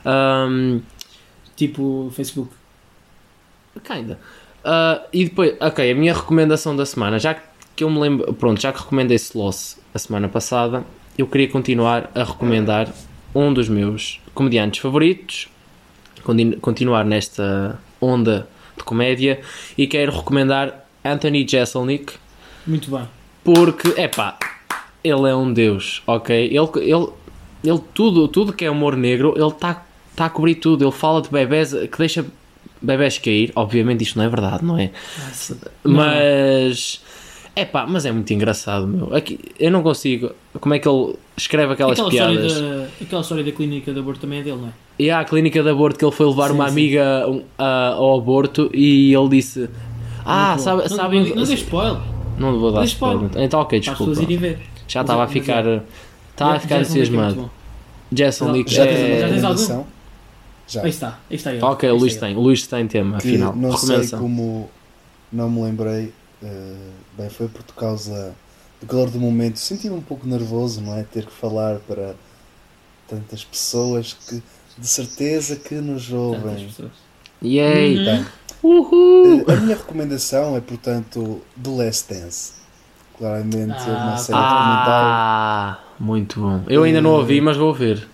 Um, 0.06 0.82
Tipo 1.56 2.10
Facebook. 2.16 2.52
Kinda. 3.84 4.20
Uh, 4.64 5.06
e 5.14 5.26
depois, 5.26 5.56
ok, 5.60 5.92
a 5.92 5.96
minha 5.96 6.14
recomendação 6.14 6.76
da 6.76 6.86
semana, 6.86 7.18
já 7.20 7.34
que 7.34 7.42
eu 7.84 7.90
me 7.90 8.00
lembro, 8.00 8.34
pronto, 8.34 8.62
já 8.62 8.72
que 8.72 8.80
recomendei 8.80 9.16
Sloss 9.16 9.78
a 9.94 10.00
semana 10.00 10.28
passada, 10.30 10.84
eu 11.18 11.28
queria 11.28 11.48
continuar 11.48 12.10
a 12.16 12.24
recomendar 12.24 12.94
um 13.34 13.54
dos 13.54 13.68
meus 13.70 14.20
comediantes 14.34 14.80
favoritos, 14.82 15.48
continu- 16.24 16.58
continuar 16.60 17.04
nesta 17.06 17.80
onda 18.02 18.48
de 18.78 18.84
comédia 18.84 19.42
e 19.78 19.86
quero 19.88 20.12
recomendar 20.16 20.86
Anthony 21.04 21.46
Jeselnik 21.48 22.14
Muito 22.66 22.90
bem. 22.92 23.08
porque, 23.44 23.90
epá, 24.00 24.38
ele 25.04 25.30
é 25.30 25.36
um 25.36 25.52
deus, 25.52 26.02
ok? 26.08 26.36
Ele, 26.46 26.58
ele, 26.92 27.08
ele 27.64 27.80
tudo, 27.94 28.28
tudo 28.28 28.54
que 28.54 28.66
é 28.66 28.72
humor 28.72 28.96
negro, 28.96 29.34
ele 29.36 29.48
está 29.48 29.86
tá 30.16 30.26
a 30.26 30.30
cobrir 30.30 30.56
tudo. 30.56 30.84
Ele 30.86 30.92
fala 30.92 31.22
de 31.22 31.30
bebés 31.30 31.72
que 31.74 31.98
deixa 31.98 32.26
bebés 32.82 33.18
cair. 33.18 33.52
Obviamente 33.56 34.02
isto 34.04 34.18
não 34.18 34.26
é 34.26 34.30
verdade, 34.30 34.64
não 34.66 34.78
é? 34.78 34.92
Ah, 35.18 35.30
sim. 35.34 35.58
Mas, 37.56 37.64
epá, 37.64 37.86
mas 37.88 38.06
é 38.06 38.12
muito 38.12 38.32
engraçado, 38.34 38.88
meu. 38.88 39.14
Aqui, 39.16 39.40
eu 39.60 39.72
não 39.72 39.82
consigo. 39.84 40.32
Como 40.60 40.74
é 40.74 40.80
que 40.80 40.88
ele 40.88 41.16
escreve 41.38 41.74
aquelas 41.74 41.94
Aquela 41.94 42.10
piadas? 42.10 42.46
história, 42.52 42.78
da, 42.78 42.88
aquela 43.02 43.22
história 43.22 43.44
da 43.44 43.52
clínica 43.52 43.94
de 43.94 44.00
aborto 44.00 44.22
também 44.22 44.40
é 44.40 44.44
dele, 44.44 44.58
não 44.58 44.68
é? 44.68 44.72
E 44.98 45.10
há 45.10 45.20
a 45.20 45.26
clínica 45.26 45.62
de 45.64 45.70
aborto 45.70 45.98
que 46.00 46.06
ele 46.06 46.12
foi 46.12 46.26
levar 46.28 46.50
Sim, 46.50 46.56
uma 46.56 46.66
sim. 46.66 46.72
amiga 46.72 47.26
um, 47.28 47.44
a- 47.58 47.94
ao 47.94 48.18
aborto 48.20 48.70
e 48.74 49.14
ele 49.14 49.30
disse: 49.30 49.70
Ah, 50.26 50.50
Muito 50.50 50.58
bom. 50.58 50.64
sabe, 50.64 50.82
não, 50.82 50.98
sabem. 50.98 51.30
Não, 51.30 51.36
não 51.36 51.44
dê 51.44 51.54
spoiler. 51.54 52.02
Não 52.38 52.60
vou 52.60 52.72
dar 52.72 52.84
spoiler. 52.86 53.24
spoiler. 53.26 53.46
Então, 53.46 53.60
ok, 53.62 53.80
desculpa. 53.80 54.14
Já 54.88 55.02
estava 55.02 55.22
a 55.22 55.24
é- 55.24 55.26
mas 55.28 55.32
ficar. 55.34 55.66
é. 55.68 55.82
Estava 56.32 56.52
a 56.52 56.54
Já- 56.56 56.60
ficar 56.62 56.78
já 56.80 56.84
são 56.86 56.96
muito 56.96 57.08
entusiasmado. 57.10 57.52
Jason 58.12 58.52
Lee 58.52 58.66
Já 58.68 58.84
É- 58.84 58.88
tens 58.88 59.00
uma 59.00 59.08
já 59.08 59.28
tens 59.30 59.44
algum? 59.44 59.58
recomendação? 59.60 59.88
Já. 60.68 60.84
Aí 60.84 60.90
está, 60.90 61.08
aí 61.30 61.36
está 61.36 61.52
ele. 61.54 61.64
Ok, 61.64 61.90
Aí 61.90 61.94
o 61.94 61.96
está 61.96 62.02
Luís 62.06 62.16
tem. 62.18 62.36
O 62.36 62.40
Luís 62.42 62.68
tem 62.68 62.88
tema, 62.88 63.18
afinal. 63.18 63.56
não 63.56 63.76
sei 63.78 64.08
como 64.10 64.70
não 65.32 65.50
me 65.50 65.62
lembrei 65.64 66.12
eh, 66.44 66.92
bem 67.18 67.30
foi 67.30 67.48
por 67.48 67.64
causa 67.76 68.34
do 68.82 68.88
calor 68.88 69.10
do 69.10 69.20
momento 69.20 69.58
senti-me 69.60 69.96
um 69.96 70.02
pouco 70.02 70.26
nervoso 70.28 70.82
não 70.82 70.98
é 70.98 71.04
ter 71.04 71.26
que 71.26 71.32
falar 71.34 71.80
para 71.80 72.16
tantas 73.08 73.44
pessoas 73.44 74.14
que 74.14 74.42
de 74.78 74.88
certeza 74.88 75.56
que 75.58 75.76
nos 75.76 76.12
ouvem. 76.12 76.70
Yay! 77.44 78.26
Uhul! 78.64 79.46
eh, 79.50 79.54
a 79.54 79.56
minha 79.58 79.76
recomendação 79.76 80.56
é 80.56 80.62
portanto 80.62 81.42
The 81.62 81.70
Last 81.70 82.14
Dance 82.14 82.54
claramente 83.18 83.90
Ah, 83.90 83.98
uma 84.04 84.18
série 84.18 84.40
documental 84.40 85.04
Ah, 85.04 85.80
muito 86.00 86.40
bom. 86.40 86.62
Eu 86.70 86.84
ainda 86.84 87.02
não 87.02 87.12
ouvi, 87.12 87.42
mas 87.42 87.58
vou 87.58 87.74
ver. 87.74 88.08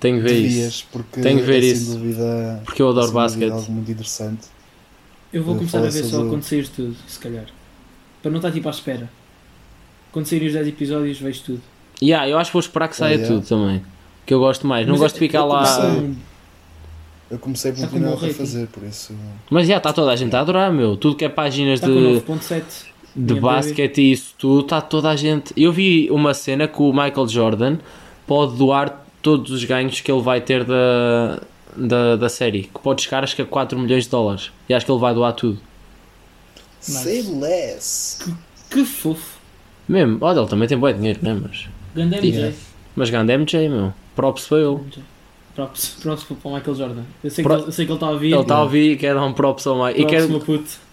Tenho 0.00 0.16
que 0.18 0.22
ver 0.22 0.34
isso. 0.34 0.42
devias 0.48 0.82
porque 0.92 1.20
Tenho 1.20 1.40
que 1.40 1.46
ver 1.46 1.62
é, 1.62 1.66
isso. 1.66 1.92
dúvida 1.92 2.60
Porque 2.64 2.82
eu 2.82 2.88
adoro 2.88 3.06
dúvida 3.06 3.20
basquete. 3.22 3.52
algo 3.52 3.72
muito 3.72 3.90
interessante 3.90 4.53
Eu 5.34 5.42
vou 5.42 5.56
começar 5.56 5.78
a 5.78 5.82
ver 5.82 6.04
só 6.04 6.24
quando 6.28 6.42
sair 6.44 6.68
tudo, 6.68 6.96
se 7.08 7.18
calhar. 7.18 7.46
Para 8.22 8.30
não 8.30 8.38
estar 8.38 8.52
tipo 8.52 8.68
à 8.68 8.70
espera. 8.70 9.10
Quando 10.12 10.26
saírem 10.26 10.46
os 10.48 10.54
10 10.54 10.68
episódios, 10.68 11.18
vejo 11.18 11.42
tudo. 11.42 11.60
Yeah, 12.00 12.28
eu 12.28 12.38
acho 12.38 12.50
que 12.50 12.52
vou 12.54 12.60
esperar 12.60 12.88
que 12.88 12.96
saia 12.96 13.16
Oh, 13.16 13.20
yeah. 13.20 13.34
tudo 13.34 13.46
também. 13.48 13.82
Que 14.24 14.32
eu 14.32 14.38
gosto 14.38 14.66
mais. 14.66 14.86
Não 14.86 14.92
Mas 14.94 15.00
gosto 15.00 15.18
de 15.18 15.24
é- 15.24 15.26
ficar 15.26 15.40
eu 15.40 15.46
lá. 15.46 15.64
comecei- 15.76 16.14
eu 17.30 17.38
comecei 17.38 17.72
por 17.72 17.88
com 17.88 17.98
bom 18.00 18.12
a 18.14 18.16
fazer 18.32 18.66
por 18.68 18.82
isso 18.84 19.12
Mas 19.50 19.66
já 19.66 19.78
está 19.78 19.92
toda 19.92 20.12
a 20.12 20.16
gente 20.16 20.34
a 20.36 20.40
adorar, 20.40 20.72
meu. 20.72 20.96
Tudo 20.96 21.16
que 21.16 21.24
é 21.24 21.28
páginas 21.28 21.80
Está 21.80 21.88
de, 21.88 21.94
9.7. 21.94 22.62
de 23.16 23.34
basquete 23.40 23.98
e 24.00 24.12
isso 24.12 24.34
tudo, 24.38 24.60
está 24.60 24.80
toda 24.80 25.10
a 25.10 25.16
gente. 25.16 25.52
Eu 25.56 25.72
vi 25.72 26.08
uma 26.10 26.32
cena 26.32 26.68
que 26.68 26.80
o 26.80 26.92
Michael 26.92 27.26
Jordan 27.28 27.78
pode 28.26 28.56
doar 28.56 29.04
todos 29.20 29.50
os 29.50 29.64
ganhos 29.64 30.00
que 30.00 30.12
ele 30.12 30.22
vai 30.22 30.40
ter 30.40 30.64
da, 30.64 31.40
da, 31.76 32.16
da 32.16 32.28
série. 32.28 32.64
Que 32.64 32.78
pode 32.80 33.02
chegar 33.02 33.22
acho 33.24 33.34
que 33.36 33.42
a 33.42 33.46
4 33.46 33.78
milhões 33.78 34.04
de 34.04 34.10
dólares. 34.10 34.50
E 34.68 34.74
acho 34.74 34.84
que 34.86 34.92
ele 34.92 35.00
vai 35.00 35.14
doar 35.14 35.32
tudo. 35.32 35.58
Nice. 36.86 37.02
Say 37.02 37.22
less 37.22 38.18
Que 38.70 38.84
fofo. 38.84 39.38
Mesmo, 39.88 40.18
olha, 40.20 40.40
ele 40.40 40.48
também 40.48 40.68
tem 40.68 40.78
bom 40.78 40.92
dinheiro, 40.92 41.18
né? 41.22 41.34
Mas, 41.34 41.68
Ganda 41.94 42.16
MJ. 42.16 42.30
Yeah. 42.30 42.56
mas 42.96 43.10
grande 43.10 43.36
MJ, 43.36 43.68
meu. 43.68 43.92
Props 44.16 44.46
para 44.46 44.58
ele. 44.58 44.80
Props, 45.54 45.96
props 46.02 46.24
para 46.24 46.36
o 46.50 46.54
Michael 46.54 46.74
Jordan. 46.76 47.02
Eu 47.22 47.30
sei 47.30 47.44
que, 47.44 47.48
Pro- 47.48 47.58
ele, 47.58 47.68
eu 47.68 47.72
sei 47.72 47.86
que 47.86 47.92
ele 47.92 47.96
está 47.96 48.06
a 48.06 48.10
ouvir. 48.10 48.32
Ele 48.32 48.40
está 48.40 48.54
a 48.56 48.62
ouvir 48.62 48.92
e 48.92 48.96
quer 48.96 49.14
dar 49.14 49.24
um 49.24 49.32
props 49.32 49.66
ao 49.66 49.84
Mike. 49.84 50.00
E 50.00 50.04
quer 50.06 50.22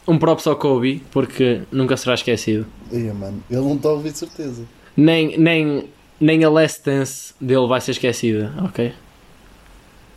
um 0.08 0.18
props 0.18 0.46
ao 0.48 0.56
Kobe, 0.56 1.02
porque 1.12 1.62
nunca 1.72 1.98
será 1.98 2.14
esquecido. 2.14 2.66
Ia, 2.92 3.14
mano, 3.14 3.44
ele 3.50 3.62
não 3.62 3.76
está 3.76 3.90
a 3.90 3.94
ouvir 3.94 4.12
de 4.12 4.18
certeza. 4.20 4.64
Nem, 4.96 5.38
nem, 5.38 5.90
nem 6.20 6.44
a 6.44 6.50
last 6.50 6.84
dance 6.86 7.34
dele 7.42 7.68
vai 7.68 7.82
ser 7.82 7.92
esquecida, 7.92 8.54
ok? 8.64 8.94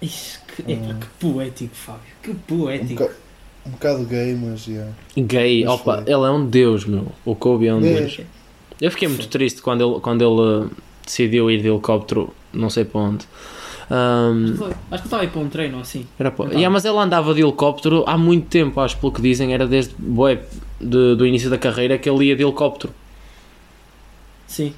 Ixi, 0.02 0.38
que, 0.56 0.72
é, 0.72 0.76
que 0.76 1.06
poético, 1.20 1.74
Fábio. 1.74 2.00
Que 2.22 2.30
Um, 2.30 2.34
poético. 2.34 3.02
boca- 3.02 3.16
um 3.66 3.70
bocado 3.70 4.04
gay, 4.04 4.34
mas 4.34 4.66
yeah. 4.66 4.92
Gay, 5.16 5.64
Mas 5.64 5.74
opa, 5.74 5.94
foi. 6.02 6.02
ele 6.12 6.24
é 6.24 6.30
um 6.30 6.46
deus, 6.46 6.84
meu. 6.84 7.06
O 7.24 7.34
Kobe 7.34 7.66
é 7.66 7.74
um 7.74 7.78
É. 7.84 8.00
deus. 8.00 8.20
Eu 8.80 8.90
fiquei 8.90 9.08
muito 9.08 9.26
triste 9.28 9.62
quando 9.62 9.82
ele, 9.92 10.00
quando 10.00 10.22
ele 10.22 10.66
uh, 10.66 10.70
decidiu 11.04 11.50
ir 11.50 11.62
de 11.62 11.68
helicóptero, 11.68 12.34
não 12.52 12.68
sei 12.68 12.84
para 12.84 13.00
onde. 13.00 13.26
Um, 13.90 14.54
Foi. 14.56 14.68
Acho 14.68 14.76
que 14.78 14.94
ele 14.94 15.02
estava 15.04 15.22
a 15.22 15.24
ir 15.26 15.30
para 15.30 15.40
um 15.40 15.48
treino 15.48 15.76
ou 15.76 15.82
assim. 15.82 16.06
era 16.18 16.30
para... 16.30 16.46
Yeah, 16.50 16.70
mas 16.70 16.84
ele 16.84 16.96
andava 16.98 17.34
de 17.34 17.42
helicóptero 17.42 18.02
há 18.06 18.16
muito 18.18 18.48
tempo, 18.48 18.80
acho, 18.80 18.96
pelo 18.98 19.12
que 19.12 19.20
dizem, 19.22 19.52
era 19.54 19.66
desde 19.66 19.94
de- 20.80 21.14
do 21.16 21.26
início 21.26 21.48
da 21.50 21.58
carreira 21.58 21.96
que 21.98 22.08
ele 22.08 22.24
ia 22.26 22.36
de 22.36 22.42
helicóptero. 22.42 22.92
Sim. 24.46 24.74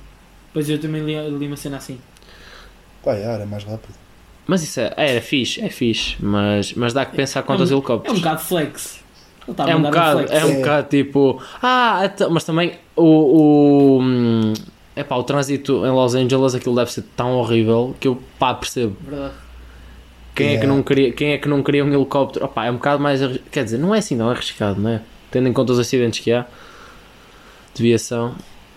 Pois 0.52 0.68
eu 0.68 0.78
também 0.80 1.02
li, 1.04 1.14
li 1.38 1.46
uma 1.46 1.56
cena 1.56 1.76
assim. 1.76 1.98
Pá, 3.04 3.12
yeah, 3.14 3.34
era 3.34 3.46
mais 3.46 3.62
rápido. 3.64 3.94
Mas 4.46 4.62
isso 4.62 4.78
é, 4.80 4.92
é 4.96 5.20
fixe, 5.20 5.60
é 5.60 5.68
fixe, 5.68 6.16
mas, 6.20 6.72
mas 6.74 6.92
dá 6.92 7.04
que 7.04 7.16
pensar 7.16 7.42
quanto 7.42 7.60
aos 7.60 7.70
É 7.70 7.74
um 7.74 7.78
helicópteros. 7.78 8.18
bocado 8.18 8.40
flex. 8.42 9.04
Estava 9.48 9.70
É 9.70 9.76
um 9.76 9.82
bocado, 9.82 10.18
flex. 10.18 10.30
é 10.32 10.44
um 10.44 10.50
É. 10.50 10.56
bocado 10.56 10.88
tipo. 10.88 11.42
Ah, 11.62 12.10
mas 12.30 12.44
também 12.44 12.72
o. 12.94 13.02
o 13.04 14.00
hum, 14.02 14.52
epá, 14.96 15.16
o 15.16 15.22
trânsito 15.24 15.84
em 15.84 15.90
Los 15.90 16.14
Angeles 16.14 16.54
aquilo 16.54 16.74
deve 16.76 16.92
ser 16.92 17.02
tão 17.16 17.32
horrível 17.32 17.94
que 18.00 18.06
eu 18.08 18.20
pá, 18.38 18.54
percebo. 18.54 18.96
Verdade. 19.00 19.34
Quem, 20.34 20.46
é 20.48 20.50
que 20.50 20.54
Yeah. 20.56 20.74
não 20.76 20.82
queria, 20.82 21.12
quem 21.12 21.32
é 21.32 21.38
que 21.38 21.48
não 21.48 21.62
queria 21.62 21.84
um 21.84 21.92
helicóptero? 21.92 22.44
Opá, 22.44 22.66
é 22.66 22.70
um 22.70 22.74
bocado 22.74 23.02
mais. 23.02 23.20
Quer 23.50 23.64
dizer, 23.64 23.78
não 23.78 23.94
é 23.94 23.98
assim, 23.98 24.14
não 24.14 24.28
é 24.30 24.34
arriscado, 24.34 24.80
não 24.80 24.90
é? 24.90 25.00
Tendo 25.30 25.48
em 25.48 25.52
conta 25.52 25.72
os 25.72 25.78
acidentes 25.78 26.20
que 26.20 26.30
há 26.30 26.44
de 27.74 27.82
viação. 27.82 28.34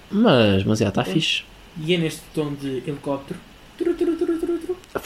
Mas, 0.09 0.63
mas 0.63 0.79
já 0.79 0.89
está 0.89 1.03
fixe. 1.03 1.43
E 1.83 1.93
é 1.93 1.97
neste 1.97 2.21
tom 2.33 2.53
de 2.53 2.81
helicóptero. 2.87 3.39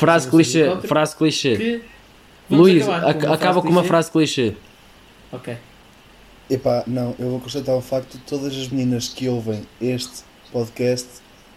Frase 0.03 0.25
Sim, 0.25 0.31
clichê, 0.31 0.87
frase 0.87 1.15
clichê. 1.15 1.81
Luís, 2.49 2.85
acaba 2.89 3.61
com 3.61 3.69
uma 3.69 3.83
frase 3.83 4.11
clichê. 4.11 4.53
Ok. 5.31 5.55
Epá, 6.49 6.83
não, 6.85 7.15
eu 7.17 7.29
vou 7.29 7.39
constatar 7.39 7.73
o 7.75 7.81
facto 7.81 8.11
de 8.17 8.23
todas 8.25 8.53
as 8.55 8.67
meninas 8.67 9.07
que 9.07 9.29
ouvem 9.29 9.61
este 9.81 10.23
podcast 10.51 11.07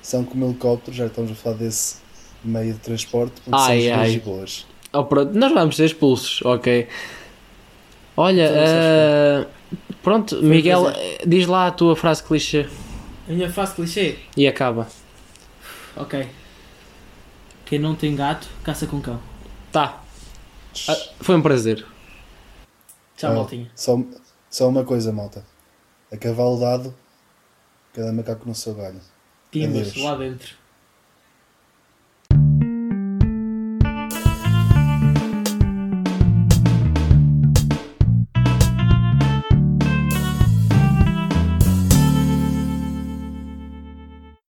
são 0.00 0.22
como 0.24 0.46
helicóptero, 0.46 0.96
já 0.96 1.06
estamos 1.06 1.32
a 1.32 1.34
falar 1.34 1.56
desse 1.56 1.96
meio 2.44 2.72
de 2.72 2.78
transporte, 2.78 3.32
porque 3.44 3.50
Ai, 3.52 3.88
são 3.88 3.98
ai. 3.98 4.18
boas. 4.24 4.66
Oh, 4.92 5.04
pronto, 5.04 5.36
nós 5.36 5.52
vamos 5.52 5.74
ser 5.76 5.86
expulsos, 5.86 6.40
ok. 6.42 6.86
Olha, 8.16 8.46
Todas 8.48 8.70
eh, 8.70 9.46
pronto, 10.02 10.42
Miguel, 10.42 10.84
fazer. 10.84 10.98
eh, 10.98 11.18
diz 11.26 11.46
lá 11.46 11.66
a 11.66 11.70
tua 11.72 11.96
frase 11.96 12.22
clichê 12.22 12.66
A 13.28 13.32
minha 13.32 13.50
frase 13.50 13.74
clichê. 13.74 14.14
e 14.36 14.46
acaba. 14.46 14.86
Ok. 15.96 16.24
Quem 17.66 17.78
não 17.78 17.94
tem 17.94 18.16
gato, 18.16 18.48
caça 18.64 18.86
com 18.86 19.00
cão. 19.00 19.20
Tá, 19.70 20.02
ah, 20.88 20.96
foi 21.20 21.36
um 21.36 21.42
prazer. 21.42 21.84
Tchau, 23.16 23.32
Ah, 23.32 23.34
maltinha. 23.34 23.70
Só, 23.74 23.98
só 24.48 24.68
uma 24.68 24.84
coisa, 24.84 25.12
malta. 25.12 25.44
A 26.12 26.16
cavalo 26.16 26.58
dado, 26.60 26.94
cada 27.92 28.12
macaco 28.12 28.46
no 28.48 28.54
seu 28.54 28.74
galho. 28.74 29.00
Pimbas 29.50 29.96
lá 29.96 30.14
dentro. 30.16 30.54